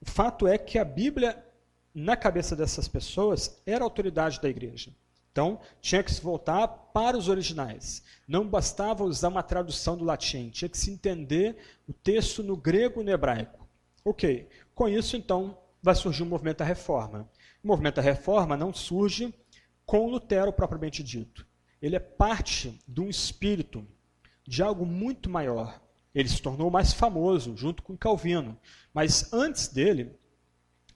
O 0.00 0.08
fato 0.08 0.46
é 0.46 0.56
que 0.56 0.78
a 0.78 0.84
Bíblia, 0.84 1.44
na 1.98 2.16
cabeça 2.16 2.54
dessas 2.54 2.86
pessoas, 2.86 3.60
era 3.66 3.82
a 3.82 3.86
autoridade 3.86 4.40
da 4.40 4.48
igreja. 4.48 4.92
Então, 5.32 5.60
tinha 5.80 6.02
que 6.02 6.12
se 6.12 6.20
voltar 6.20 6.66
para 6.68 7.16
os 7.16 7.28
originais. 7.28 8.02
Não 8.26 8.48
bastava 8.48 9.04
usar 9.04 9.28
uma 9.28 9.42
tradução 9.42 9.96
do 9.96 10.04
latim, 10.04 10.48
tinha 10.50 10.68
que 10.68 10.78
se 10.78 10.90
entender 10.90 11.56
o 11.88 11.92
texto 11.92 12.42
no 12.42 12.56
grego 12.56 13.00
e 13.00 13.04
no 13.04 13.10
hebraico. 13.10 13.68
Ok, 14.04 14.48
com 14.74 14.88
isso, 14.88 15.16
então, 15.16 15.58
vai 15.82 15.94
surgir 15.94 16.22
o 16.22 16.26
movimento 16.26 16.58
da 16.58 16.64
reforma. 16.64 17.28
O 17.62 17.68
movimento 17.68 17.96
da 17.96 18.02
reforma 18.02 18.56
não 18.56 18.72
surge 18.72 19.34
com 19.84 20.08
Lutero 20.08 20.52
propriamente 20.52 21.02
dito. 21.02 21.46
Ele 21.80 21.96
é 21.96 22.00
parte 22.00 22.78
de 22.86 23.00
um 23.00 23.08
espírito, 23.08 23.86
de 24.46 24.62
algo 24.62 24.86
muito 24.86 25.28
maior. 25.28 25.80
Ele 26.14 26.28
se 26.28 26.42
tornou 26.42 26.70
mais 26.70 26.92
famoso, 26.92 27.56
junto 27.56 27.82
com 27.82 27.96
Calvino. 27.96 28.58
Mas 28.92 29.32
antes 29.32 29.68
dele, 29.68 30.17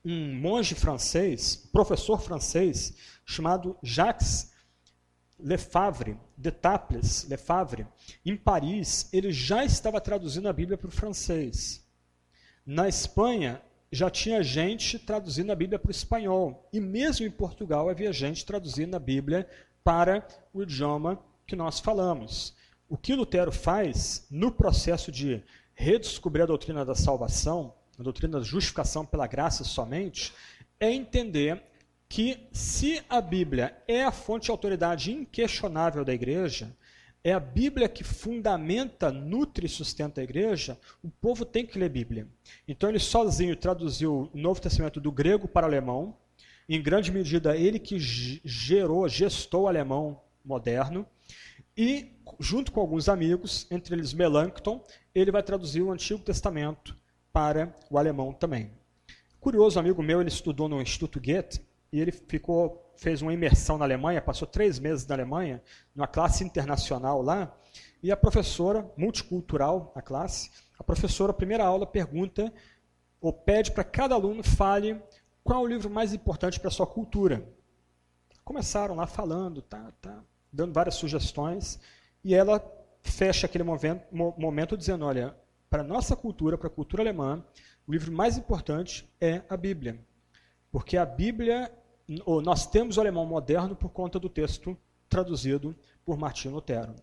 um 0.04 0.34
monge 0.34 0.74
francês, 0.74 1.56
professor 1.72 2.20
francês, 2.20 2.94
chamado 3.24 3.76
Jacques 3.82 4.52
Lefavre, 5.38 6.16
de 6.36 6.50
Taples 6.50 7.26
Lefavre, 7.28 7.86
em 8.24 8.36
Paris, 8.36 9.08
ele 9.12 9.32
já 9.32 9.64
estava 9.64 10.00
traduzindo 10.00 10.48
a 10.48 10.52
Bíblia 10.52 10.78
para 10.78 10.88
o 10.88 10.92
francês. 10.92 11.84
Na 12.64 12.88
Espanha, 12.88 13.60
já 13.92 14.08
tinha 14.08 14.42
gente 14.42 14.98
traduzindo 14.98 15.52
a 15.52 15.54
Bíblia 15.54 15.78
para 15.78 15.88
o 15.88 15.92
espanhol. 15.92 16.68
E 16.72 16.80
mesmo 16.80 17.26
em 17.26 17.30
Portugal 17.30 17.90
havia 17.90 18.12
gente 18.12 18.46
traduzindo 18.46 18.94
a 18.94 18.98
Bíblia 18.98 19.46
para 19.84 20.26
o 20.52 20.62
idioma 20.62 21.22
que 21.46 21.54
nós 21.54 21.78
falamos. 21.78 22.54
O 22.88 22.96
que 22.96 23.14
Lutero 23.14 23.52
faz 23.52 24.26
no 24.30 24.50
processo 24.50 25.12
de 25.12 25.42
redescobrir 25.74 26.44
a 26.44 26.46
doutrina 26.46 26.84
da 26.84 26.94
salvação, 26.94 27.74
a 28.02 28.04
doutrina 28.04 28.38
da 28.38 28.44
justificação 28.44 29.06
pela 29.06 29.26
graça 29.26 29.64
somente, 29.64 30.34
é 30.78 30.92
entender 30.92 31.62
que 32.08 32.46
se 32.52 33.02
a 33.08 33.20
Bíblia 33.20 33.74
é 33.88 34.04
a 34.04 34.12
fonte 34.12 34.44
de 34.44 34.50
autoridade 34.50 35.12
inquestionável 35.12 36.04
da 36.04 36.12
igreja, 36.12 36.76
é 37.24 37.32
a 37.32 37.40
Bíblia 37.40 37.88
que 37.88 38.02
fundamenta, 38.02 39.10
nutre 39.10 39.66
e 39.66 39.68
sustenta 39.68 40.20
a 40.20 40.24
igreja, 40.24 40.78
o 41.02 41.08
povo 41.08 41.44
tem 41.44 41.64
que 41.64 41.78
ler 41.78 41.88
Bíblia. 41.88 42.26
Então 42.66 42.88
ele 42.88 42.98
sozinho 42.98 43.56
traduziu 43.56 44.28
o 44.34 44.36
Novo 44.36 44.60
Testamento 44.60 45.00
do 45.00 45.12
grego 45.12 45.46
para 45.46 45.64
o 45.64 45.68
alemão, 45.68 46.16
em 46.68 46.82
grande 46.82 47.12
medida 47.12 47.56
ele 47.56 47.78
que 47.78 47.96
gerou, 47.98 49.08
gestou 49.08 49.62
o 49.62 49.68
alemão 49.68 50.20
moderno, 50.44 51.06
e 51.76 52.10
junto 52.38 52.72
com 52.72 52.80
alguns 52.80 53.08
amigos, 53.08 53.66
entre 53.70 53.94
eles 53.94 54.12
Melanchthon, 54.12 54.84
ele 55.14 55.30
vai 55.30 55.42
traduzir 55.42 55.80
o 55.80 55.92
Antigo 55.92 56.20
Testamento 56.20 57.00
para 57.32 57.74
o 57.90 57.98
alemão 57.98 58.32
também. 58.32 58.70
Curioso, 59.40 59.78
amigo 59.78 60.02
meu, 60.02 60.20
ele 60.20 60.28
estudou 60.28 60.68
no 60.68 60.80
Instituto 60.80 61.20
Goethe, 61.20 61.60
e 61.92 62.00
ele 62.00 62.10
ficou, 62.10 62.92
fez 62.96 63.20
uma 63.20 63.34
imersão 63.34 63.76
na 63.76 63.84
Alemanha, 63.84 64.22
passou 64.22 64.48
três 64.48 64.78
meses 64.78 65.06
na 65.06 65.14
Alemanha, 65.14 65.62
numa 65.94 66.06
classe 66.06 66.42
internacional 66.42 67.20
lá, 67.20 67.54
e 68.02 68.10
a 68.10 68.16
professora, 68.16 68.90
multicultural 68.96 69.92
a 69.94 70.00
classe, 70.00 70.50
a 70.78 70.82
professora, 70.82 71.32
primeira 71.32 71.64
aula, 71.64 71.86
pergunta 71.86 72.52
ou 73.20 73.32
pede 73.32 73.70
para 73.70 73.84
cada 73.84 74.14
aluno 74.14 74.42
fale 74.42 75.00
qual 75.44 75.60
é 75.60 75.62
o 75.62 75.66
livro 75.66 75.90
mais 75.90 76.12
importante 76.12 76.58
para 76.58 76.68
a 76.68 76.72
sua 76.72 76.86
cultura. 76.86 77.46
Começaram 78.44 78.96
lá 78.96 79.06
falando, 79.06 79.62
tá, 79.62 79.92
tá, 80.00 80.24
dando 80.52 80.72
várias 80.72 80.96
sugestões, 80.96 81.78
e 82.24 82.34
ela 82.34 82.60
fecha 83.02 83.46
aquele 83.46 83.64
momento, 83.64 84.04
momento 84.12 84.76
dizendo, 84.76 85.04
olha, 85.04 85.36
para 85.72 85.80
a 85.80 85.86
nossa 85.86 86.14
cultura, 86.14 86.58
para 86.58 86.66
a 86.66 86.70
cultura 86.70 87.02
alemã, 87.02 87.42
o 87.86 87.92
livro 87.92 88.12
mais 88.12 88.36
importante 88.36 89.08
é 89.18 89.40
a 89.48 89.56
Bíblia. 89.56 89.98
Porque 90.70 90.98
a 90.98 91.06
Bíblia 91.06 91.72
nós 92.44 92.66
temos 92.66 92.98
o 92.98 93.00
alemão 93.00 93.24
moderno 93.24 93.74
por 93.74 93.88
conta 93.88 94.20
do 94.20 94.28
texto 94.28 94.76
traduzido 95.08 95.74
por 96.04 96.18
Martinho 96.18 96.52
Lutero. 96.52 96.94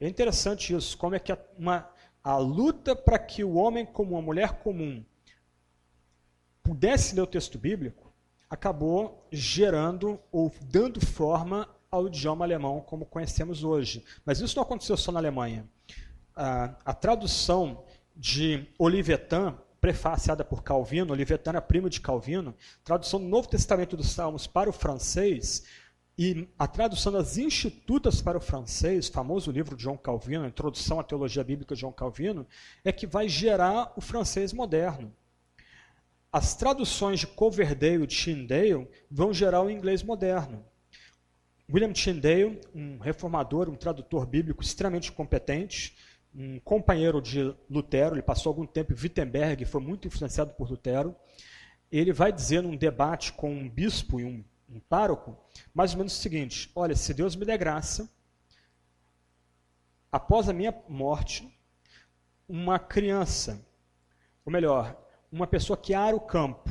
É 0.00 0.08
interessante 0.08 0.74
isso, 0.74 0.98
como 0.98 1.14
é 1.14 1.20
que 1.20 1.30
a, 1.30 1.38
uma, 1.56 1.88
a 2.24 2.36
luta 2.38 2.96
para 2.96 3.20
que 3.20 3.44
o 3.44 3.54
homem 3.54 3.86
como 3.86 4.18
a 4.18 4.22
mulher 4.22 4.54
comum 4.54 5.04
pudesse 6.60 7.14
ler 7.14 7.22
o 7.22 7.26
texto 7.26 7.56
bíblico 7.56 8.12
acabou 8.50 9.28
gerando 9.30 10.18
ou 10.32 10.52
dando 10.62 11.00
forma 11.06 11.68
ao 11.88 12.08
idioma 12.08 12.44
alemão 12.44 12.80
como 12.80 13.06
conhecemos 13.06 13.62
hoje. 13.62 14.04
Mas 14.24 14.40
isso 14.40 14.56
não 14.56 14.64
aconteceu 14.64 14.96
só 14.96 15.12
na 15.12 15.20
Alemanha. 15.20 15.68
A, 16.34 16.74
a 16.84 16.92
tradução 16.92 17.84
de 18.18 18.66
Olivetan 18.76 19.56
prefaciada 19.80 20.44
por 20.44 20.64
Calvino, 20.64 21.12
Olivetana, 21.12 21.62
primo 21.62 21.88
de 21.88 22.00
Calvino, 22.00 22.54
tradução 22.82 23.20
do 23.20 23.28
Novo 23.28 23.48
Testamento 23.48 23.96
dos 23.96 24.10
Salmos 24.10 24.46
para 24.46 24.68
o 24.68 24.72
francês, 24.72 25.64
e 26.18 26.48
a 26.58 26.66
tradução 26.66 27.12
das 27.12 27.38
Institutas 27.38 28.20
para 28.20 28.36
o 28.36 28.40
francês, 28.40 29.06
famoso 29.06 29.52
livro 29.52 29.76
de 29.76 29.84
João 29.84 29.96
Calvino, 29.96 30.44
a 30.44 30.48
Introdução 30.48 30.98
à 30.98 31.04
Teologia 31.04 31.44
Bíblica 31.44 31.76
de 31.76 31.80
João 31.80 31.92
Calvino, 31.92 32.44
é 32.84 32.90
que 32.90 33.06
vai 33.06 33.28
gerar 33.28 33.92
o 33.96 34.00
francês 34.00 34.52
moderno. 34.52 35.14
As 36.32 36.56
traduções 36.56 37.20
de 37.20 37.28
Coverdale 37.28 38.02
e 38.02 38.06
Tyndale 38.08 38.88
vão 39.08 39.32
gerar 39.32 39.62
o 39.62 39.70
inglês 39.70 40.02
moderno. 40.02 40.64
William 41.72 41.92
Tyndale, 41.92 42.60
um 42.74 42.98
reformador, 42.98 43.68
um 43.68 43.76
tradutor 43.76 44.26
bíblico 44.26 44.62
extremamente 44.62 45.12
competente, 45.12 45.96
um 46.38 46.60
companheiro 46.60 47.20
de 47.20 47.52
Lutero, 47.68 48.14
ele 48.14 48.22
passou 48.22 48.50
algum 48.50 48.64
tempo 48.64 48.92
em 48.92 48.96
Wittenberg, 48.96 49.64
foi 49.64 49.80
muito 49.80 50.06
influenciado 50.06 50.52
por 50.52 50.70
Lutero. 50.70 51.16
Ele 51.90 52.12
vai 52.12 52.32
dizer 52.32 52.62
num 52.62 52.76
debate 52.76 53.32
com 53.32 53.50
um 53.50 53.68
bispo 53.68 54.20
e 54.20 54.24
um, 54.24 54.44
um 54.70 54.78
pároco, 54.78 55.36
mais 55.74 55.92
ou 55.92 55.98
menos 55.98 56.16
o 56.16 56.20
seguinte: 56.20 56.70
Olha, 56.76 56.94
se 56.94 57.12
Deus 57.12 57.34
me 57.34 57.44
der 57.44 57.58
graça, 57.58 58.08
após 60.12 60.48
a 60.48 60.52
minha 60.52 60.72
morte, 60.88 61.52
uma 62.48 62.78
criança, 62.78 63.66
ou 64.46 64.52
melhor, 64.52 64.96
uma 65.32 65.46
pessoa 65.46 65.76
que 65.76 65.92
ara 65.92 66.14
o 66.14 66.20
campo, 66.20 66.70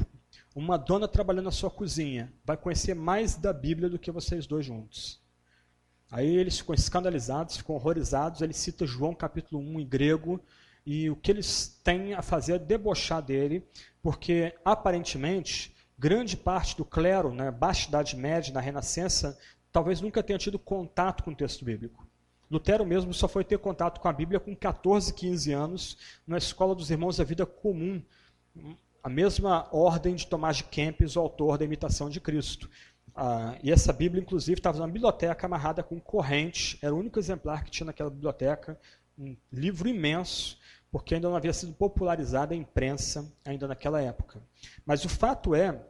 uma 0.55 0.77
dona 0.77 1.09
trabalhando 1.09 1.45
na 1.45 1.51
sua 1.51 1.69
cozinha, 1.69 2.33
vai 2.45 2.55
conhecer 2.55 2.93
mais 2.93 3.35
da 3.35 3.51
Bíblia 3.51 3.89
do 3.89 3.99
que 3.99 4.11
vocês 4.11 4.47
dois 4.47 4.65
juntos. 4.65 5.21
Aí 6.09 6.35
eles 6.37 6.59
ficam 6.59 6.73
escandalizados, 6.73 7.57
ficam 7.57 7.75
horrorizados. 7.75 8.41
Ele 8.41 8.53
cita 8.53 8.85
João 8.85 9.13
capítulo 9.13 9.61
1 9.61 9.79
em 9.79 9.85
grego. 9.85 10.39
E 10.85 11.09
o 11.09 11.15
que 11.15 11.31
eles 11.31 11.79
têm 11.83 12.13
a 12.13 12.21
fazer 12.21 12.53
é 12.53 12.59
debochar 12.59 13.21
dele, 13.21 13.67
porque 14.01 14.55
aparentemente 14.63 15.75
grande 15.97 16.37
parte 16.37 16.77
do 16.77 16.85
clero, 16.85 17.33
na 17.33 17.45
né, 17.45 17.51
Baixa 17.51 17.89
Idade 17.89 18.15
Média, 18.15 18.53
na 18.53 18.61
Renascença, 18.61 19.37
talvez 19.71 19.99
nunca 19.99 20.23
tenha 20.23 20.39
tido 20.39 20.57
contato 20.57 21.23
com 21.23 21.31
o 21.31 21.35
texto 21.35 21.65
bíblico. 21.65 22.07
Lutero 22.49 22.85
mesmo 22.85 23.13
só 23.13 23.27
foi 23.27 23.43
ter 23.43 23.59
contato 23.59 23.99
com 23.99 24.07
a 24.07 24.13
Bíblia 24.13 24.39
com 24.39 24.55
14, 24.55 25.13
15 25.13 25.51
anos, 25.51 25.97
na 26.25 26.37
escola 26.37 26.73
dos 26.73 26.89
irmãos 26.89 27.17
da 27.17 27.23
vida 27.23 27.45
comum, 27.45 28.01
a 29.03 29.09
mesma 29.09 29.67
ordem 29.71 30.15
de 30.15 30.27
Tomás 30.27 30.57
de 30.57 30.63
Kempis, 30.65 31.15
o 31.15 31.19
autor 31.19 31.57
da 31.57 31.65
imitação 31.65 32.09
de 32.09 32.21
Cristo. 32.21 32.69
Ah, 33.19 33.57
e 33.63 33.71
essa 33.71 33.91
Bíblia, 33.91 34.21
inclusive, 34.21 34.59
estava 34.59 34.77
na 34.77 34.85
biblioteca 34.85 35.47
amarrada 35.47 35.81
com 35.81 35.99
corrente, 35.99 36.77
era 36.83 36.93
o 36.93 36.99
único 36.99 37.17
exemplar 37.17 37.63
que 37.63 37.71
tinha 37.71 37.87
naquela 37.87 38.11
biblioteca, 38.11 38.79
um 39.17 39.35
livro 39.51 39.89
imenso, 39.89 40.59
porque 40.91 41.15
ainda 41.15 41.27
não 41.27 41.35
havia 41.35 41.51
sido 41.51 41.73
popularizada 41.73 42.53
a 42.53 42.57
imprensa 42.57 43.33
ainda 43.43 43.67
naquela 43.67 43.99
época. 43.99 44.39
Mas 44.85 45.03
o 45.03 45.09
fato 45.09 45.55
é 45.55 45.83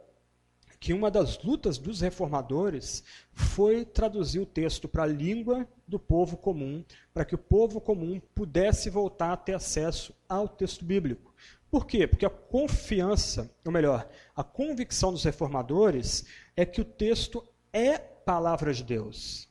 que 0.80 0.92
uma 0.92 1.10
das 1.10 1.42
lutas 1.42 1.76
dos 1.78 2.00
reformadores 2.00 3.02
foi 3.32 3.84
traduzir 3.84 4.38
o 4.40 4.46
texto 4.46 4.88
para 4.88 5.02
a 5.02 5.06
língua 5.06 5.66
do 5.86 5.98
povo 5.98 6.36
comum, 6.36 6.84
para 7.12 7.24
que 7.24 7.34
o 7.34 7.38
povo 7.38 7.80
comum 7.80 8.20
pudesse 8.34 8.88
voltar 8.88 9.32
a 9.32 9.36
ter 9.36 9.54
acesso 9.54 10.14
ao 10.28 10.48
texto 10.48 10.84
bíblico. 10.84 11.34
Por 11.70 11.86
quê? 11.86 12.06
Porque 12.06 12.24
a 12.24 12.30
confiança, 12.30 13.50
ou 13.64 13.72
melhor, 13.72 14.08
a 14.34 14.42
convicção 14.44 15.12
dos 15.12 15.24
reformadores 15.24 16.24
é 16.56 16.64
que 16.64 16.80
o 16.80 16.84
texto 16.84 17.46
é 17.72 17.98
palavra 17.98 18.72
de 18.72 18.84
Deus. 18.84 19.48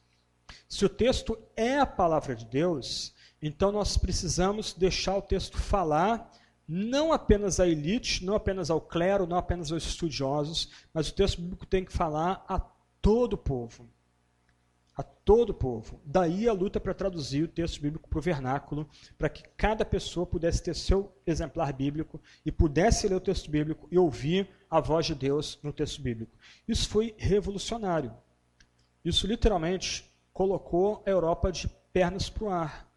Se 0.67 0.85
o 0.85 0.89
texto 0.89 1.37
é 1.55 1.79
a 1.79 1.85
palavra 1.85 2.35
de 2.35 2.45
Deus, 2.45 3.13
então 3.41 3.71
nós 3.71 3.97
precisamos 3.97 4.73
deixar 4.73 5.17
o 5.17 5.21
texto 5.21 5.57
falar 5.57 6.31
não 6.67 7.13
apenas 7.13 7.59
à 7.59 7.67
elite, 7.67 8.25
não 8.25 8.35
apenas 8.35 8.69
ao 8.69 8.81
clero, 8.81 9.25
não 9.25 9.37
apenas 9.37 9.71
aos 9.71 9.85
estudiosos, 9.85 10.69
mas 10.93 11.07
o 11.07 11.13
texto 11.13 11.41
bíblico 11.41 11.65
tem 11.65 11.85
que 11.85 11.93
falar 11.93 12.43
a 12.47 12.59
todo 13.01 13.33
o 13.33 13.37
povo. 13.37 13.89
A 14.97 15.03
todo 15.03 15.51
o 15.51 15.53
povo. 15.53 16.01
Daí 16.03 16.49
a 16.49 16.53
luta 16.53 16.79
para 16.79 16.93
traduzir 16.93 17.43
o 17.43 17.47
texto 17.47 17.79
bíblico 17.79 18.09
para 18.09 18.19
o 18.19 18.21
vernáculo, 18.21 18.89
para 19.17 19.29
que 19.29 19.43
cada 19.55 19.85
pessoa 19.85 20.25
pudesse 20.25 20.61
ter 20.61 20.75
seu 20.75 21.15
exemplar 21.25 21.71
bíblico 21.71 22.19
e 22.45 22.51
pudesse 22.51 23.07
ler 23.07 23.15
o 23.15 23.21
texto 23.21 23.49
bíblico 23.49 23.87
e 23.91 23.97
ouvir 23.97 24.49
a 24.69 24.81
voz 24.81 25.05
de 25.05 25.15
Deus 25.15 25.59
no 25.63 25.71
texto 25.71 26.01
bíblico. 26.01 26.35
Isso 26.67 26.89
foi 26.89 27.15
revolucionário. 27.17 28.11
Isso 29.05 29.25
literalmente 29.25 30.11
colocou 30.33 31.01
a 31.05 31.09
Europa 31.09 31.51
de 31.51 31.69
pernas 31.93 32.29
para 32.29 32.43
o 32.43 32.49
ar. 32.49 32.91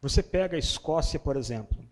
Você 0.00 0.22
pega 0.22 0.56
a 0.56 0.58
Escócia, 0.58 1.18
por 1.18 1.36
exemplo. 1.36 1.84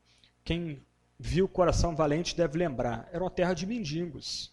Quem 0.44 0.80
viu 1.18 1.48
Coração 1.48 1.94
Valente 1.94 2.36
deve 2.36 2.58
lembrar, 2.58 3.08
era 3.12 3.22
uma 3.22 3.30
terra 3.30 3.54
de 3.54 3.66
mendigos. 3.66 4.52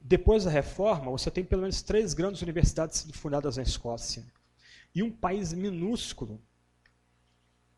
Depois 0.00 0.44
da 0.44 0.50
reforma, 0.50 1.10
você 1.10 1.30
tem 1.30 1.44
pelo 1.44 1.62
menos 1.62 1.82
três 1.82 2.14
grandes 2.14 2.42
universidades 2.42 2.98
sendo 2.98 3.12
fundadas 3.12 3.56
na 3.56 3.62
Escócia. 3.62 4.24
E 4.94 5.02
um 5.02 5.10
país 5.10 5.52
minúsculo, 5.52 6.40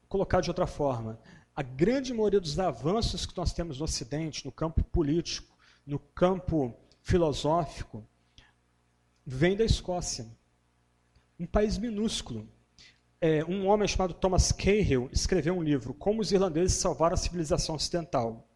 colocado 0.09 0.45
de 0.45 0.51
outra 0.51 0.67
forma, 0.67 1.21
a 1.55 1.63
grande 1.63 2.13
maioria 2.13 2.41
dos 2.41 2.59
avanços 2.59 3.27
que 3.27 3.37
nós 3.37 3.53
temos 3.53 3.79
no 3.79 3.85
Ocidente, 3.85 4.45
no 4.45 4.53
campo 4.53 4.85
político, 4.85 5.57
no 5.87 5.99
campo 5.99 6.77
filosófico, 7.03 8.07
vem 9.25 9.57
da 9.57 9.65
Escócia. 9.65 10.27
Um 11.39 11.47
país 11.47 11.79
minúsculo, 11.79 12.49
é, 13.21 13.45
um 13.45 13.67
homem 13.67 13.89
chamado 13.89 14.15
Thomas 14.15 14.53
Cahill 14.53 15.09
escreveu 15.13 15.57
um 15.57 15.63
livro, 15.63 15.93
Como 15.93 16.21
os 16.21 16.31
Irlandeses 16.31 16.77
Salvaram 16.77 17.15
a 17.15 17.17
Civilização 17.17 17.75
Ocidental. 17.75 18.47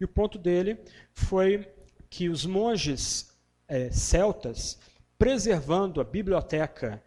E 0.00 0.04
o 0.04 0.08
ponto 0.08 0.38
dele 0.38 0.78
foi 1.12 1.72
que 2.10 2.28
os 2.28 2.44
monges 2.44 3.36
é, 3.68 3.90
celtas, 3.90 4.78
preservando 5.18 6.00
a 6.00 6.04
biblioteca 6.04 7.02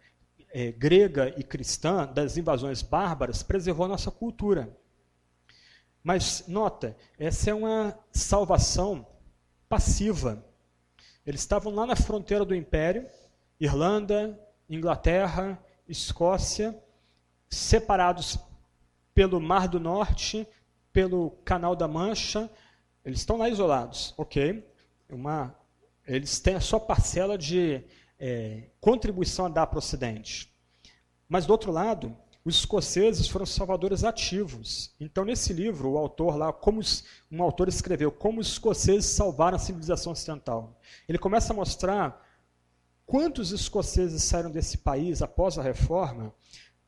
é, 0.50 0.70
grega 0.72 1.34
e 1.36 1.42
cristã 1.42 2.06
das 2.06 2.36
invasões 2.36 2.82
bárbaras, 2.82 3.42
preservou 3.42 3.86
a 3.86 3.90
nossa 3.90 4.10
cultura. 4.10 4.74
Mas, 6.02 6.44
nota, 6.48 6.96
essa 7.18 7.50
é 7.50 7.54
uma 7.54 7.98
salvação 8.10 9.06
passiva. 9.68 10.44
Eles 11.24 11.40
estavam 11.40 11.74
lá 11.74 11.86
na 11.86 11.96
fronteira 11.96 12.44
do 12.44 12.54
Império, 12.54 13.06
Irlanda, 13.60 14.38
Inglaterra, 14.68 15.62
Escócia, 15.86 16.81
separados 17.52 18.38
pelo 19.14 19.38
Mar 19.38 19.68
do 19.68 19.78
Norte, 19.78 20.48
pelo 20.90 21.30
Canal 21.44 21.76
da 21.76 21.86
Mancha, 21.86 22.50
eles 23.04 23.20
estão 23.20 23.36
lá 23.36 23.48
isolados, 23.48 24.14
ok? 24.16 24.66
Uma, 25.10 25.54
eles 26.06 26.40
têm 26.40 26.54
a 26.54 26.60
sua 26.60 26.80
parcela 26.80 27.36
de 27.36 27.84
é, 28.18 28.70
contribuição 28.80 29.46
a 29.46 29.48
dar 29.50 29.66
para 29.66 29.76
o 29.76 29.78
Ocidente. 29.78 30.50
Mas, 31.28 31.44
do 31.44 31.50
outro 31.50 31.70
lado, 31.70 32.16
os 32.42 32.56
escoceses 32.56 33.28
foram 33.28 33.44
salvadores 33.44 34.02
ativos. 34.02 34.94
Então, 34.98 35.24
nesse 35.24 35.52
livro, 35.52 35.90
o 35.90 35.98
autor 35.98 36.36
lá, 36.36 36.52
como 36.52 36.80
um 37.30 37.42
autor 37.42 37.68
escreveu, 37.68 38.10
como 38.10 38.40
os 38.40 38.48
escoceses 38.48 39.10
salvaram 39.10 39.56
a 39.56 39.60
civilização 39.60 40.12
ocidental. 40.12 40.80
Ele 41.06 41.18
começa 41.18 41.52
a 41.52 41.56
mostrar 41.56 42.26
quantos 43.04 43.52
escoceses 43.52 44.22
saíram 44.22 44.50
desse 44.50 44.78
país 44.78 45.20
após 45.20 45.58
a 45.58 45.62
reforma 45.62 46.34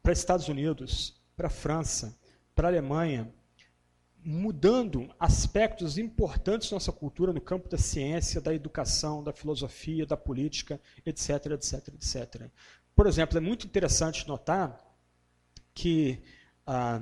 para 0.05 0.13
Estados 0.13 0.49
Unidos, 0.49 1.19
para 1.35 1.49
França, 1.49 2.15
para 2.55 2.69
Alemanha, 2.69 3.33
mudando 4.23 5.09
aspectos 5.19 5.97
importantes 5.97 6.69
da 6.69 6.77
nossa 6.77 6.93
cultura 6.93 7.33
no 7.33 7.41
campo 7.41 7.71
da 7.71 7.79
ciência, 7.79 8.39
da 8.39 8.55
educação, 8.55 9.25
da 9.25 9.33
filosofia, 9.33 10.05
da 10.05 10.15
política, 10.15 10.79
etc, 11.07 11.47
etc, 11.53 11.89
etc. 11.95 12.51
Por 12.95 13.07
exemplo, 13.07 13.39
é 13.39 13.41
muito 13.41 13.67
interessante 13.67 14.29
notar 14.29 14.79
que 15.73 16.23
ah, 16.67 17.01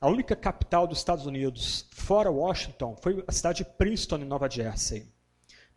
a 0.00 0.08
única 0.08 0.34
capital 0.34 0.86
dos 0.86 0.98
Estados 0.98 1.26
Unidos 1.26 1.86
fora 1.90 2.30
Washington 2.30 2.96
foi 2.96 3.22
a 3.26 3.32
cidade 3.32 3.58
de 3.58 3.70
Princeton, 3.72 4.16
em 4.16 4.24
Nova 4.24 4.48
Jersey. 4.48 5.06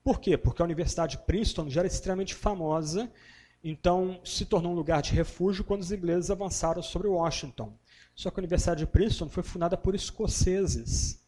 Por 0.01 0.21
quê? 0.21 0.37
Porque 0.37 0.61
a 0.61 0.65
Universidade 0.65 1.17
de 1.17 1.23
Princeton 1.23 1.69
já 1.69 1.81
era 1.81 1.87
extremamente 1.87 2.33
famosa 2.33 3.11
então, 3.63 4.19
se 4.23 4.45
tornou 4.45 4.71
um 4.71 4.75
lugar 4.75 5.01
de 5.01 5.13
refúgio 5.13 5.63
quando 5.63 5.81
os 5.81 5.91
ingleses 5.91 6.31
avançaram 6.31 6.81
sobre 6.81 7.07
Washington. 7.07 7.71
Só 8.15 8.31
que 8.31 8.39
a 8.39 8.41
Universidade 8.41 8.79
de 8.79 8.87
Princeton 8.87 9.29
foi 9.29 9.43
fundada 9.43 9.77
por 9.77 9.93
escoceses. 9.93 11.21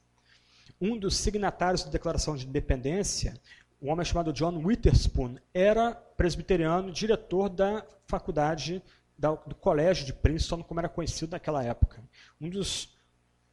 Um 0.81 0.97
dos 0.97 1.15
signatários 1.15 1.84
da 1.84 1.91
Declaração 1.91 2.36
de 2.36 2.47
Independência, 2.47 3.39
um 3.79 3.91
homem 3.91 4.03
chamado 4.03 4.34
John 4.34 4.57
Witherspoon, 4.65 5.38
era 5.53 5.93
presbiteriano, 5.93 6.91
diretor 6.91 7.49
da 7.49 7.86
faculdade, 8.07 8.81
do 9.17 9.55
colégio 9.55 10.05
de 10.05 10.11
Princeton, 10.11 10.63
como 10.63 10.79
era 10.79 10.89
conhecido 10.89 11.31
naquela 11.31 11.63
época. 11.63 12.03
Um 12.41 12.49
dos 12.49 12.97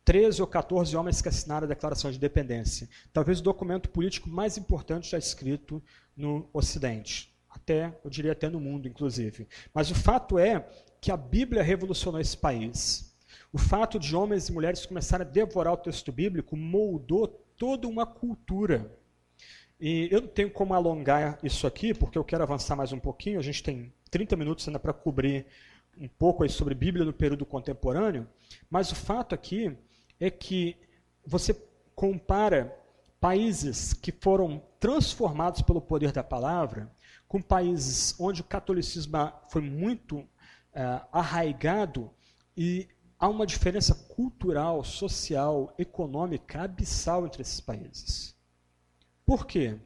13 0.07 0.41
ou 0.41 0.49
14 0.49 0.97
homens 0.97 1.21
que 1.21 1.29
assinaram 1.29 1.67
a 1.67 1.69
Declaração 1.69 2.11
de 2.11 2.17
Independência. 2.17 2.89
Talvez 3.13 3.41
o 3.41 3.43
documento 3.43 3.91
político 3.91 4.29
mais 4.29 4.57
importante 4.57 5.11
já 5.11 5.19
escrito 5.19 5.83
no 6.17 6.49
Ocidente 6.53 7.30
até, 7.71 7.97
eu 8.05 8.11
diria 8.11 8.33
até 8.33 8.49
no 8.49 8.61
mundo, 8.61 8.89
inclusive. 8.89 9.47
Mas 9.73 9.91
o 9.91 9.95
fato 9.95 10.39
é 10.39 10.67
que 11.01 11.13
a 11.13 11.17
Bíblia 11.17 11.63
revolucionou 11.63 12.21
esse 12.21 12.37
país. 12.37 13.15
O 13.53 13.59
fato 13.59 13.99
de 13.99 14.15
homens 14.15 14.49
e 14.49 14.53
mulheres 14.53 14.85
começarem 14.85 15.27
a 15.27 15.31
devorar 15.31 15.73
o 15.73 15.77
texto 15.77 16.11
bíblico 16.11 16.57
moldou 16.57 17.29
toda 17.57 17.87
uma 17.87 18.05
cultura. 18.05 18.91
E 19.81 20.09
eu 20.11 20.21
não 20.21 20.29
tenho 20.29 20.51
como 20.51 20.75
alongar 20.75 21.39
isso 21.43 21.67
aqui, 21.67 21.95
porque 21.95 22.19
eu 22.19 22.25
quero 22.25 22.43
avançar 22.43 22.77
mais 22.77 22.93
um 22.93 22.99
pouquinho. 22.99 23.39
A 23.39 23.43
gente 23.43 23.63
tem 23.63 23.93
30 24.11 24.37
minutos 24.37 24.67
ainda 24.67 24.79
para 24.79 24.93
cobrir 24.93 25.47
um 25.99 26.09
pouco 26.09 26.49
sobre 26.49 26.75
Bíblia 26.75 27.05
no 27.05 27.13
período 27.13 27.47
contemporâneo. 27.47 28.27
Mas 28.69 28.91
o 28.91 28.95
fato 28.97 29.35
aqui 29.35 29.77
é 30.19 30.31
que 30.31 30.77
você 31.25 31.57
compara 31.95 32.77
países 33.21 33.93
que 33.93 34.13
foram 34.13 34.63
transformados 34.79 35.63
pelo 35.63 35.81
poder 35.81 36.13
da 36.13 36.23
palavra 36.23 36.91
com 37.31 37.41
países 37.41 38.13
onde 38.19 38.41
o 38.41 38.45
catolicismo 38.45 39.33
foi 39.49 39.63
muito 39.63 40.29
é, 40.75 41.01
arraigado 41.13 42.11
e 42.57 42.89
há 43.17 43.29
uma 43.29 43.47
diferença 43.47 43.95
cultural, 43.95 44.83
social, 44.83 45.73
econômica 45.79 46.63
abissal 46.63 47.25
entre 47.25 47.43
esses 47.43 47.61
países. 47.61 48.35
Por 49.25 49.47
quê? 49.47 49.79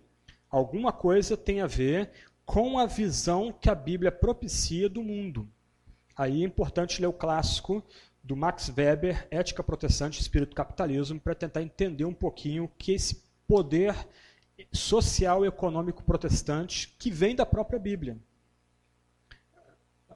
Alguma 0.49 0.91
coisa 0.91 1.37
tem 1.37 1.61
a 1.61 1.67
ver 1.67 2.11
com 2.47 2.79
a 2.79 2.87
visão 2.87 3.53
que 3.53 3.69
a 3.69 3.75
Bíblia 3.75 4.11
propicia 4.11 4.89
do 4.89 5.03
mundo. 5.03 5.47
Aí 6.17 6.43
é 6.43 6.47
importante 6.47 6.99
ler 6.99 7.09
o 7.09 7.13
clássico 7.13 7.85
do 8.23 8.35
Max 8.35 8.73
Weber, 8.75 9.29
Ética 9.31 9.63
Protestante 9.63 10.19
e 10.19 10.23
Espírito 10.23 10.57
Capitalismo, 10.57 11.21
para 11.21 11.35
tentar 11.35 11.61
entender 11.61 12.07
um 12.07 12.15
pouquinho 12.15 12.73
que 12.79 12.93
esse 12.93 13.23
poder 13.47 13.95
social 14.73 15.45
e 15.45 15.49
econômico 15.49 16.03
protestante 16.03 16.95
que 16.99 17.11
vem 17.11 17.35
da 17.35 17.47
própria 17.47 17.79
Bíblia. 17.79 18.19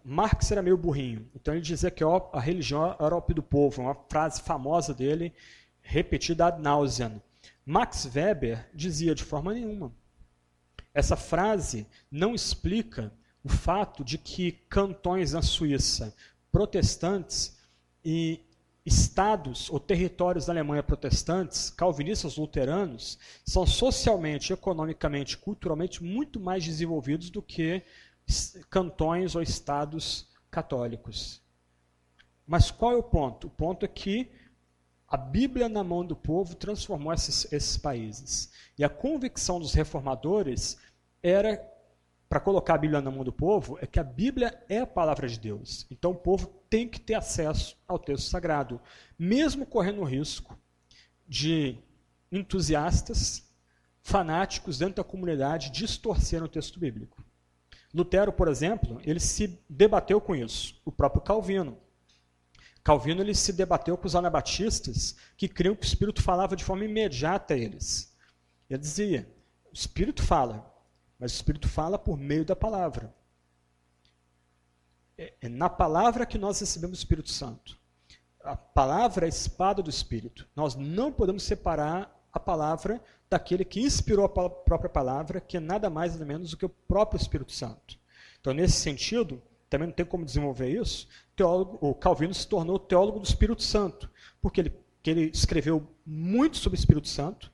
Marx 0.04 0.50
era 0.50 0.62
meio 0.62 0.76
burrinho, 0.76 1.28
então 1.34 1.52
ele 1.52 1.62
dizia 1.62 1.90
que 1.90 2.02
a 2.04 2.40
religião 2.40 2.96
era 2.98 3.14
o 3.14 3.20
do 3.20 3.42
povo, 3.42 3.82
uma 3.82 3.94
frase 4.08 4.40
famosa 4.40 4.94
dele, 4.94 5.34
repetida 5.82 6.46
ad 6.46 6.62
nauseam. 6.62 7.20
Max 7.64 8.08
Weber 8.14 8.68
dizia 8.74 9.14
de 9.14 9.22
forma 9.22 9.52
nenhuma. 9.52 9.92
Essa 10.94 11.16
frase 11.16 11.86
não 12.10 12.34
explica 12.34 13.12
o 13.44 13.48
fato 13.48 14.02
de 14.02 14.16
que 14.16 14.52
cantões 14.52 15.32
na 15.32 15.42
Suíça 15.42 16.14
protestantes 16.50 17.58
e 18.04 18.40
estados 18.88 19.70
ou 19.70 19.78
territórios 19.78 20.46
da 20.46 20.52
Alemanha 20.52 20.82
protestantes, 20.82 21.70
calvinistas 21.70 22.36
luteranos, 22.36 23.18
são 23.44 23.66
socialmente, 23.66 24.52
economicamente, 24.52 25.36
culturalmente 25.36 26.02
muito 26.02 26.40
mais 26.40 26.64
desenvolvidos 26.64 27.30
do 27.30 27.40
que 27.40 27.82
cantões 28.68 29.34
ou 29.34 29.42
estados 29.42 30.28
católicos. 30.50 31.40
Mas 32.46 32.70
qual 32.70 32.92
é 32.92 32.96
o 32.96 33.02
ponto? 33.02 33.46
O 33.46 33.50
ponto 33.50 33.84
é 33.84 33.88
que 33.88 34.30
a 35.06 35.16
Bíblia 35.16 35.68
na 35.68 35.84
mão 35.84 36.04
do 36.04 36.16
povo 36.16 36.54
transformou 36.54 37.12
esses, 37.12 37.50
esses 37.52 37.76
países. 37.76 38.50
E 38.76 38.84
a 38.84 38.88
convicção 38.88 39.58
dos 39.58 39.72
reformadores 39.72 40.76
era 41.22 41.62
para 42.28 42.40
colocar 42.40 42.74
a 42.74 42.78
Bíblia 42.78 43.00
na 43.00 43.10
mão 43.10 43.24
do 43.24 43.32
povo 43.32 43.78
é 43.80 43.86
que 43.86 43.98
a 43.98 44.04
Bíblia 44.04 44.62
é 44.68 44.80
a 44.80 44.86
palavra 44.86 45.26
de 45.26 45.40
Deus. 45.40 45.86
Então 45.90 46.10
o 46.10 46.16
povo 46.16 46.57
tem 46.70 46.88
que 46.88 47.00
ter 47.00 47.14
acesso 47.14 47.76
ao 47.86 47.98
texto 47.98 48.28
sagrado, 48.28 48.80
mesmo 49.18 49.66
correndo 49.66 50.00
o 50.00 50.04
risco 50.04 50.58
de 51.26 51.78
entusiastas, 52.30 53.48
fanáticos 54.02 54.78
dentro 54.78 54.96
da 54.96 55.04
comunidade 55.04 55.70
distorcerem 55.70 56.46
o 56.46 56.48
texto 56.48 56.80
bíblico. 56.80 57.24
Lutero, 57.92 58.32
por 58.32 58.48
exemplo, 58.48 59.00
ele 59.04 59.20
se 59.20 59.58
debateu 59.68 60.20
com 60.20 60.34
isso, 60.34 60.80
o 60.84 60.92
próprio 60.92 61.22
Calvino. 61.22 61.78
Calvino 62.82 63.20
ele 63.20 63.34
se 63.34 63.52
debateu 63.52 63.96
com 63.98 64.06
os 64.06 64.14
anabatistas 64.14 65.16
que 65.36 65.48
criam 65.48 65.74
que 65.74 65.84
o 65.84 65.86
Espírito 65.86 66.22
falava 66.22 66.56
de 66.56 66.64
forma 66.64 66.84
imediata 66.84 67.54
a 67.54 67.56
eles. 67.56 68.16
Ele 68.68 68.78
dizia: 68.78 69.34
o 69.70 69.74
Espírito 69.74 70.22
fala, 70.22 70.74
mas 71.18 71.32
o 71.32 71.34
Espírito 71.34 71.68
fala 71.68 71.98
por 71.98 72.16
meio 72.16 72.44
da 72.44 72.56
palavra. 72.56 73.14
É, 75.18 75.34
é 75.42 75.48
na 75.48 75.68
palavra 75.68 76.24
que 76.24 76.38
nós 76.38 76.60
recebemos 76.60 76.98
o 76.98 77.02
Espírito 77.02 77.30
Santo. 77.30 77.76
A 78.42 78.56
palavra 78.56 79.26
é 79.26 79.26
a 79.26 79.28
espada 79.28 79.82
do 79.82 79.90
Espírito. 79.90 80.48
Nós 80.54 80.76
não 80.76 81.12
podemos 81.12 81.42
separar 81.42 82.16
a 82.32 82.38
palavra 82.38 83.02
daquele 83.28 83.64
que 83.64 83.80
inspirou 83.80 84.24
a 84.24 84.28
própria 84.28 84.88
palavra, 84.88 85.40
que 85.40 85.56
é 85.56 85.60
nada 85.60 85.90
mais 85.90 86.12
nada 86.12 86.24
menos 86.24 86.52
do 86.52 86.56
que 86.56 86.64
o 86.64 86.68
próprio 86.68 87.20
Espírito 87.20 87.52
Santo. 87.52 87.98
Então, 88.40 88.54
nesse 88.54 88.76
sentido, 88.76 89.42
também 89.68 89.88
não 89.88 89.94
tem 89.94 90.06
como 90.06 90.24
desenvolver 90.24 90.70
isso, 90.70 91.08
teólogo, 91.36 91.78
o 91.80 91.94
Calvino 91.94 92.32
se 92.32 92.46
tornou 92.46 92.78
teólogo 92.78 93.18
do 93.18 93.26
Espírito 93.26 93.62
Santo, 93.62 94.08
porque 94.40 94.60
ele, 94.60 94.72
ele 95.04 95.30
escreveu 95.34 95.86
muito 96.06 96.56
sobre 96.56 96.78
o 96.78 96.80
Espírito 96.80 97.08
Santo, 97.08 97.50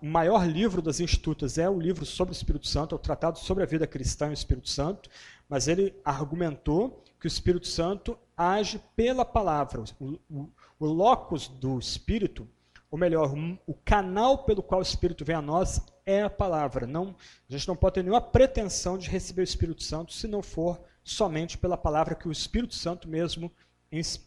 o 0.00 0.06
maior 0.06 0.46
livro 0.46 0.80
das 0.80 1.00
Institutas 1.00 1.58
é 1.58 1.68
o 1.68 1.80
livro 1.80 2.06
sobre 2.06 2.32
o 2.32 2.36
Espírito 2.36 2.68
Santo, 2.68 2.94
é 2.94 2.96
o 2.96 3.00
Tratado 3.00 3.40
sobre 3.40 3.64
a 3.64 3.66
Vida 3.66 3.88
Cristã 3.88 4.28
e 4.28 4.30
o 4.30 4.32
Espírito 4.32 4.68
Santo, 4.68 5.10
mas 5.48 5.68
ele 5.68 5.94
argumentou 6.04 7.02
que 7.18 7.26
o 7.26 7.28
Espírito 7.28 7.66
Santo 7.66 8.18
age 8.36 8.80
pela 8.94 9.24
palavra. 9.24 9.82
O, 9.98 10.18
o, 10.30 10.50
o 10.78 10.86
locus 10.86 11.48
do 11.48 11.78
Espírito, 11.78 12.46
ou 12.90 12.98
melhor, 12.98 13.34
o 13.66 13.74
canal 13.74 14.44
pelo 14.44 14.62
qual 14.62 14.80
o 14.80 14.82
Espírito 14.82 15.24
vem 15.24 15.36
a 15.36 15.42
nós 15.42 15.80
é 16.06 16.22
a 16.22 16.30
palavra. 16.30 16.86
Não, 16.86 17.14
a 17.48 17.52
gente 17.52 17.66
não 17.66 17.76
pode 17.76 17.94
ter 17.94 18.02
nenhuma 18.02 18.20
pretensão 18.20 18.96
de 18.96 19.08
receber 19.10 19.42
o 19.42 19.44
Espírito 19.44 19.82
Santo 19.82 20.12
se 20.12 20.28
não 20.28 20.42
for 20.42 20.80
somente 21.02 21.58
pela 21.58 21.76
palavra 21.76 22.14
que 22.14 22.28
o 22.28 22.32
Espírito 22.32 22.74
Santo 22.74 23.08
mesmo 23.08 23.50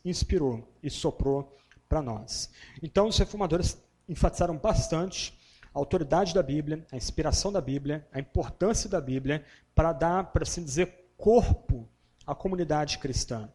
inspirou 0.04 0.68
e 0.82 0.90
soprou 0.90 1.56
para 1.88 2.02
nós. 2.02 2.50
Então, 2.82 3.08
os 3.08 3.18
reformadores 3.18 3.82
enfatizaram 4.10 4.58
bastante 4.58 5.38
a 5.74 5.80
autoridade 5.80 6.34
da 6.34 6.44
Bíblia, 6.44 6.86
a 6.92 6.98
inspiração 6.98 7.52
da 7.52 7.62
Bíblia, 7.62 8.06
a 8.12 8.20
importância 8.20 8.90
da 8.90 9.00
Bíblia 9.00 9.46
para 9.74 9.94
dar, 9.94 10.26
para 10.32 10.44
assim 10.44 10.64
dizer, 10.64 11.01
corpo 11.22 11.88
à 12.26 12.34
comunidade 12.34 12.98
cristã. 12.98 13.48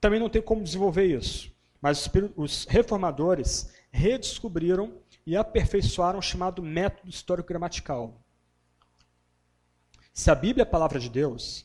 Também 0.00 0.18
não 0.18 0.28
tem 0.28 0.42
como 0.42 0.62
desenvolver 0.62 1.06
isso, 1.06 1.54
mas 1.80 2.10
os 2.36 2.66
reformadores 2.68 3.72
redescobriram 3.92 4.92
e 5.24 5.36
aperfeiçoaram 5.36 6.18
o 6.18 6.22
chamado 6.22 6.62
método 6.62 7.08
histórico-gramatical. 7.08 8.20
Se 10.12 10.30
a 10.30 10.34
Bíblia 10.34 10.62
é 10.62 10.66
a 10.66 10.70
palavra 10.70 10.98
de 10.98 11.08
Deus, 11.08 11.64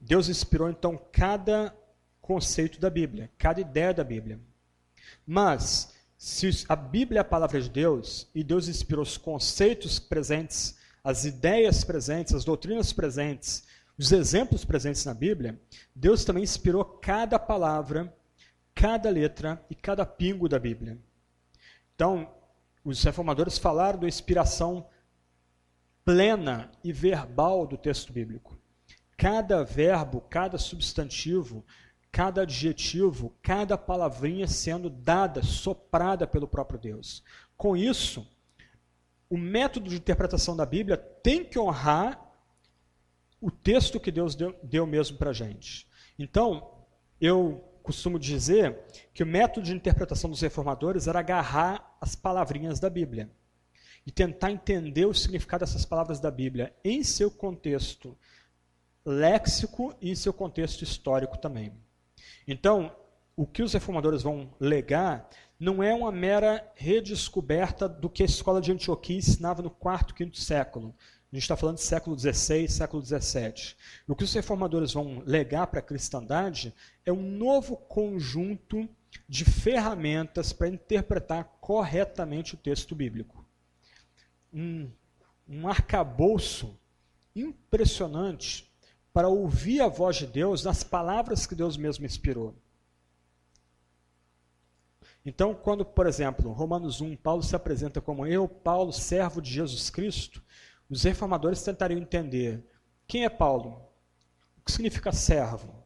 Deus 0.00 0.28
inspirou 0.28 0.70
então 0.70 0.98
cada 1.12 1.74
conceito 2.20 2.80
da 2.80 2.88
Bíblia, 2.88 3.30
cada 3.36 3.60
ideia 3.60 3.92
da 3.92 4.04
Bíblia. 4.04 4.40
Mas 5.26 5.92
se 6.16 6.64
a 6.68 6.76
Bíblia 6.76 7.18
é 7.18 7.22
a 7.22 7.24
palavra 7.24 7.60
de 7.60 7.68
Deus 7.68 8.28
e 8.34 8.42
Deus 8.42 8.66
inspirou 8.66 9.02
os 9.02 9.18
conceitos 9.18 9.98
presentes, 9.98 10.76
as 11.02 11.26
ideias 11.26 11.84
presentes, 11.84 12.34
as 12.34 12.44
doutrinas 12.44 12.92
presentes, 12.94 13.64
os 13.96 14.10
exemplos 14.12 14.64
presentes 14.64 15.04
na 15.04 15.14
Bíblia, 15.14 15.60
Deus 15.94 16.24
também 16.24 16.42
inspirou 16.42 16.84
cada 16.84 17.38
palavra, 17.38 18.14
cada 18.74 19.08
letra 19.08 19.64
e 19.70 19.74
cada 19.74 20.04
pingo 20.04 20.48
da 20.48 20.58
Bíblia. 20.58 20.98
Então, 21.94 22.28
os 22.84 23.02
reformadores 23.02 23.56
falaram 23.56 24.00
da 24.00 24.08
inspiração 24.08 24.86
plena 26.04 26.70
e 26.82 26.92
verbal 26.92 27.66
do 27.66 27.78
texto 27.78 28.12
bíblico. 28.12 28.58
Cada 29.16 29.64
verbo, 29.64 30.20
cada 30.20 30.58
substantivo, 30.58 31.64
cada 32.10 32.42
adjetivo, 32.42 33.34
cada 33.42 33.78
palavrinha 33.78 34.46
sendo 34.46 34.90
dada, 34.90 35.42
soprada 35.42 36.26
pelo 36.26 36.48
próprio 36.48 36.78
Deus. 36.78 37.22
Com 37.56 37.76
isso, 37.76 38.26
o 39.30 39.38
método 39.38 39.88
de 39.88 39.96
interpretação 39.96 40.56
da 40.56 40.66
Bíblia 40.66 40.96
tem 40.96 41.44
que 41.44 41.58
honrar 41.58 42.20
o 43.44 43.50
texto 43.50 44.00
que 44.00 44.10
Deus 44.10 44.34
deu, 44.34 44.58
deu 44.62 44.86
mesmo 44.86 45.18
para 45.18 45.28
a 45.28 45.34
gente. 45.34 45.86
Então, 46.18 46.78
eu 47.20 47.62
costumo 47.82 48.18
dizer 48.18 48.78
que 49.12 49.22
o 49.22 49.26
método 49.26 49.66
de 49.66 49.74
interpretação 49.74 50.30
dos 50.30 50.40
reformadores 50.40 51.06
era 51.06 51.18
agarrar 51.18 51.94
as 52.00 52.16
palavrinhas 52.16 52.80
da 52.80 52.88
Bíblia 52.88 53.30
e 54.06 54.10
tentar 54.10 54.50
entender 54.50 55.04
o 55.04 55.12
significado 55.12 55.62
dessas 55.62 55.84
palavras 55.84 56.20
da 56.20 56.30
Bíblia 56.30 56.74
em 56.82 57.04
seu 57.04 57.30
contexto 57.30 58.16
léxico 59.04 59.94
e 60.00 60.10
em 60.10 60.14
seu 60.14 60.32
contexto 60.32 60.80
histórico 60.80 61.36
também. 61.36 61.70
Então, 62.48 62.96
o 63.36 63.46
que 63.46 63.62
os 63.62 63.74
reformadores 63.74 64.22
vão 64.22 64.54
legar 64.58 65.28
não 65.60 65.82
é 65.82 65.92
uma 65.94 66.10
mera 66.10 66.66
redescoberta 66.74 67.86
do 67.86 68.08
que 68.08 68.22
a 68.22 68.26
escola 68.26 68.58
de 68.62 68.72
Antioquia 68.72 69.18
ensinava 69.18 69.60
no 69.60 69.70
quarto, 69.70 70.14
quinto 70.14 70.38
século. 70.38 70.94
A 71.34 71.36
gente 71.36 71.42
está 71.42 71.56
falando 71.56 71.78
de 71.78 71.82
século 71.82 72.16
XVI, 72.16 72.68
século 72.68 73.04
XVII. 73.04 73.74
O 74.06 74.14
que 74.14 74.22
os 74.22 74.32
reformadores 74.32 74.92
vão 74.92 75.20
legar 75.26 75.66
para 75.66 75.80
a 75.80 75.82
cristandade 75.82 76.72
é 77.04 77.12
um 77.12 77.28
novo 77.28 77.76
conjunto 77.76 78.88
de 79.28 79.44
ferramentas 79.44 80.52
para 80.52 80.68
interpretar 80.68 81.56
corretamente 81.60 82.54
o 82.54 82.56
texto 82.56 82.94
bíblico. 82.94 83.44
Um, 84.52 84.88
um 85.48 85.66
arcabouço 85.66 86.78
impressionante 87.34 88.72
para 89.12 89.26
ouvir 89.26 89.80
a 89.80 89.88
voz 89.88 90.14
de 90.14 90.28
Deus 90.28 90.62
nas 90.62 90.84
palavras 90.84 91.48
que 91.48 91.56
Deus 91.56 91.76
mesmo 91.76 92.06
inspirou. 92.06 92.54
Então, 95.26 95.52
quando, 95.52 95.84
por 95.84 96.06
exemplo, 96.06 96.52
Romanos 96.52 97.00
1, 97.00 97.16
Paulo 97.16 97.42
se 97.42 97.56
apresenta 97.56 98.00
como 98.00 98.24
eu, 98.24 98.46
Paulo, 98.46 98.92
servo 98.92 99.42
de 99.42 99.50
Jesus 99.50 99.90
Cristo, 99.90 100.43
os 100.88 101.02
reformadores 101.02 101.62
tentariam 101.62 102.00
entender 102.00 102.64
quem 103.06 103.24
é 103.24 103.28
Paulo, 103.28 103.82
o 104.58 104.64
que 104.64 104.72
significa 104.72 105.12
servo. 105.12 105.84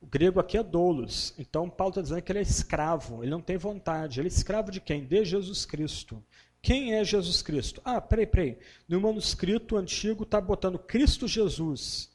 O 0.00 0.06
grego 0.06 0.40
aqui 0.40 0.58
é 0.58 0.62
doulos, 0.62 1.34
então 1.38 1.70
Paulo 1.70 1.90
está 1.90 2.02
dizendo 2.02 2.22
que 2.22 2.32
ele 2.32 2.40
é 2.40 2.42
escravo, 2.42 3.22
ele 3.22 3.30
não 3.30 3.40
tem 3.40 3.56
vontade. 3.56 4.20
Ele 4.20 4.28
é 4.28 4.32
escravo 4.32 4.70
de 4.70 4.80
quem? 4.80 5.04
De 5.04 5.24
Jesus 5.24 5.64
Cristo. 5.64 6.22
Quem 6.60 6.94
é 6.94 7.04
Jesus 7.04 7.42
Cristo? 7.42 7.80
Ah, 7.84 8.00
peraí, 8.00 8.26
peraí. 8.26 8.58
No 8.88 9.00
manuscrito 9.00 9.76
antigo 9.76 10.22
está 10.22 10.40
botando 10.40 10.78
Cristo 10.78 11.26
Jesus. 11.28 12.10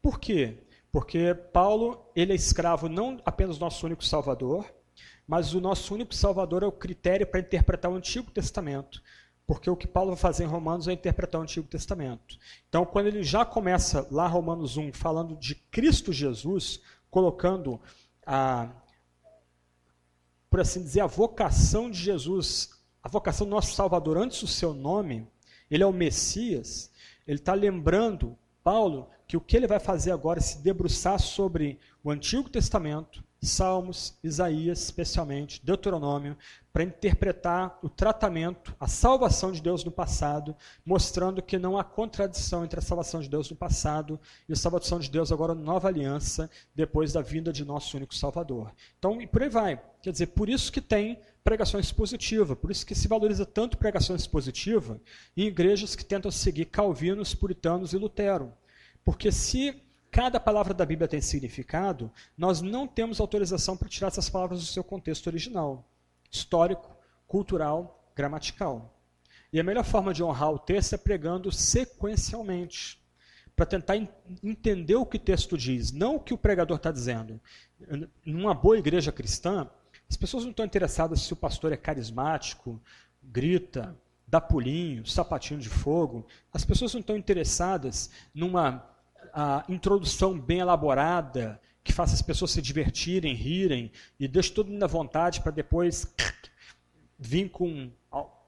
Por 0.00 0.18
quê? 0.18 0.58
Porque 0.90 1.34
Paulo, 1.34 2.10
ele 2.14 2.32
é 2.32 2.36
escravo 2.36 2.88
não 2.88 3.20
apenas 3.24 3.58
do 3.58 3.64
nosso 3.64 3.86
único 3.86 4.04
Salvador, 4.04 4.66
mas 5.26 5.54
o 5.54 5.60
nosso 5.60 5.94
único 5.94 6.14
Salvador 6.14 6.62
é 6.62 6.66
o 6.66 6.72
critério 6.72 7.26
para 7.26 7.40
interpretar 7.40 7.90
o 7.90 7.94
Antigo 7.94 8.30
Testamento. 8.30 9.02
Porque 9.52 9.68
o 9.68 9.76
que 9.76 9.86
Paulo 9.86 10.12
vai 10.12 10.18
fazer 10.18 10.44
em 10.44 10.46
Romanos 10.46 10.88
é 10.88 10.94
interpretar 10.94 11.38
o 11.38 11.44
Antigo 11.44 11.68
Testamento. 11.68 12.38
Então, 12.70 12.86
quando 12.86 13.08
ele 13.08 13.22
já 13.22 13.44
começa 13.44 14.08
lá, 14.10 14.26
Romanos 14.26 14.78
1, 14.78 14.94
falando 14.94 15.36
de 15.36 15.54
Cristo 15.54 16.10
Jesus, 16.10 16.80
colocando 17.10 17.78
a, 18.26 18.70
por 20.48 20.58
assim 20.60 20.82
dizer, 20.82 21.00
a 21.00 21.06
vocação 21.06 21.90
de 21.90 21.98
Jesus, 21.98 22.70
a 23.02 23.10
vocação 23.10 23.46
do 23.46 23.50
nosso 23.50 23.74
Salvador 23.74 24.16
antes 24.16 24.40
do 24.40 24.46
seu 24.46 24.72
nome, 24.72 25.28
ele 25.70 25.82
é 25.82 25.86
o 25.86 25.92
Messias, 25.92 26.90
ele 27.26 27.38
está 27.38 27.52
lembrando 27.52 28.38
Paulo 28.64 29.10
que 29.28 29.36
o 29.36 29.40
que 29.40 29.54
ele 29.54 29.66
vai 29.66 29.78
fazer 29.78 30.12
agora 30.12 30.38
é 30.38 30.42
se 30.42 30.62
debruçar 30.62 31.20
sobre 31.20 31.78
o 32.02 32.10
Antigo 32.10 32.48
Testamento, 32.48 33.22
Salmos, 33.42 34.16
Isaías, 34.22 34.82
especialmente, 34.84 35.60
Deuteronômio, 35.64 36.36
para 36.72 36.84
interpretar 36.84 37.76
o 37.82 37.88
tratamento, 37.88 38.74
a 38.78 38.86
salvação 38.86 39.50
de 39.50 39.60
Deus 39.60 39.82
no 39.84 39.90
passado, 39.90 40.56
mostrando 40.86 41.42
que 41.42 41.58
não 41.58 41.76
há 41.76 41.82
contradição 41.82 42.64
entre 42.64 42.78
a 42.78 42.82
salvação 42.82 43.20
de 43.20 43.28
Deus 43.28 43.50
no 43.50 43.56
passado 43.56 44.18
e 44.48 44.52
a 44.52 44.56
salvação 44.56 44.98
de 45.00 45.10
Deus 45.10 45.32
agora 45.32 45.54
na 45.54 45.60
nova 45.60 45.88
aliança, 45.88 46.48
depois 46.74 47.12
da 47.12 47.20
vinda 47.20 47.52
de 47.52 47.64
nosso 47.64 47.96
único 47.96 48.14
Salvador. 48.14 48.72
Então, 48.98 49.20
e 49.20 49.26
por 49.26 49.42
aí 49.42 49.48
vai. 49.48 49.82
Quer 50.00 50.12
dizer, 50.12 50.28
por 50.28 50.48
isso 50.48 50.70
que 50.70 50.80
tem 50.80 51.18
pregação 51.42 51.80
expositiva, 51.80 52.54
por 52.54 52.70
isso 52.70 52.86
que 52.86 52.94
se 52.94 53.08
valoriza 53.08 53.44
tanto 53.44 53.76
pregação 53.76 54.14
expositiva 54.14 55.00
em 55.36 55.46
igrejas 55.46 55.96
que 55.96 56.04
tentam 56.04 56.30
seguir 56.30 56.66
calvinos, 56.66 57.34
puritanos 57.34 57.92
e 57.92 57.98
Lutero. 57.98 58.52
Porque 59.04 59.32
se 59.32 59.82
cada 60.12 60.38
palavra 60.38 60.74
da 60.74 60.84
Bíblia 60.84 61.08
tem 61.08 61.22
significado, 61.22 62.12
nós 62.36 62.60
não 62.60 62.86
temos 62.86 63.18
autorização 63.18 63.78
para 63.78 63.88
tirar 63.88 64.08
essas 64.08 64.28
palavras 64.28 64.60
do 64.60 64.66
seu 64.66 64.84
contexto 64.84 65.26
original, 65.26 65.88
histórico, 66.30 66.94
cultural, 67.26 68.12
gramatical. 68.14 68.94
E 69.50 69.58
a 69.58 69.64
melhor 69.64 69.84
forma 69.84 70.12
de 70.12 70.22
honrar 70.22 70.50
o 70.50 70.58
texto 70.58 70.92
é 70.92 70.98
pregando 70.98 71.50
sequencialmente, 71.50 73.00
para 73.56 73.64
tentar 73.64 73.96
entender 74.42 74.96
o 74.96 75.06
que 75.06 75.16
o 75.16 75.20
texto 75.20 75.56
diz, 75.56 75.92
não 75.92 76.16
o 76.16 76.20
que 76.20 76.34
o 76.34 76.38
pregador 76.38 76.76
está 76.76 76.92
dizendo. 76.92 77.40
Numa 78.24 78.54
boa 78.54 78.78
igreja 78.78 79.10
cristã, 79.10 79.68
as 80.08 80.16
pessoas 80.16 80.44
não 80.44 80.50
estão 80.50 80.66
interessadas 80.66 81.22
se 81.22 81.32
o 81.32 81.36
pastor 81.36 81.72
é 81.72 81.76
carismático, 81.76 82.78
grita, 83.22 83.96
dá 84.26 84.42
pulinho, 84.42 85.06
sapatinho 85.06 85.60
de 85.60 85.70
fogo. 85.70 86.26
As 86.52 86.64
pessoas 86.64 86.92
não 86.92 87.00
estão 87.00 87.16
interessadas 87.16 88.10
numa 88.34 88.91
a 89.32 89.64
introdução 89.68 90.38
bem 90.38 90.58
elaborada, 90.58 91.60
que 91.82 91.92
faça 91.92 92.14
as 92.14 92.22
pessoas 92.22 92.50
se 92.50 92.62
divertirem, 92.62 93.34
rirem, 93.34 93.90
e 94.18 94.28
deixe 94.28 94.52
todo 94.52 94.68
mundo 94.68 94.78
na 94.78 94.86
vontade 94.86 95.40
para 95.40 95.50
depois 95.50 96.14
vir 97.18 97.48
com 97.50 97.90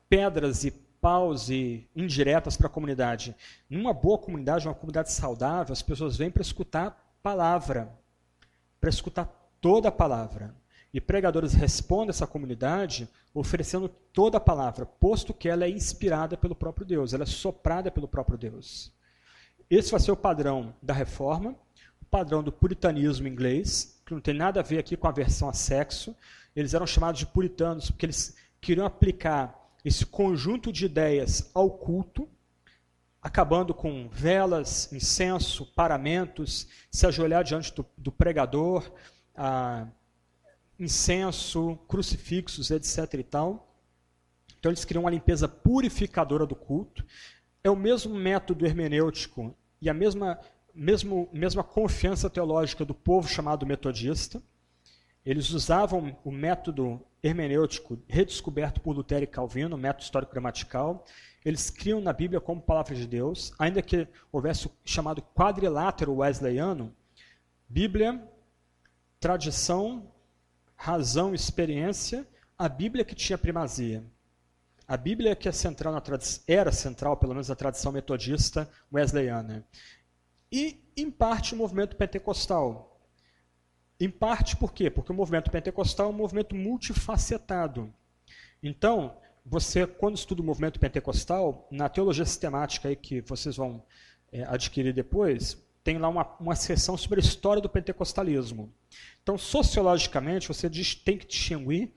pedras 0.09 0.64
e 0.64 0.70
paus 0.70 1.51
e 1.51 1.89
indiretas 1.95 2.57
para 2.57 2.66
a 2.66 2.70
comunidade. 2.70 3.35
Numa 3.68 3.93
boa 3.93 4.18
comunidade, 4.18 4.66
uma 4.66 4.74
comunidade 4.74 5.12
saudável, 5.12 5.72
as 5.72 5.82
pessoas 5.82 6.16
vêm 6.16 6.30
para 6.30 6.43
escutar 6.43 7.16
palavra, 7.22 7.93
para 8.80 8.91
escutar 8.91 9.26
toda 9.61 9.89
a 9.89 9.93
palavra. 9.93 10.55
E 10.93 11.01
pregadores 11.01 11.53
respondem 11.53 12.11
essa 12.11 12.26
comunidade 12.26 13.09
oferecendo 13.35 13.89
toda 13.89 14.37
a 14.37 14.41
palavra, 14.41 14.87
posto 14.87 15.35
que 15.35 15.49
ela 15.49 15.64
é 15.64 15.68
inspirada 15.68 16.37
pelo 16.37 16.55
próprio 16.55 16.87
Deus, 16.87 17.12
ela 17.12 17.24
é 17.24 17.26
soprada 17.26 17.91
pelo 17.91 18.07
próprio 18.07 18.39
Deus. 18.39 18.93
Esse 19.70 19.90
vai 19.90 20.00
ser 20.00 20.12
o 20.12 20.16
padrão 20.16 20.74
da 20.82 20.92
reforma, 20.92 21.54
o 22.00 22.04
padrão 22.04 22.42
do 22.42 22.52
puritanismo 22.52 23.26
inglês, 23.26 24.00
que 24.04 24.12
não 24.12 24.20
tem 24.20 24.34
nada 24.34 24.60
a 24.60 24.62
ver 24.62 24.78
aqui 24.78 24.96
com 24.96 25.08
a 25.08 25.12
versão 25.12 25.48
a 25.48 25.52
sexo. 25.52 26.14
Eles 26.54 26.74
eram 26.74 26.86
chamados 26.86 27.18
de 27.18 27.26
puritanos 27.26 27.90
porque 27.90 28.06
eles 28.06 28.36
queriam 28.60 28.86
aplicar 28.86 29.54
esse 29.84 30.06
conjunto 30.06 30.72
de 30.72 30.86
ideias 30.86 31.50
ao 31.54 31.70
culto, 31.70 32.28
acabando 33.20 33.74
com 33.74 34.08
velas, 34.10 34.92
incenso, 34.92 35.66
paramentos, 35.74 36.68
se 36.90 37.06
ajoelhar 37.06 37.42
diante 37.42 37.74
do, 37.74 37.84
do 37.96 38.12
pregador, 38.12 38.90
ah, 39.34 39.86
incenso, 40.78 41.78
crucifixos, 41.88 42.70
etc. 42.70 43.14
e 43.14 43.22
tal. 43.22 43.74
Então 44.58 44.70
eles 44.70 44.84
queriam 44.84 45.02
uma 45.02 45.10
limpeza 45.10 45.48
purificadora 45.48 46.46
do 46.46 46.54
culto 46.54 47.04
é 47.64 47.70
o 47.70 47.74
mesmo 47.74 48.14
método 48.14 48.66
hermenêutico 48.66 49.56
e 49.80 49.88
a 49.88 49.94
mesma, 49.94 50.38
mesmo, 50.74 51.30
mesma 51.32 51.64
confiança 51.64 52.28
teológica 52.28 52.84
do 52.84 52.94
povo 52.94 53.26
chamado 53.26 53.64
metodista. 53.64 54.42
Eles 55.24 55.48
usavam 55.48 56.14
o 56.22 56.30
método 56.30 57.00
hermenêutico 57.22 57.98
redescoberto 58.06 58.82
por 58.82 58.94
Lutero 58.94 59.24
e 59.24 59.26
Calvino, 59.26 59.76
o 59.76 59.78
método 59.78 60.04
histórico-gramatical. 60.04 61.06
Eles 61.42 61.70
criam 61.70 62.02
na 62.02 62.12
Bíblia 62.12 62.38
como 62.38 62.60
palavra 62.60 62.94
de 62.94 63.06
Deus, 63.06 63.54
ainda 63.58 63.80
que 63.80 64.06
houvesse 64.30 64.66
o 64.66 64.70
chamado 64.84 65.22
quadrilátero 65.22 66.16
wesleyano, 66.16 66.94
Bíblia, 67.66 68.22
tradição, 69.18 70.12
razão, 70.76 71.34
experiência, 71.34 72.28
a 72.58 72.68
Bíblia 72.68 73.06
que 73.06 73.14
tinha 73.14 73.38
primazia. 73.38 74.04
A 74.87 74.97
Bíblia 74.97 75.35
que 75.35 75.49
é 75.49 75.53
central 75.53 75.95
era 76.47 76.70
central, 76.70 77.16
pelo 77.16 77.32
menos 77.32 77.49
na 77.49 77.55
tradição 77.55 77.91
metodista 77.91 78.68
wesleyana. 78.93 79.66
E, 80.53 80.85
em 80.97 81.11
parte, 81.11 81.55
o 81.55 81.57
movimento 81.57 81.97
pentecostal. 81.97 83.01
Em 83.99 84.11
parte, 84.11 84.57
por 84.57 84.72
quê? 84.72 84.91
Porque 84.91 85.11
o 85.11 85.14
movimento 85.14 85.51
pentecostal 85.51 86.07
é 86.07 86.11
um 86.11 86.16
movimento 86.16 86.55
multifacetado. 86.55 87.93
Então, 88.62 89.16
você, 89.45 89.87
quando 89.87 90.16
estuda 90.16 90.43
o 90.43 90.45
movimento 90.45 90.78
pentecostal, 90.78 91.66
na 91.70 91.89
teologia 91.89 92.24
sistemática 92.24 92.89
aí 92.89 92.97
que 92.97 93.20
vocês 93.22 93.57
vão 93.57 93.82
é, 94.32 94.45
adquirir 94.45 94.93
depois, 94.93 95.62
tem 95.82 95.99
lá 95.99 96.09
uma, 96.09 96.37
uma 96.41 96.57
seção 96.57 96.97
sobre 96.97 97.20
a 97.20 97.22
história 97.22 97.61
do 97.61 97.68
pentecostalismo. 97.68 98.72
Então, 99.22 99.37
sociologicamente, 99.37 100.49
você 100.49 100.68
diz, 100.68 100.95
tem 100.95 101.18
que 101.18 101.26
distinguir 101.26 101.93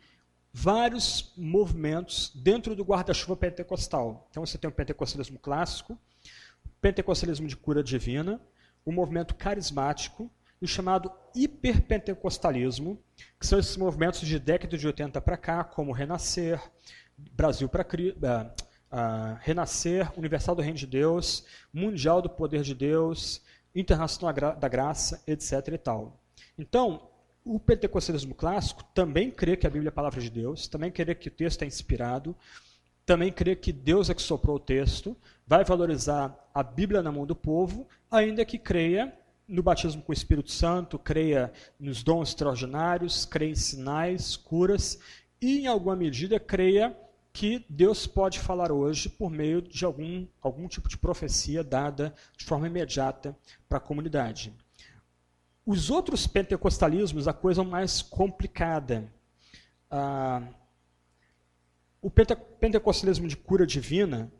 vários 0.60 1.32
movimentos 1.38 2.32
dentro 2.34 2.76
do 2.76 2.84
guarda-chuva 2.84 3.38
pentecostal. 3.38 4.28
Então 4.32 4.43
você 4.43 4.58
tem 4.58 4.68
o 4.68 4.74
pentecostalismo 4.74 5.38
clássico, 5.38 5.93
o 6.66 6.70
pentecostalismo 6.82 7.47
de 7.47 7.55
cura 7.55 7.84
divina, 7.84 8.41
o 8.84 8.91
movimento 8.91 9.36
carismático 9.36 10.32
e 10.60 10.66
o 10.66 10.68
chamado 10.68 11.12
hiperpentecostalismo, 11.36 12.99
que 13.39 13.45
são 13.45 13.60
esses 13.60 13.78
movimentos 13.78 14.22
de 14.22 14.39
década 14.39 14.76
de 14.76 14.88
80 14.88 15.22
para 15.22 15.38
cá, 15.38 15.64
como 15.64 15.91
Renascer, 15.91 16.60
Brasil 17.16 17.70
para 17.70 17.84
uh, 17.84 18.47
uh, 18.91 19.38
Renascer, 19.41 20.12
Universal 20.18 20.55
do 20.55 20.64
Reino 20.64 20.80
de 20.80 20.88
Deus, 20.88 21.45
Mundial 21.72 22.20
do 22.20 22.32
Poder 22.32 22.64
de 22.64 22.74
Deus, 22.74 23.43
Internacional 23.76 24.55
da 24.55 24.68
Graça, 24.68 25.22
etc. 25.28 25.68
E 25.72 25.78
tal. 25.78 26.20
Então, 26.58 27.12
o 27.48 27.60
pentecostalismo 27.60 28.36
clássico 28.36 28.84
também 28.93 29.32
crê 29.32 29.56
que 29.56 29.66
a 29.66 29.70
Bíblia 29.70 29.88
é 29.88 29.91
a 29.91 29.93
palavra 29.93 30.20
de 30.20 30.30
Deus, 30.30 30.68
também 30.68 30.91
crê 30.91 31.16
que 31.16 31.30
o 31.30 31.32
texto 31.32 31.64
é 31.64 31.66
inspirado, 31.66 32.36
também 33.06 33.32
crê 33.32 33.56
que 33.56 33.72
Deus 33.72 34.10
é 34.10 34.14
que 34.14 34.22
soprou 34.22 34.58
o 34.58 34.60
texto, 34.60 35.16
vai 35.45 35.64
valorizar 35.64 36.36
a 36.54 36.62
Bíblia 36.62 37.02
na 37.02 37.12
mão 37.12 37.26
do 37.26 37.36
povo, 37.36 37.88
ainda 38.12 38.43
que 38.43 38.58
creia 38.58 39.14
no 39.48 39.64
batismo 39.64 40.02
com 40.02 40.12
o 40.12 40.14
Espírito 40.14 40.52
Santo, 40.52 41.00
creia 41.00 41.54
nos 41.80 42.04
dons 42.04 42.30
extraordinários, 42.30 43.24
creia 43.24 43.52
em 43.52 43.56
sinais, 43.56 44.36
curas, 44.36 45.00
e 45.41 45.60
em 45.60 45.68
alguma 45.68 45.95
medida 45.95 46.39
creia 46.39 46.95
que 47.32 47.64
Deus 47.70 48.08
pode 48.08 48.39
falar 48.39 48.72
hoje 48.72 49.08
por 49.08 49.30
meio 49.30 49.62
de 49.62 49.86
algum, 49.86 50.26
algum 50.41 50.68
tipo 50.68 50.89
de 50.89 50.98
profecia 50.98 51.64
dada 51.64 52.14
de 52.36 52.43
forma 52.43 52.68
imediata 52.68 53.38
para 53.70 53.78
a 53.78 53.82
comunidade. 53.82 54.52
Os 55.68 55.89
outros 55.89 56.26
pentecostalismos, 56.26 57.28
a 57.28 57.34
coisa 57.34 57.61
mais 57.61 58.01
complicada. 58.01 59.11
Ah, 59.91 60.41
o 62.01 62.09
pentecostalismo 62.09 63.28
de 63.28 63.36
cura 63.36 63.68
divina, 63.68 64.32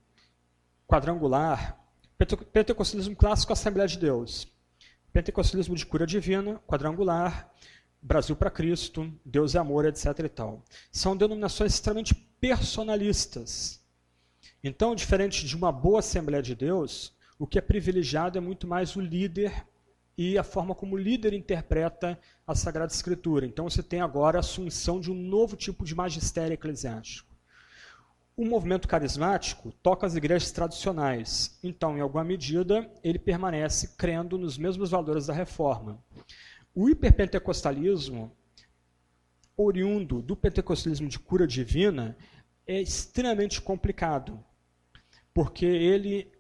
quadrangular, 0.88 1.78
pentecostalismo 2.54 3.14
clássico, 3.14 3.52
Assembleia 3.52 3.90
de 3.90 3.98
Deus. 3.98 4.48
Pentecostalismo 5.12 5.76
de 5.76 5.86
cura 5.86 6.08
divina, 6.08 6.62
quadrangular, 6.66 7.54
Brasil 8.02 8.34
para 8.38 8.50
Cristo, 8.50 9.14
Deus 9.26 9.54
é 9.54 9.60
amor, 9.60 9.84
etc. 9.84 10.06
E 10.20 10.30
tal. 10.30 10.64
São 10.94 11.18
denominações 11.18 11.74
extremamente 11.74 12.16
personalistas. 12.40 13.86
Então, 14.64 14.96
diferente 14.96 15.46
de 15.46 15.58
uma 15.58 15.74
boa 15.74 16.00
Assembleia 16.00 16.42
de 16.42 16.56
Deus, 16.56 17.14
o 17.38 17.46
que 17.46 17.60
é 17.60 17.62
privilegiado 17.62 18.38
é 18.38 18.42
muito 18.42 18.66
mais 18.66 18.96
o 18.96 19.02
líder 19.02 19.68
e 20.18 20.38
a 20.38 20.44
forma 20.44 20.74
como 20.74 20.96
o 20.96 21.00
líder 21.00 21.34
interpreta 21.34 22.20
a 22.46 22.56
Sagrada 22.56 22.92
Escritura. 22.92 23.46
Então 23.46 23.70
você 23.70 23.84
tem 23.84 24.02
agora 24.02 24.38
a 24.38 24.40
assunção 24.40 25.00
de 25.00 25.12
um 25.12 25.16
novo 25.16 25.56
tipo 25.56 25.86
de 25.86 25.94
magistério 25.94 26.56
eclesiástico. 26.56 27.28
O 28.36 28.46
movimento 28.46 28.88
carismático 28.88 29.72
toca 29.82 30.06
as 30.06 30.16
igrejas 30.16 30.52
tradicionais, 30.52 31.58
então, 31.64 31.98
em 31.98 32.02
alguma 32.02 32.24
medida, 32.24 32.88
ele 33.04 33.18
permanece 33.18 33.96
crendo 33.98 34.38
nos 34.38 34.60
mesmos 34.60 34.92
valores 34.92 35.26
da 35.26 35.34
reforma. 35.34 36.04
O 36.74 36.88
hiperpentecostalismo, 36.88 38.32
oriundo 39.56 40.22
do 40.22 40.36
pentecostalismo 40.36 41.08
de 41.08 41.18
cura 41.18 41.48
divina, 41.48 42.16
é 42.68 42.80
extremamente 42.80 43.60
complicado, 43.60 44.40
porque 45.34 45.66
ele 45.66 46.32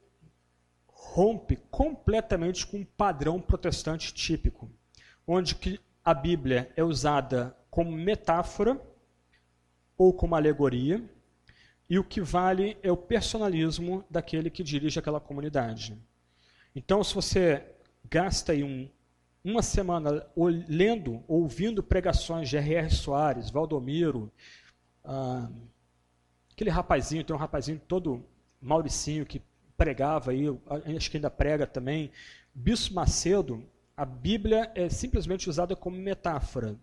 rompe 1.00 1.58
completamente 1.70 2.66
com 2.66 2.82
o 2.82 2.86
padrão 2.86 3.40
protestante 3.40 4.14
típico, 4.14 4.70
onde 5.28 5.56
que 5.56 5.80
a 6.04 6.14
Bíblia 6.14 6.72
é 6.76 6.84
usada 6.84 7.56
como 7.70 7.92
metáfora 7.92 8.82
ou 9.98 10.12
como 10.12 10.36
alegoria, 10.36 11.04
e 11.90 12.00
o 12.00 12.04
que 12.04 12.20
vale 12.20 12.78
é 12.82 12.92
o 12.92 12.98
personalismo 12.98 14.04
daquele 14.10 14.50
que 14.50 14.64
dirige 14.64 15.00
aquela 15.00 15.20
comunidade. 15.20 15.98
Então, 16.76 17.04
se 17.04 17.14
você 17.14 17.64
gasta 18.10 18.52
aí 18.52 18.64
um, 18.64 18.90
uma 19.44 19.62
semana 19.62 20.26
lendo, 20.68 21.24
ouvindo 21.28 21.82
pregações 21.82 22.50
de 22.50 22.58
R.R. 22.58 22.90
Soares, 22.90 23.50
Valdomiro, 23.50 24.32
ah, 25.04 25.50
aquele 26.52 26.70
rapazinho, 26.70 27.24
tem 27.24 27.36
um 27.36 27.40
rapazinho 27.40 27.80
todo 27.88 28.26
Mauricinho 28.60 29.26
que 29.26 29.42
pregava 29.78 30.32
aí, 30.32 30.46
acho 30.96 31.12
que 31.12 31.18
ainda 31.18 31.30
prega 31.30 31.68
também, 31.68 32.12
Bispo 32.54 32.96
Macedo, 32.96 33.64
a 33.96 34.04
Bíblia 34.04 34.72
é 34.74 34.90
simplesmente 34.90 35.50
usada 35.50 35.76
como 35.76 35.96
metáfora. 35.96 36.76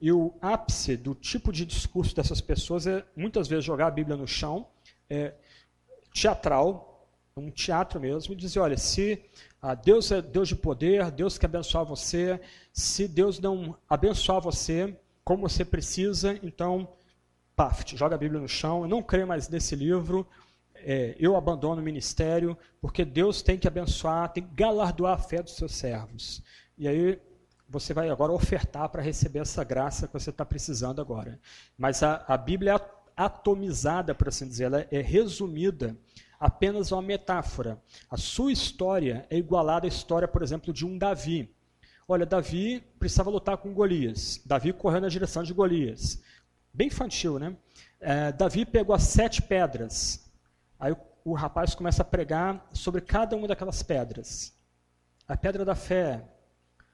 E 0.00 0.12
o 0.12 0.34
ápice 0.40 0.96
do 0.96 1.14
tipo 1.14 1.52
de 1.52 1.64
discurso 1.64 2.14
dessas 2.14 2.40
pessoas 2.40 2.86
é 2.86 3.04
muitas 3.16 3.48
vezes 3.48 3.64
jogar 3.64 3.86
a 3.86 3.90
Bíblia 3.90 4.16
no 4.16 4.26
chão, 4.26 4.66
é, 5.08 5.34
teatral, 6.12 7.08
um 7.36 7.50
teatro 7.50 7.98
mesmo, 8.00 8.34
e 8.34 8.36
dizer, 8.36 8.60
olha, 8.60 8.76
se 8.76 9.22
ah, 9.60 9.74
Deus 9.74 10.10
é 10.10 10.20
Deus 10.20 10.48
de 10.48 10.56
poder, 10.56 11.10
Deus 11.10 11.38
quer 11.38 11.46
abençoar 11.46 11.84
você, 11.84 12.40
se 12.72 13.08
Deus 13.08 13.38
não 13.38 13.76
abençoar 13.88 14.40
você 14.40 14.94
como 15.24 15.48
você 15.48 15.64
precisa, 15.64 16.38
então, 16.42 16.88
paf, 17.54 17.84
joga 17.96 18.16
a 18.16 18.18
Bíblia 18.18 18.40
no 18.40 18.48
chão, 18.48 18.82
eu 18.82 18.88
não 18.88 19.02
creio 19.02 19.26
mais 19.26 19.48
nesse 19.48 19.76
livro, 19.76 20.26
é, 20.84 21.16
eu 21.18 21.36
abandono 21.36 21.80
o 21.80 21.84
ministério, 21.84 22.56
porque 22.80 23.04
Deus 23.04 23.42
tem 23.42 23.58
que 23.58 23.68
abençoar, 23.68 24.32
tem 24.32 24.42
que 24.42 24.54
galardoar 24.54 25.14
a 25.14 25.18
fé 25.18 25.42
dos 25.42 25.56
seus 25.56 25.72
servos. 25.72 26.42
E 26.76 26.88
aí 26.88 27.20
você 27.68 27.94
vai 27.94 28.10
agora 28.10 28.32
ofertar 28.32 28.88
para 28.88 29.02
receber 29.02 29.40
essa 29.40 29.64
graça 29.64 30.06
que 30.06 30.12
você 30.12 30.30
está 30.30 30.44
precisando 30.44 31.00
agora. 31.00 31.40
Mas 31.76 32.02
a, 32.02 32.24
a 32.28 32.36
Bíblia 32.36 32.74
é 32.74 32.80
atomizada, 33.16 34.14
por 34.14 34.28
assim 34.28 34.46
dizer, 34.46 34.64
ela 34.64 34.86
é 34.90 35.00
resumida 35.00 35.96
apenas 36.38 36.90
uma 36.92 37.00
metáfora. 37.00 37.80
A 38.10 38.16
sua 38.16 38.52
história 38.52 39.26
é 39.30 39.38
igualada 39.38 39.86
à 39.86 39.88
história, 39.88 40.26
por 40.26 40.42
exemplo, 40.42 40.72
de 40.72 40.84
um 40.84 40.98
Davi. 40.98 41.48
Olha, 42.06 42.26
Davi 42.26 42.82
precisava 42.98 43.30
lutar 43.30 43.56
com 43.56 43.72
Golias. 43.72 44.42
Davi 44.44 44.72
correu 44.72 45.00
na 45.00 45.08
direção 45.08 45.42
de 45.42 45.54
Golias. 45.54 46.20
Bem 46.74 46.88
infantil, 46.88 47.38
né? 47.38 47.56
É, 48.00 48.32
Davi 48.32 48.66
pegou 48.66 48.94
as 48.94 49.04
sete 49.04 49.40
pedras. 49.40 50.21
Aí 50.82 50.90
o, 50.90 50.96
o 51.26 51.32
rapaz 51.32 51.76
começa 51.76 52.02
a 52.02 52.04
pregar 52.04 52.68
sobre 52.72 53.00
cada 53.00 53.36
uma 53.36 53.46
daquelas 53.46 53.84
pedras. 53.84 54.52
A 55.28 55.36
pedra 55.36 55.64
da 55.64 55.76
fé, 55.76 56.24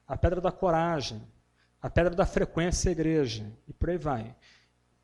a 0.06 0.14
pedra 0.14 0.42
da 0.42 0.52
coragem, 0.52 1.22
a 1.80 1.88
pedra 1.88 2.14
da 2.14 2.26
frequência 2.26 2.90
à 2.90 2.92
igreja, 2.92 3.50
e 3.66 3.72
por 3.72 3.88
aí 3.88 3.96
vai. 3.96 4.36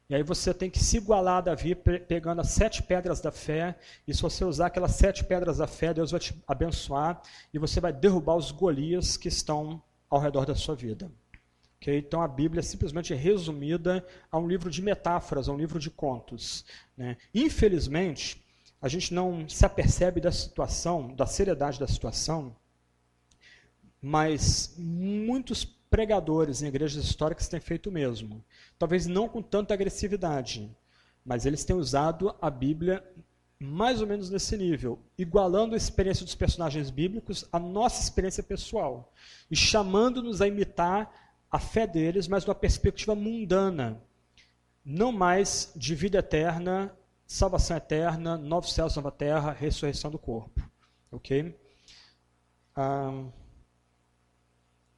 E 0.07 0.15
aí 0.15 0.23
você 0.23 0.53
tem 0.53 0.69
que 0.69 0.79
se 0.79 0.99
igualar 0.99 1.39
a 1.39 1.41
Davi 1.41 1.75
pegando 1.75 2.43
as 2.43 2.51
sete 2.51 2.83
pedras 2.83 3.23
da 3.23 3.33
fé, 3.33 3.75
e 4.07 4.13
se 4.13 4.21
você 4.21 4.45
usar 4.45 4.67
aquelas 4.67 4.91
sete 4.91 5.25
pedras 5.25 5.57
da 5.57 5.67
fé, 5.67 5.95
Deus 5.95 6.11
vai 6.11 6.21
te 6.21 6.39
abençoar, 6.47 7.23
e 7.55 7.59
você 7.59 7.81
vai 7.81 7.91
derrubar 7.91 8.37
os 8.37 8.51
Golias 8.51 9.17
que 9.17 9.29
estão 9.29 9.83
ao 10.11 10.21
redor 10.21 10.45
da 10.45 10.55
sua 10.55 10.75
vida. 10.75 11.11
Okay? 11.81 11.97
Então 11.97 12.21
a 12.21 12.29
Bíblia 12.29 12.61
é 12.61 12.63
simplesmente 12.63 13.15
resumida 13.15 14.07
a 14.31 14.39
um 14.39 14.47
livro 14.47 14.71
de 14.71 14.83
metáforas, 14.83 15.49
a 15.49 15.53
um 15.53 15.57
livro 15.57 15.79
de 15.79 15.91
contos. 15.91 16.67
Né? 16.95 17.17
Infelizmente, 17.35 18.44
a 18.85 18.89
gente 18.89 19.15
não 19.15 19.49
se 19.49 19.65
apercebe 19.65 20.21
da 20.21 20.31
situação, 20.31 21.09
da 21.15 21.25
seriedade 21.25 21.81
da 21.81 21.87
situação, 21.87 22.55
mas 23.99 24.75
muitos 24.77 25.65
pregadores 25.65 26.61
em 26.61 26.67
igrejas 26.67 27.03
históricas 27.03 27.49
têm 27.49 27.61
feito 27.61 27.89
o 27.89 27.93
mesmo. 27.93 28.45
Talvez 28.79 29.07
não 29.07 29.27
com 29.27 29.41
tanta 29.41 29.73
agressividade, 29.73 30.71
mas 31.25 31.47
eles 31.47 31.65
têm 31.65 31.75
usado 31.75 32.37
a 32.43 32.51
Bíblia 32.51 33.03
mais 33.59 34.03
ou 34.03 34.07
menos 34.07 34.29
nesse 34.29 34.55
nível, 34.55 34.99
igualando 35.17 35.73
a 35.73 35.79
experiência 35.79 36.23
dos 36.23 36.35
personagens 36.35 36.91
bíblicos 36.91 37.49
à 37.51 37.59
nossa 37.59 38.03
experiência 38.03 38.43
pessoal 38.43 39.15
e 39.51 39.57
chamando-nos 39.57 40.43
a 40.43 40.47
imitar 40.47 41.11
a 41.51 41.59
fé 41.59 41.87
deles, 41.87 42.29
mas 42.29 42.45
numa 42.45 42.55
perspectiva 42.55 43.15
mundana, 43.15 43.99
não 44.85 45.11
mais 45.11 45.73
de 45.75 45.95
vida 45.95 46.19
eterna, 46.19 46.95
salvação 47.27 47.77
eterna, 47.77 48.37
novos 48.37 48.73
céus, 48.73 48.97
nova 48.97 49.11
terra, 49.11 49.53
ressurreição 49.53 50.11
do 50.11 50.19
corpo. 50.19 50.63
Ok? 51.11 51.59
Ah, 52.75 53.25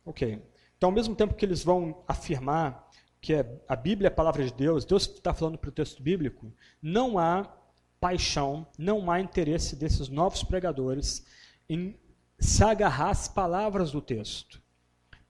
ok. 0.05 0.43
Então, 0.77 0.89
ao 0.89 0.95
mesmo 0.95 1.15
tempo 1.15 1.35
que 1.35 1.45
eles 1.45 1.63
vão 1.63 2.03
afirmar 2.07 2.87
que 3.21 3.35
é, 3.35 3.61
a 3.67 3.75
Bíblia 3.75 4.09
é 4.09 4.13
a 4.13 4.15
palavra 4.15 4.45
de 4.45 4.53
Deus, 4.53 4.85
Deus 4.85 5.03
está 5.09 5.35
falando 5.35 5.59
para 5.59 5.69
o 5.69 5.73
texto 5.73 6.03
bíblico, 6.03 6.53
não 6.81 7.19
há 7.19 7.53
paixão, 7.99 8.67
não 8.79 9.11
há 9.11 9.21
interesse 9.21 9.75
desses 9.75 10.09
novos 10.09 10.45
pregadores 10.45 11.27
em 11.69 11.99
se 12.39 12.63
agarrar 12.63 13.11
às 13.11 13.27
palavras 13.27 13.91
do 13.91 14.01
texto, 14.01 14.63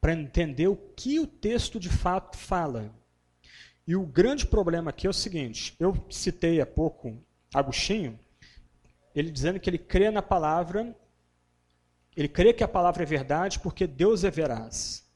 para 0.01 0.13
entender 0.13 0.69
o 0.69 0.77
que 0.77 1.19
o 1.19 1.27
texto 1.27 1.81
de 1.81 1.89
fato 1.89 2.37
fala. 2.37 2.95
E 3.87 3.95
o 3.95 4.05
grande 4.05 4.47
problema 4.47 4.91
aqui 4.91 5.07
é 5.07 5.11
o 5.11 5.14
seguinte: 5.14 5.76
eu 5.78 5.97
citei 6.11 6.61
há 6.61 6.66
pouco 6.66 7.16
Agostinho, 7.55 8.18
ele 9.14 9.30
dizendo 9.30 9.61
que 9.61 9.70
ele 9.70 9.78
crê 9.78 10.11
na 10.11 10.22
palavra, 10.22 10.95
ele 12.16 12.28
crê 12.28 12.53
que 12.53 12.64
a 12.64 12.68
palavra 12.68 13.03
é 13.05 13.07
verdade 13.07 13.61
porque 13.61 13.87
Deus 13.87 14.24
é 14.24 14.30
veraz. 14.30 15.07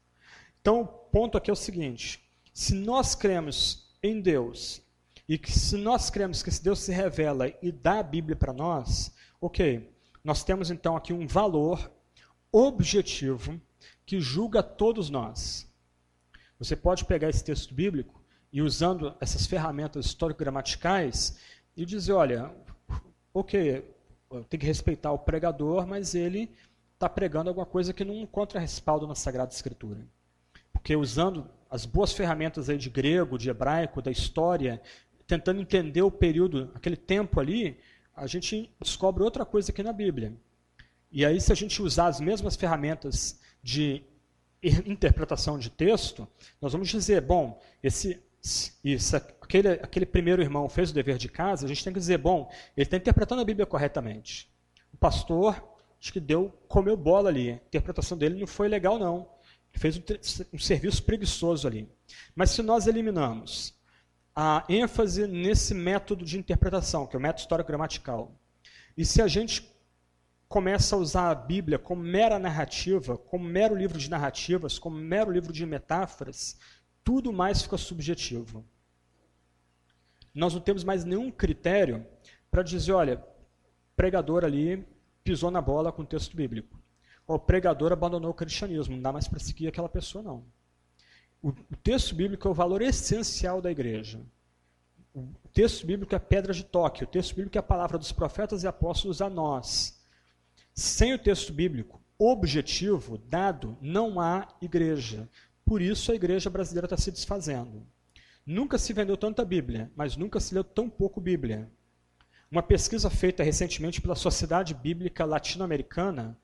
Então, 0.61 0.81
o 0.81 0.85
ponto 0.85 1.37
aqui 1.37 1.49
é 1.49 1.53
o 1.53 1.55
seguinte: 1.55 2.23
se 2.53 2.73
nós 2.73 3.13
cremos 3.13 3.91
em 4.01 4.21
Deus, 4.21 4.81
e 5.27 5.37
que 5.37 5.51
se 5.51 5.77
nós 5.77 6.09
cremos 6.09 6.41
que 6.41 6.49
esse 6.49 6.63
Deus 6.63 6.79
se 6.79 6.91
revela 6.91 7.47
e 7.61 7.71
dá 7.71 7.99
a 7.99 8.03
Bíblia 8.03 8.35
para 8.35 8.53
nós, 8.53 9.13
ok, 9.39 9.89
nós 10.23 10.43
temos 10.43 10.69
então 10.69 10.95
aqui 10.95 11.13
um 11.13 11.27
valor 11.27 11.91
objetivo 12.51 13.59
que 14.05 14.19
julga 14.19 14.61
todos 14.61 15.09
nós. 15.09 15.69
Você 16.59 16.75
pode 16.75 17.05
pegar 17.05 17.29
esse 17.29 17.43
texto 17.43 17.73
bíblico 17.73 18.20
e 18.51 18.61
usando 18.61 19.15
essas 19.19 19.45
ferramentas 19.45 20.05
histórico-gramaticais 20.05 21.37
e 21.75 21.85
dizer, 21.85 22.13
olha, 22.13 22.51
ok, 23.33 23.83
tem 24.49 24.59
que 24.59 24.65
respeitar 24.65 25.11
o 25.11 25.19
pregador, 25.19 25.87
mas 25.87 26.15
ele 26.15 26.51
está 26.93 27.09
pregando 27.09 27.49
alguma 27.49 27.65
coisa 27.65 27.93
que 27.93 28.05
não 28.05 28.15
encontra 28.15 28.59
respaldo 28.59 29.07
na 29.07 29.15
Sagrada 29.15 29.51
Escritura. 29.51 30.05
Porque 30.71 30.95
usando 30.95 31.49
as 31.69 31.85
boas 31.85 32.11
ferramentas 32.11 32.69
aí 32.69 32.77
de 32.77 32.89
grego, 32.89 33.37
de 33.37 33.49
hebraico, 33.49 34.01
da 34.01 34.11
história, 34.11 34.81
tentando 35.25 35.61
entender 35.61 36.01
o 36.01 36.11
período, 36.11 36.69
aquele 36.75 36.97
tempo 36.97 37.39
ali, 37.39 37.79
a 38.15 38.27
gente 38.27 38.69
descobre 38.79 39.23
outra 39.23 39.45
coisa 39.45 39.71
aqui 39.71 39.81
na 39.81 39.93
Bíblia. 39.93 40.33
E 41.11 41.25
aí, 41.25 41.39
se 41.39 41.51
a 41.51 41.55
gente 41.55 41.81
usar 41.81 42.07
as 42.07 42.19
mesmas 42.19 42.55
ferramentas 42.55 43.39
de 43.63 44.03
interpretação 44.61 45.57
de 45.57 45.69
texto, 45.69 46.27
nós 46.61 46.73
vamos 46.73 46.89
dizer, 46.89 47.21
bom, 47.21 47.59
esse, 47.81 48.21
isso, 48.83 49.15
aquele, 49.15 49.69
aquele 49.69 50.05
primeiro 50.05 50.41
irmão 50.41 50.67
fez 50.67 50.91
o 50.91 50.93
dever 50.93 51.17
de 51.17 51.29
casa, 51.29 51.65
a 51.65 51.69
gente 51.69 51.83
tem 51.83 51.93
que 51.93 51.99
dizer, 51.99 52.17
bom, 52.17 52.51
ele 52.75 52.85
está 52.85 52.97
interpretando 52.97 53.41
a 53.41 53.45
Bíblia 53.45 53.65
corretamente. 53.65 54.49
O 54.93 54.97
pastor, 54.97 55.63
acho 55.99 56.11
que 56.11 56.19
deu, 56.19 56.51
comeu 56.67 56.97
bola 56.97 57.29
ali. 57.29 57.51
A 57.51 57.55
interpretação 57.55 58.17
dele 58.17 58.39
não 58.39 58.47
foi 58.47 58.67
legal, 58.67 58.97
não 58.97 59.27
fez 59.73 59.97
um, 59.97 60.01
um 60.53 60.59
serviço 60.59 61.03
preguiçoso 61.03 61.67
ali. 61.67 61.89
Mas 62.35 62.51
se 62.51 62.61
nós 62.61 62.87
eliminamos 62.87 63.73
a 64.35 64.63
ênfase 64.69 65.27
nesse 65.27 65.73
método 65.73 66.25
de 66.25 66.37
interpretação, 66.37 67.05
que 67.05 67.15
é 67.15 67.19
o 67.19 67.21
método 67.21 67.41
histórico-gramatical, 67.41 68.31
e 68.97 69.05
se 69.05 69.21
a 69.21 69.27
gente 69.27 69.69
começa 70.47 70.95
a 70.95 70.99
usar 70.99 71.29
a 71.29 71.35
Bíblia 71.35 71.79
como 71.79 72.01
mera 72.01 72.37
narrativa, 72.37 73.17
como 73.17 73.45
mero 73.45 73.75
livro 73.75 73.97
de 73.97 74.09
narrativas, 74.09 74.77
como 74.77 74.97
mero 74.97 75.31
livro 75.31 75.53
de 75.53 75.65
metáforas, 75.65 76.57
tudo 77.11 77.33
mais 77.33 77.61
fica 77.61 77.77
subjetivo. 77.77 78.65
Nós 80.33 80.53
não 80.53 80.61
temos 80.61 80.83
mais 80.83 81.03
nenhum 81.03 81.29
critério 81.29 82.05
para 82.49 82.63
dizer, 82.63 82.93
olha, 82.93 83.23
pregador 83.95 84.45
ali 84.45 84.85
pisou 85.23 85.51
na 85.51 85.61
bola 85.61 85.91
com 85.91 86.03
o 86.03 86.05
texto 86.05 86.35
bíblico 86.35 86.81
o 87.35 87.39
pregador 87.39 87.91
abandonou 87.91 88.31
o 88.31 88.33
cristianismo, 88.33 88.95
não 88.95 89.01
dá 89.01 89.11
mais 89.11 89.27
para 89.27 89.39
seguir 89.39 89.67
aquela 89.67 89.89
pessoa, 89.89 90.23
não. 90.23 90.43
O, 91.41 91.51
texto 91.81 92.13
bíblico 92.13 92.47
é 92.47 92.51
o 92.51 92.53
valor 92.53 92.81
essencial 92.81 93.61
da 93.61 93.71
igreja. 93.71 94.19
O 95.13 95.27
texto 95.51 95.85
bíblico 95.85 96.13
é 96.13 96.17
a 96.17 96.19
pedra 96.19 96.53
de 96.53 96.63
toque, 96.63 97.03
o 97.03 97.07
texto 97.07 97.35
bíblico 97.35 97.57
é 97.57 97.59
a 97.59 97.63
palavra 97.63 97.97
dos 97.97 98.11
profetas 98.11 98.63
e 98.63 98.67
apóstolos 98.67 99.21
a 99.21 99.29
nós. 99.29 99.99
Sem 100.73 101.13
o 101.13 101.19
texto 101.19 101.51
bíblico 101.51 102.01
objetivo 102.17 103.17
dado, 103.17 103.77
não 103.81 104.19
há 104.19 104.47
igreja. 104.61 105.27
Por 105.71 105.81
isso 105.81 106.11
a 106.11 106.15
igreja 106.15 106.49
brasileira 106.49 106.85
está 106.85 106.97
se 106.97 107.09
desfazendo. 107.09 107.87
Nunca 108.45 108.77
se 108.77 108.91
vendeu 108.91 109.15
tanta 109.15 109.45
Bíblia, 109.45 109.89
mas 109.95 110.17
nunca 110.17 110.37
se 110.37 110.53
leu 110.53 110.65
tão 110.65 110.89
pouco 110.89 111.21
Bíblia. 111.21 111.71
Uma 112.51 112.61
pesquisa 112.61 113.09
feita 113.09 113.41
recentemente 113.41 114.01
pela 114.01 114.13
Sociedade 114.13 114.73
Bíblica 114.73 115.23
Latino-Americana 115.23 116.37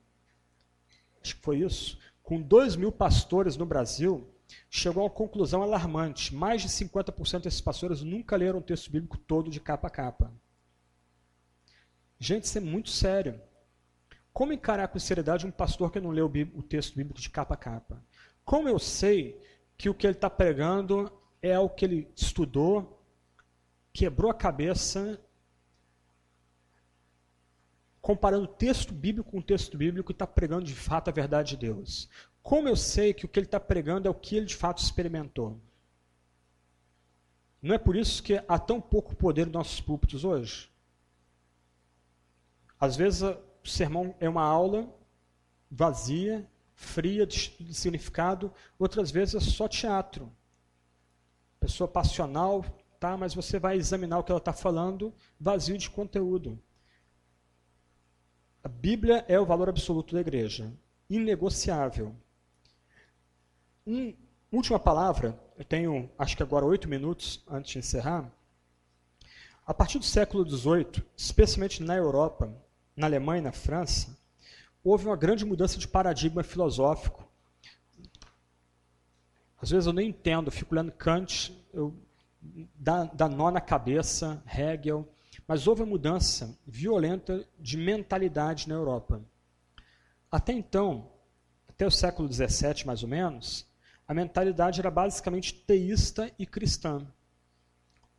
acho 1.22 1.36
que 1.36 1.42
foi 1.42 1.58
isso, 1.58 1.98
com 2.22 2.40
2 2.40 2.76
mil 2.76 2.90
pastores 2.90 3.54
no 3.54 3.66
Brasil, 3.66 4.26
chegou 4.70 5.02
a 5.02 5.04
uma 5.04 5.10
conclusão 5.10 5.62
alarmante. 5.62 6.34
Mais 6.34 6.62
de 6.62 6.68
50% 6.70 7.42
desses 7.42 7.60
pastores 7.60 8.00
nunca 8.00 8.34
leram 8.34 8.60
o 8.60 8.62
texto 8.62 8.90
bíblico 8.90 9.18
todo 9.18 9.50
de 9.50 9.60
capa 9.60 9.88
a 9.88 9.90
capa. 9.90 10.32
Gente, 12.18 12.44
isso 12.44 12.56
é 12.56 12.62
muito 12.62 12.88
sério. 12.88 13.38
Como 14.32 14.54
encarar 14.54 14.88
com 14.88 14.98
seriedade 14.98 15.46
um 15.46 15.50
pastor 15.50 15.92
que 15.92 16.00
não 16.00 16.12
leu 16.12 16.32
o 16.54 16.62
texto 16.62 16.96
bíblico 16.96 17.20
de 17.20 17.28
capa 17.28 17.52
a 17.52 17.58
capa? 17.58 18.02
Como 18.48 18.66
eu 18.66 18.78
sei 18.78 19.38
que 19.76 19.90
o 19.90 19.94
que 19.94 20.06
ele 20.06 20.14
está 20.14 20.30
pregando 20.30 21.12
é 21.42 21.58
o 21.58 21.68
que 21.68 21.84
ele 21.84 22.10
estudou, 22.16 22.98
quebrou 23.92 24.30
a 24.30 24.34
cabeça, 24.34 25.20
comparando 28.00 28.46
texto 28.46 28.94
bíblico 28.94 29.32
com 29.32 29.42
texto 29.42 29.76
bíblico 29.76 30.10
e 30.10 30.14
está 30.14 30.26
pregando 30.26 30.64
de 30.64 30.74
fato 30.74 31.10
a 31.10 31.12
verdade 31.12 31.50
de 31.50 31.56
Deus? 31.58 32.08
Como 32.42 32.66
eu 32.66 32.74
sei 32.74 33.12
que 33.12 33.26
o 33.26 33.28
que 33.28 33.38
ele 33.38 33.44
está 33.44 33.60
pregando 33.60 34.08
é 34.08 34.10
o 34.10 34.14
que 34.14 34.38
ele 34.38 34.46
de 34.46 34.56
fato 34.56 34.78
experimentou? 34.78 35.60
Não 37.60 37.74
é 37.74 37.78
por 37.78 37.96
isso 37.96 38.22
que 38.22 38.42
há 38.48 38.58
tão 38.58 38.80
pouco 38.80 39.14
poder 39.14 39.44
nos 39.44 39.52
nossos 39.52 39.80
púlpitos 39.82 40.24
hoje? 40.24 40.72
Às 42.80 42.96
vezes 42.96 43.20
o 43.20 43.68
sermão 43.68 44.14
é 44.18 44.26
uma 44.26 44.42
aula 44.42 44.88
vazia, 45.70 46.48
fria 46.78 47.26
de 47.26 47.74
significado, 47.74 48.52
outras 48.78 49.10
vezes 49.10 49.34
é 49.34 49.40
só 49.40 49.66
teatro. 49.66 50.32
Pessoa 51.58 51.88
passional, 51.88 52.64
tá, 53.00 53.16
mas 53.16 53.34
você 53.34 53.58
vai 53.58 53.76
examinar 53.76 54.20
o 54.20 54.22
que 54.22 54.30
ela 54.30 54.38
está 54.38 54.52
falando, 54.52 55.12
vazio 55.40 55.76
de 55.76 55.90
conteúdo. 55.90 56.56
A 58.62 58.68
Bíblia 58.68 59.24
é 59.26 59.40
o 59.40 59.44
valor 59.44 59.68
absoluto 59.68 60.14
da 60.14 60.20
igreja, 60.20 60.72
inegociável. 61.10 62.14
Um, 63.84 64.14
última 64.52 64.78
palavra, 64.78 65.36
eu 65.58 65.64
tenho 65.64 66.08
acho 66.16 66.36
que 66.36 66.44
agora 66.44 66.64
oito 66.64 66.88
minutos 66.88 67.42
antes 67.48 67.72
de 67.72 67.78
encerrar. 67.80 68.30
A 69.66 69.74
partir 69.74 69.98
do 69.98 70.04
século 70.04 70.48
XVIII, 70.48 71.04
especialmente 71.16 71.82
na 71.82 71.96
Europa, 71.96 72.54
na 72.94 73.08
Alemanha 73.08 73.40
e 73.40 73.44
na 73.44 73.52
França, 73.52 74.16
houve 74.90 75.06
uma 75.06 75.16
grande 75.16 75.44
mudança 75.44 75.78
de 75.78 75.86
paradigma 75.86 76.42
filosófico. 76.42 77.28
Às 79.60 79.70
vezes 79.70 79.86
eu 79.86 79.92
nem 79.92 80.08
entendo, 80.08 80.48
eu 80.48 80.52
fico 80.52 80.74
lendo 80.74 80.92
Kant, 80.92 81.52
eu, 81.72 81.94
dá, 82.74 83.04
dá 83.04 83.28
nó 83.28 83.50
na 83.50 83.60
cabeça, 83.60 84.42
Hegel, 84.46 85.08
mas 85.46 85.66
houve 85.66 85.82
uma 85.82 85.90
mudança 85.90 86.56
violenta 86.66 87.44
de 87.58 87.76
mentalidade 87.76 88.68
na 88.68 88.74
Europa. 88.74 89.20
Até 90.30 90.52
então, 90.52 91.10
até 91.68 91.86
o 91.86 91.90
século 91.90 92.32
XVII 92.32 92.84
mais 92.86 93.02
ou 93.02 93.08
menos, 93.08 93.66
a 94.06 94.14
mentalidade 94.14 94.80
era 94.80 94.90
basicamente 94.90 95.52
teísta 95.52 96.32
e 96.38 96.46
cristã. 96.46 97.06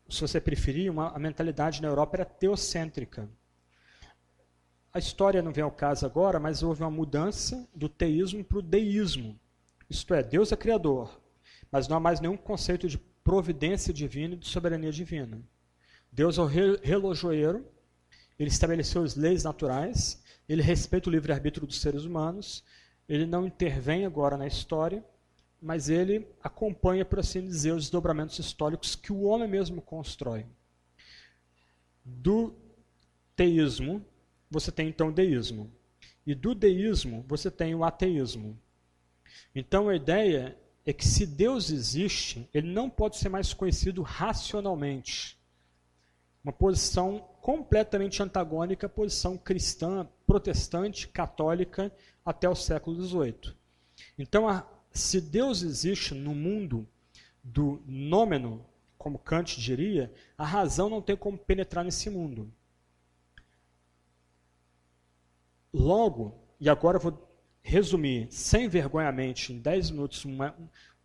Se 0.10 0.22
você 0.22 0.42
preferir, 0.42 0.92
uma, 0.92 1.10
a 1.10 1.20
mentalidade 1.20 1.82
na 1.82 1.88
Europa 1.88 2.18
era 2.18 2.26
teocêntrica. 2.26 3.30
A 4.92 4.98
história 4.98 5.42
não 5.42 5.54
vem 5.54 5.64
ao 5.64 5.72
caso 5.72 6.06
agora, 6.06 6.40
mas 6.40 6.64
houve 6.64 6.82
uma 6.82 6.90
mudança 6.90 7.68
do 7.76 7.88
teísmo 7.88 8.44
para 8.44 8.58
o 8.58 8.62
deísmo. 8.62 9.40
Isto 9.88 10.14
é, 10.14 10.24
Deus 10.24 10.52
é 10.52 10.56
criador, 10.56 11.22
mas 11.72 11.88
não 11.88 11.98
há 11.98 12.00
mais 12.00 12.20
nenhum 12.20 12.38
conceito 12.38 12.88
de 12.88 12.98
providência 13.24 13.94
divina 13.94 14.34
e 14.34 14.38
de 14.38 14.48
soberania 14.48 14.92
divina. 14.92 15.40
Deus 16.12 16.40
é 16.40 16.42
o 16.42 16.46
relojoeiro, 16.82 17.66
ele 18.40 18.50
estabeleceu 18.50 19.04
as 19.04 19.16
leis 19.16 19.44
naturais, 19.44 20.24
ele 20.48 20.64
respeita 20.64 21.10
o 21.10 21.12
livre-arbítrio 21.12 21.68
dos 21.68 21.80
seres 21.80 22.04
humanos, 22.04 22.64
ele 23.08 23.28
não 23.28 23.46
intervém 23.46 24.06
agora 24.06 24.38
na 24.38 24.48
história, 24.48 25.06
mas 25.62 25.90
ele 25.90 26.28
acompanha, 26.42 27.06
por 27.06 27.20
assim 27.20 27.46
dizer, 27.46 27.74
os 27.74 27.84
desdobramentos 27.84 28.40
históricos 28.40 28.96
que 28.96 29.12
o 29.12 29.24
homem 29.24 29.48
mesmo 29.48 29.82
constrói. 29.82 30.46
Do 32.04 32.56
teísmo, 33.36 34.04
você 34.50 34.72
tem 34.72 34.90
então 34.90 35.10
o 35.10 35.14
deísmo. 35.14 35.72
E 36.26 36.34
do 36.36 36.54
deísmo, 36.54 37.24
você 37.28 37.50
tem 37.50 37.74
o 37.76 37.84
ateísmo. 37.84 38.60
Então 39.54 39.90
a 39.90 39.96
ideia 39.96 40.58
é 40.86 40.94
que 40.94 41.08
se 41.08 41.26
Deus 41.26 41.70
existe, 41.70 42.50
ele 42.54 42.72
não 42.72 42.90
pode 42.90 43.18
ser 43.18 43.30
mais 43.30 43.54
conhecido 43.54 44.02
racionalmente. 44.02 45.38
Uma 46.44 46.54
posição 46.54 47.20
completamente 47.42 48.24
antagônica 48.24 48.88
à 48.88 48.90
posição 48.90 49.38
cristã, 49.38 50.08
protestante, 50.26 51.08
católica 51.08 51.92
até 52.26 52.48
o 52.50 52.56
século 52.56 53.02
XVIII. 53.04 53.54
Então, 54.18 54.48
a, 54.48 54.66
se 54.92 55.20
Deus 55.20 55.62
existe 55.62 56.14
no 56.14 56.34
mundo 56.34 56.88
do 57.44 57.82
nômeno, 57.86 58.66
como 58.98 59.20
Kant 59.20 59.60
diria, 59.60 60.14
a 60.38 60.46
razão 60.46 60.90
não 60.90 61.02
tem 61.02 61.16
como 61.16 61.38
penetrar 61.38 61.84
nesse 61.84 62.10
mundo. 62.10 62.52
Logo, 65.74 66.36
e 66.60 66.68
agora 66.68 66.98
eu 66.98 67.02
vou 67.02 67.30
resumir 67.62 68.28
sem 68.32 68.68
vergonhamente 68.68 69.54
em 69.54 69.60
10 69.60 69.92
minutos 69.92 70.26
uma, 70.26 70.56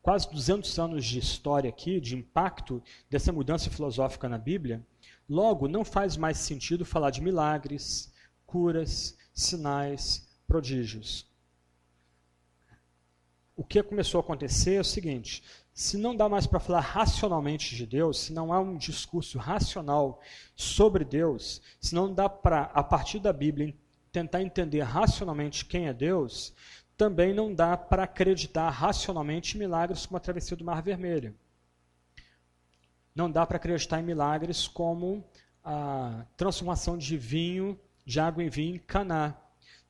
quase 0.01 0.31
200 0.31 0.79
anos 0.79 1.05
de 1.05 1.19
história 1.19 1.69
aqui, 1.69 2.01
de 2.01 2.17
impacto 2.17 2.83
dessa 3.11 3.33
mudança 3.33 3.71
filosófica 3.71 4.29
na 4.29 4.39
Bíblia, 4.39 4.85
logo 5.29 5.69
não 5.69 5.85
faz 5.85 6.17
mais 6.17 6.39
sentido 6.39 6.85
falar 6.85 7.11
de 7.11 7.21
milagres, 7.21 8.13
curas, 8.47 9.17
sinais, 9.35 10.27
prodígios. 10.47 11.27
O 13.57 13.63
que 13.63 13.83
começou 13.83 14.19
a 14.19 14.25
acontecer 14.25 14.75
é 14.75 14.81
o 14.81 14.85
seguinte: 14.85 15.43
se 15.73 15.97
não 15.97 16.17
dá 16.17 16.29
mais 16.29 16.47
para 16.47 16.59
falar 16.59 16.81
racionalmente 16.81 17.77
de 17.77 17.87
Deus, 17.87 18.19
se 18.19 18.33
não 18.33 18.53
há 18.53 18.61
um 18.61 18.77
discurso 18.77 19.39
racional 19.39 20.21
sobre 20.57 21.05
Deus, 21.05 21.61
se 21.81 21.95
não 21.95 22.13
dá 22.13 22.29
para, 22.29 22.63
a 22.63 22.83
partir 22.83 23.21
da 23.21 23.33
Bíblia, 23.33 23.75
tentar 24.15 24.41
entender 24.41 24.81
racionalmente 24.83 25.65
quem 25.65 25.89
é 25.89 25.93
Deus, 25.93 26.55
também 26.97 27.35
não 27.35 27.53
dá 27.53 27.77
para 27.77 28.05
acreditar 28.05 28.71
racionalmente 28.71 29.57
em 29.57 29.59
milagres 29.59 30.07
como 30.07 30.17
a 30.17 30.21
travessia 30.21 30.57
do 30.57 30.65
Mar 30.65 30.81
Vermelho. 30.81 31.35
Não 33.13 33.29
dá 33.29 33.45
para 33.45 33.57
acreditar 33.57 33.99
em 33.99 34.05
milagres 34.05 34.69
como 34.69 35.25
a 35.65 36.25
transformação 36.37 36.97
de 36.97 37.19
vinho, 37.19 37.77
de 38.07 38.21
água 38.21 38.45
em 38.45 38.49
vinho 38.49 38.77
em 38.77 38.79
Caná. 38.79 39.37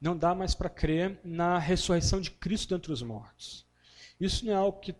Não 0.00 0.16
dá 0.16 0.34
mais 0.34 0.54
para 0.54 0.70
crer 0.70 1.20
na 1.22 1.58
ressurreição 1.58 2.18
de 2.18 2.30
Cristo 2.30 2.74
dentre 2.74 2.92
os 2.92 3.02
mortos. 3.02 3.66
Isso 4.18 4.46
não 4.46 4.54
é 4.54 4.56
algo 4.56 4.80
que 4.80 4.94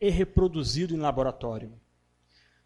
é 0.00 0.10
reproduzido 0.10 0.94
em 0.94 0.98
laboratório. 0.98 1.72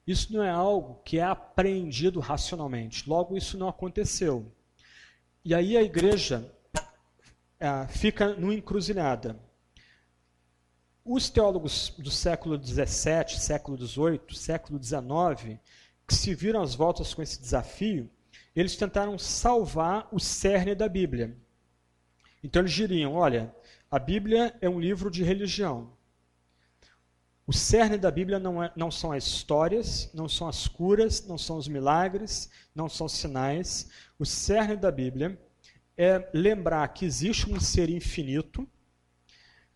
Isso 0.06 0.32
não 0.32 0.42
é 0.42 0.50
algo 0.50 1.00
que 1.04 1.18
é 1.18 1.22
aprendido 1.22 2.18
racionalmente. 2.18 3.08
Logo, 3.08 3.36
isso 3.36 3.56
não 3.56 3.68
aconteceu. 3.68 4.50
E 5.44 5.54
aí 5.54 5.76
a 5.76 5.82
igreja 5.82 6.52
é, 7.58 7.86
fica 7.88 8.34
numa 8.34 8.54
encruzilhada. 8.54 9.38
Os 11.04 11.28
teólogos 11.28 11.94
do 11.98 12.10
século 12.10 12.60
XVII, 12.62 13.38
século 13.38 13.76
XVIII, 13.76 14.20
século 14.34 14.82
XIX, 14.82 15.58
que 16.06 16.14
se 16.14 16.34
viram 16.34 16.62
às 16.62 16.74
voltas 16.74 17.12
com 17.14 17.22
esse 17.22 17.40
desafio, 17.40 18.10
eles 18.54 18.76
tentaram 18.76 19.18
salvar 19.18 20.08
o 20.12 20.20
cerne 20.20 20.74
da 20.74 20.88
Bíblia. 20.88 21.36
Então 22.42 22.62
eles 22.62 22.72
diriam: 22.72 23.14
olha, 23.14 23.54
a 23.90 23.98
Bíblia 23.98 24.54
é 24.60 24.68
um 24.68 24.80
livro 24.80 25.10
de 25.10 25.22
religião. 25.22 25.92
O 27.44 27.52
cerne 27.52 27.98
da 27.98 28.10
Bíblia 28.10 28.38
não, 28.38 28.62
é, 28.62 28.72
não 28.76 28.90
são 28.90 29.10
as 29.10 29.26
histórias, 29.26 30.08
não 30.14 30.28
são 30.28 30.48
as 30.48 30.68
curas, 30.68 31.26
não 31.26 31.36
são 31.36 31.56
os 31.56 31.66
milagres, 31.66 32.48
não 32.74 32.88
são 32.88 33.06
os 33.06 33.12
sinais. 33.12 33.90
O 34.18 34.24
cerne 34.24 34.76
da 34.76 34.92
Bíblia 34.92 35.38
é 35.96 36.30
lembrar 36.32 36.86
que 36.88 37.04
existe 37.04 37.50
um 37.50 37.58
ser 37.58 37.90
infinito, 37.90 38.68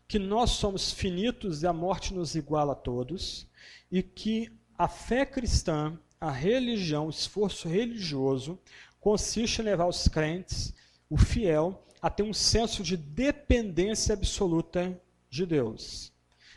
que 0.07 0.19
nós 0.19 0.51
somos 0.51 0.93
finitos 0.93 1.63
e 1.63 1.67
a 1.67 1.73
morte 1.73 2.15
nos 2.15 2.37
iguala 2.37 2.73
a 2.73 2.77
todos, 2.77 3.49
e 3.91 4.01
que 4.03 4.49
a 4.79 4.87
fé 4.87 5.27
cristã, 5.27 5.99
a 6.21 6.31
religião, 6.31 7.07
o 7.07 7.11
esforço 7.11 7.69
religioso, 7.69 8.59
consiste 9.01 9.61
em 9.61 9.65
levar 9.65 9.87
os 9.87 10.07
crentes, 10.07 10.73
o 11.11 11.17
fiel, 11.17 11.85
a 12.01 12.09
ter 12.09 12.23
um 12.23 12.33
senso 12.33 12.85
de 12.85 12.97
dependência 12.97 14.13
absoluta 14.13 15.01
de 15.29 15.45
Deus. 15.45 16.13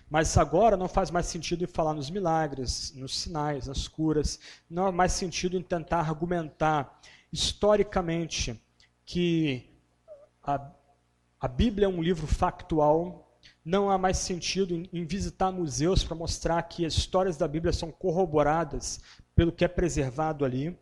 Mas 0.10 0.36
agora 0.38 0.76
não 0.76 0.88
faz 0.88 1.11
mais 1.11 1.27
sentido 1.27 1.64
em 1.64 1.68
falar 1.68 1.94
nos 1.94 2.10
milagres, 2.10 2.91
nos 2.95 3.19
sinais, 3.19 3.68
nas 3.68 3.88
curas. 3.88 4.40
Não 4.68 4.88
há 4.88 4.91
mais 4.91 5.11
sentido 5.11 5.56
em 5.56 5.61
tentar 5.61 5.99
argumentar 5.99 6.99
historicamente 7.31 8.60
que 9.06 9.69
a, 10.41 10.72
a 11.40 11.48
Bíblia 11.48 11.86
é 11.86 11.90
um 11.90 12.02
livro 12.02 12.26
factual. 12.26 13.38
Não 13.64 13.91
há 13.91 13.99
mais 13.99 14.18
sentido 14.18 14.73
em, 14.73 14.90
em 14.91 15.06
visitar 15.06 15.52
museus 15.52 16.03
para 16.03 16.15
mostrar 16.15 16.64
que 16.64 16.86
as 16.86 16.94
histórias 16.94 17.38
da 17.38 17.48
Bíblia 17.48 17.72
são 17.72 17.91
corroboradas 17.91 18.99
pelo 19.36 19.52
que 19.52 19.64
é 19.64 19.68
preservado 19.68 20.44
ali, 20.44 20.76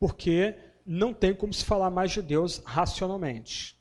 porque 0.00 0.56
não 0.86 1.12
tem 1.12 1.34
como 1.34 1.52
se 1.52 1.64
falar 1.64 1.90
mais 1.90 2.12
de 2.12 2.22
Deus 2.22 2.62
racionalmente. 2.64 3.78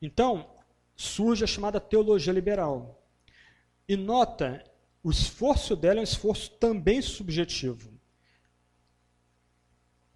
Então, 0.00 0.48
surge 0.94 1.42
a 1.42 1.46
chamada 1.46 1.80
teologia 1.80 2.32
liberal 2.32 2.95
e 3.88 3.96
nota, 3.96 4.64
o 5.02 5.10
esforço 5.10 5.76
dela 5.76 5.98
é 5.98 6.00
um 6.00 6.04
esforço 6.04 6.50
também 6.52 7.00
subjetivo. 7.00 7.92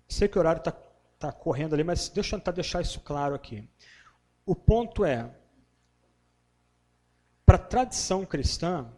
Sei 0.09 0.27
que 0.27 0.37
o 0.37 0.41
horário 0.41 0.59
está 0.59 0.73
tá 1.19 1.31
correndo 1.31 1.75
ali, 1.75 1.85
mas 1.85 2.09
deixa 2.09 2.35
eu 2.35 2.41
tentar 2.41 2.53
deixar 2.53 2.81
isso 2.81 3.01
claro 3.01 3.35
aqui. 3.35 3.69
O 4.45 4.57
ponto 4.57 5.05
é, 5.05 5.33
para 7.47 7.57
a 7.57 7.59
tradição 7.59 8.25
cristã, 8.25 8.91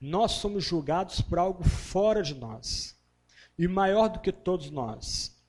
nós 0.00 0.32
somos 0.32 0.64
julgados 0.64 1.20
por 1.20 1.38
algo 1.38 1.64
fora 1.64 2.22
de 2.22 2.34
nós. 2.34 2.96
E 3.58 3.68
maior 3.68 4.08
do 4.08 4.20
que 4.20 4.32
todos 4.32 4.70
nós. 4.70 5.40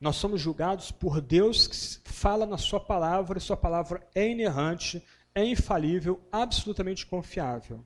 Nós 0.00 0.16
somos 0.16 0.40
julgados 0.40 0.90
por 0.90 1.20
Deus 1.20 1.66
que 1.66 2.10
fala 2.10 2.44
na 2.44 2.58
sua 2.58 2.80
palavra, 2.80 3.38
e 3.38 3.40
sua 3.40 3.56
palavra 3.56 4.06
é 4.14 4.28
inerrante, 4.28 5.02
é 5.34 5.44
infalível, 5.44 6.26
absolutamente 6.30 7.06
confiável. 7.06 7.84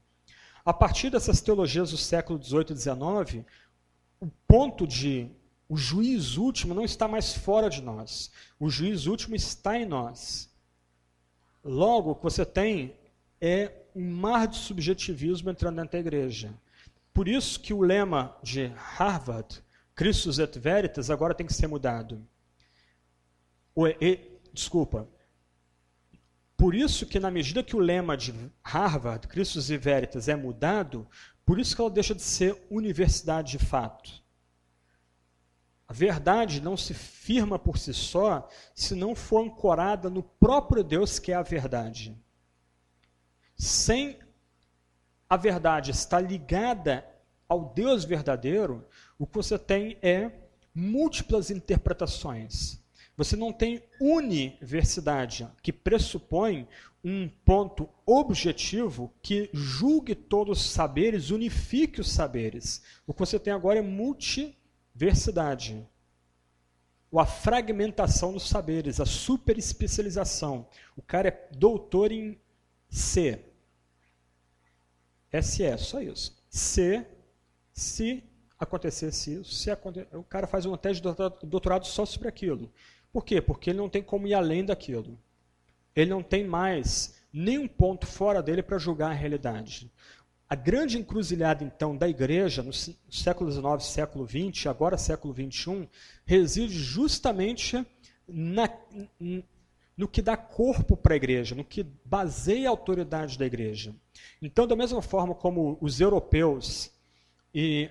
A 0.65 0.73
partir 0.73 1.11
dessas 1.11 1.41
teologias 1.41 1.91
do 1.91 1.97
século 1.97 2.43
XVIII 2.43 2.66
e 2.70 2.77
XIX, 2.77 3.47
o 4.20 4.27
ponto 4.47 4.87
de 4.87 5.31
o 5.69 5.77
juiz 5.77 6.37
último 6.37 6.74
não 6.74 6.85
está 6.85 7.07
mais 7.07 7.32
fora 7.32 7.70
de 7.70 7.81
nós. 7.81 8.31
O 8.59 8.69
juiz 8.69 9.07
último 9.07 9.37
está 9.37 9.78
em 9.78 9.87
nós. 9.87 10.51
Logo, 11.62 12.11
o 12.11 12.15
que 12.15 12.24
você 12.24 12.45
tem 12.45 12.97
é 13.41 13.73
um 13.95 14.11
mar 14.11 14.49
de 14.49 14.57
subjetivismo 14.57 15.49
entrando 15.49 15.77
dentro 15.77 15.93
da 15.93 15.99
igreja. 15.99 16.53
Por 17.15 17.28
isso 17.28 17.61
que 17.61 17.73
o 17.73 17.81
lema 17.81 18.37
de 18.43 18.66
Harvard, 18.77 19.62
Christus 19.95 20.39
et 20.39 20.59
Veritas, 20.59 21.11
agora 21.11 21.35
tem 21.35 21.47
que 21.47 21.55
ser 21.55 21.66
mudado. 21.66 22.20
O, 23.74 23.87
e, 23.87 24.41
desculpa. 24.53 25.09
Por 26.61 26.74
isso 26.74 27.07
que 27.07 27.19
na 27.19 27.31
medida 27.31 27.62
que 27.62 27.74
o 27.74 27.78
lema 27.78 28.19
de 28.19 28.35
Harvard, 28.62 29.27
Christus 29.27 29.70
et 29.70 29.78
Veritas, 29.78 30.28
é 30.28 30.37
mudado, 30.37 31.09
por 31.43 31.59
isso 31.59 31.74
que 31.74 31.81
ela 31.81 31.91
deixa 31.91 32.15
de 32.15 32.20
ser 32.20 32.55
universidade 32.70 33.53
de 33.53 33.65
fato. 33.65 34.23
A 35.89 35.95
verdade 35.95 36.61
não 36.61 36.77
se 36.77 36.93
firma 36.93 37.59
por 37.59 37.78
si 37.78 37.95
só 37.95 38.47
se 38.74 38.95
não 38.95 39.15
for 39.15 39.43
ancorada 39.43 40.11
no 40.11 40.23
próprio 40.23 40.85
Deus 40.85 41.19
que 41.19 41.32
é 41.32 41.35
a 41.35 41.43
verdade. 41.43 42.15
Sem 43.57 44.19
a 45.31 45.39
verdade 45.39 45.93
estar 45.93 46.20
ligada 46.20 47.09
ao 47.49 47.73
Deus 47.73 48.05
verdadeiro, 48.05 48.87
o 49.19 49.27
que 49.27 49.37
você 49.37 49.59
tem 49.59 49.97
é 50.03 50.31
múltiplas 50.74 51.51
interpretações. 51.51 52.80
Você 53.21 53.37
não 53.37 53.53
tem 53.53 53.83
universidade, 54.01 55.47
que 55.63 55.75
pressupõe 55.75 56.67
um 57.05 57.29
ponto 57.29 57.87
objetivo 58.07 59.13
que 59.21 59.51
julgue 59.53 60.15
todos 60.15 60.59
os 60.59 60.71
saberes, 60.71 61.29
unifique 61.29 62.01
os 62.01 62.11
saberes. 62.11 62.83
O 63.07 63.13
que 63.13 63.21
você 63.21 63.39
tem 63.39 63.53
agora 63.53 63.79
é 63.79 63.83
multi 63.83 64.57
Versidade. 64.95 65.87
Ou 67.13 67.21
a 67.21 67.27
fragmentação 67.27 68.33
dos 68.33 68.49
saberes, 68.49 69.01
a 69.01 69.05
superespecialização. 69.05 70.67
O 70.97 71.03
cara 71.03 71.29
é 71.29 71.49
doutor 71.55 72.13
em 72.13 72.41
C. 72.89 73.45
SE, 75.43 75.77
só 75.77 76.01
isso. 76.01 76.43
C, 76.49 77.07
se 77.71 78.25
acontecesse 78.59 79.35
isso, 79.35 79.55
se 79.55 79.71
aconte... 79.71 80.07
o 80.13 80.23
cara 80.23 80.47
faz 80.47 80.65
uma 80.65 80.79
tese 80.79 81.03
de 81.03 81.09
doutorado 81.47 81.87
só 81.87 82.07
sobre 82.07 82.29
aquilo. 82.29 82.73
Por 83.12 83.24
quê? 83.24 83.41
Porque 83.41 83.70
ele 83.70 83.78
não 83.78 83.89
tem 83.89 84.03
como 84.03 84.27
ir 84.27 84.35
além 84.35 84.65
daquilo. 84.65 85.19
Ele 85.95 86.11
não 86.11 86.23
tem 86.23 86.45
mais 86.47 87.20
nenhum 87.32 87.66
ponto 87.66 88.07
fora 88.07 88.43
dele 88.43 88.62
para 88.62 88.78
julgar 88.78 89.11
a 89.11 89.15
realidade. 89.15 89.91
A 90.49 90.55
grande 90.57 90.99
encruzilhada, 90.99 91.62
então, 91.62 91.97
da 91.97 92.09
igreja, 92.09 92.62
no 92.62 92.73
século 92.73 93.51
XIX, 93.51 93.85
século 93.85 94.27
XX, 94.27 94.66
agora 94.66 94.99
século 94.99 95.32
XXI, 95.32 95.89
reside 96.24 96.74
justamente 96.74 97.87
na, 98.27 98.69
no 99.97 100.09
que 100.09 100.20
dá 100.20 100.37
corpo 100.37 100.97
para 100.97 101.15
a 101.15 101.16
igreja, 101.16 101.55
no 101.55 101.65
que 101.65 101.85
baseia 102.05 102.69
a 102.69 102.70
autoridade 102.70 103.39
da 103.39 103.47
igreja. 103.47 103.95
Então, 104.43 104.66
da 104.66 104.74
mesma 104.74 105.01
forma 105.01 105.35
como 105.35 105.78
os 105.81 106.01
europeus 106.01 106.91
e 107.55 107.89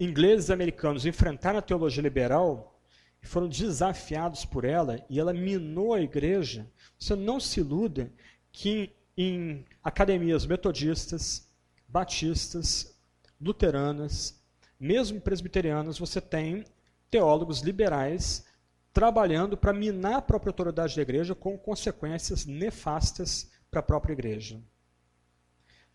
ingleses 0.00 0.48
e 0.48 0.52
americanos 0.52 1.06
enfrentaram 1.06 1.58
a 1.58 1.62
teologia 1.62 2.02
liberal, 2.02 2.77
foram 3.26 3.48
desafiados 3.48 4.44
por 4.44 4.64
ela, 4.64 5.04
e 5.08 5.18
ela 5.18 5.32
minou 5.32 5.92
a 5.92 6.00
igreja, 6.00 6.70
você 6.98 7.14
não 7.14 7.40
se 7.40 7.60
iluda 7.60 8.12
que 8.52 8.92
em 9.16 9.64
academias 9.82 10.46
metodistas, 10.46 11.48
batistas, 11.88 12.96
luteranas, 13.40 14.40
mesmo 14.78 15.20
presbiterianas, 15.20 15.98
você 15.98 16.20
tem 16.20 16.64
teólogos 17.10 17.60
liberais 17.60 18.46
trabalhando 18.92 19.56
para 19.56 19.72
minar 19.72 20.14
a 20.14 20.22
própria 20.22 20.50
autoridade 20.50 20.96
da 20.96 21.02
igreja 21.02 21.34
com 21.34 21.58
consequências 21.58 22.46
nefastas 22.46 23.50
para 23.70 23.80
a 23.80 23.82
própria 23.82 24.12
igreja. 24.12 24.60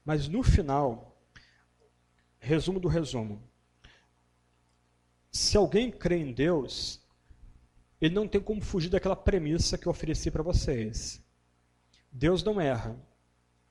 Mas 0.06 0.28
no 0.28 0.44
final, 0.44 1.22
resumo 2.40 2.80
do 2.80 2.88
resumo. 2.88 3.41
Se 5.32 5.58
alguém 5.58 5.90
crê 5.90 6.18
em 6.18 6.34
Deus, 6.34 7.03
ele 8.04 8.16
não 8.16 8.28
tem 8.28 8.42
como 8.42 8.60
fugir 8.62 8.90
daquela 8.90 9.16
premissa 9.16 9.78
que 9.78 9.88
eu 9.88 9.90
ofereci 9.90 10.30
para 10.30 10.44
vocês. 10.44 11.24
Deus 12.12 12.44
não 12.44 12.60
erra. 12.60 13.00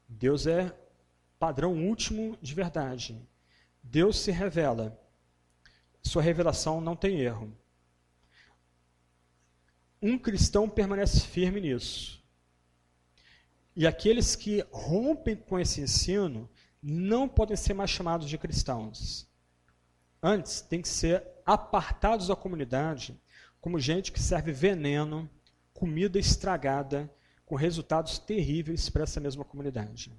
Deus 0.08 0.46
é 0.46 0.74
padrão 1.38 1.74
último 1.86 2.38
de 2.40 2.54
verdade. 2.54 3.20
Deus 3.82 4.18
se 4.18 4.30
revela. 4.30 4.98
Sua 6.02 6.22
revelação 6.22 6.80
não 6.80 6.96
tem 6.96 7.20
erro. 7.20 7.54
Um 10.00 10.18
cristão 10.18 10.66
permanece 10.66 11.20
firme 11.20 11.60
nisso. 11.60 12.24
E 13.76 13.86
aqueles 13.86 14.34
que 14.34 14.64
rompem 14.72 15.36
com 15.36 15.58
esse 15.58 15.82
ensino 15.82 16.48
não 16.82 17.28
podem 17.28 17.54
ser 17.56 17.74
mais 17.74 17.90
chamados 17.90 18.26
de 18.30 18.38
cristãos. 18.38 19.28
Antes, 20.22 20.62
tem 20.62 20.80
que 20.80 20.88
ser 20.88 21.22
apartados 21.44 22.28
da 22.28 22.36
comunidade 22.36 23.20
como 23.62 23.78
gente 23.78 24.10
que 24.10 24.20
serve 24.20 24.50
veneno, 24.50 25.30
comida 25.72 26.18
estragada, 26.18 27.08
com 27.46 27.54
resultados 27.54 28.18
terríveis 28.18 28.90
para 28.90 29.04
essa 29.04 29.20
mesma 29.20 29.44
comunidade. 29.44 30.12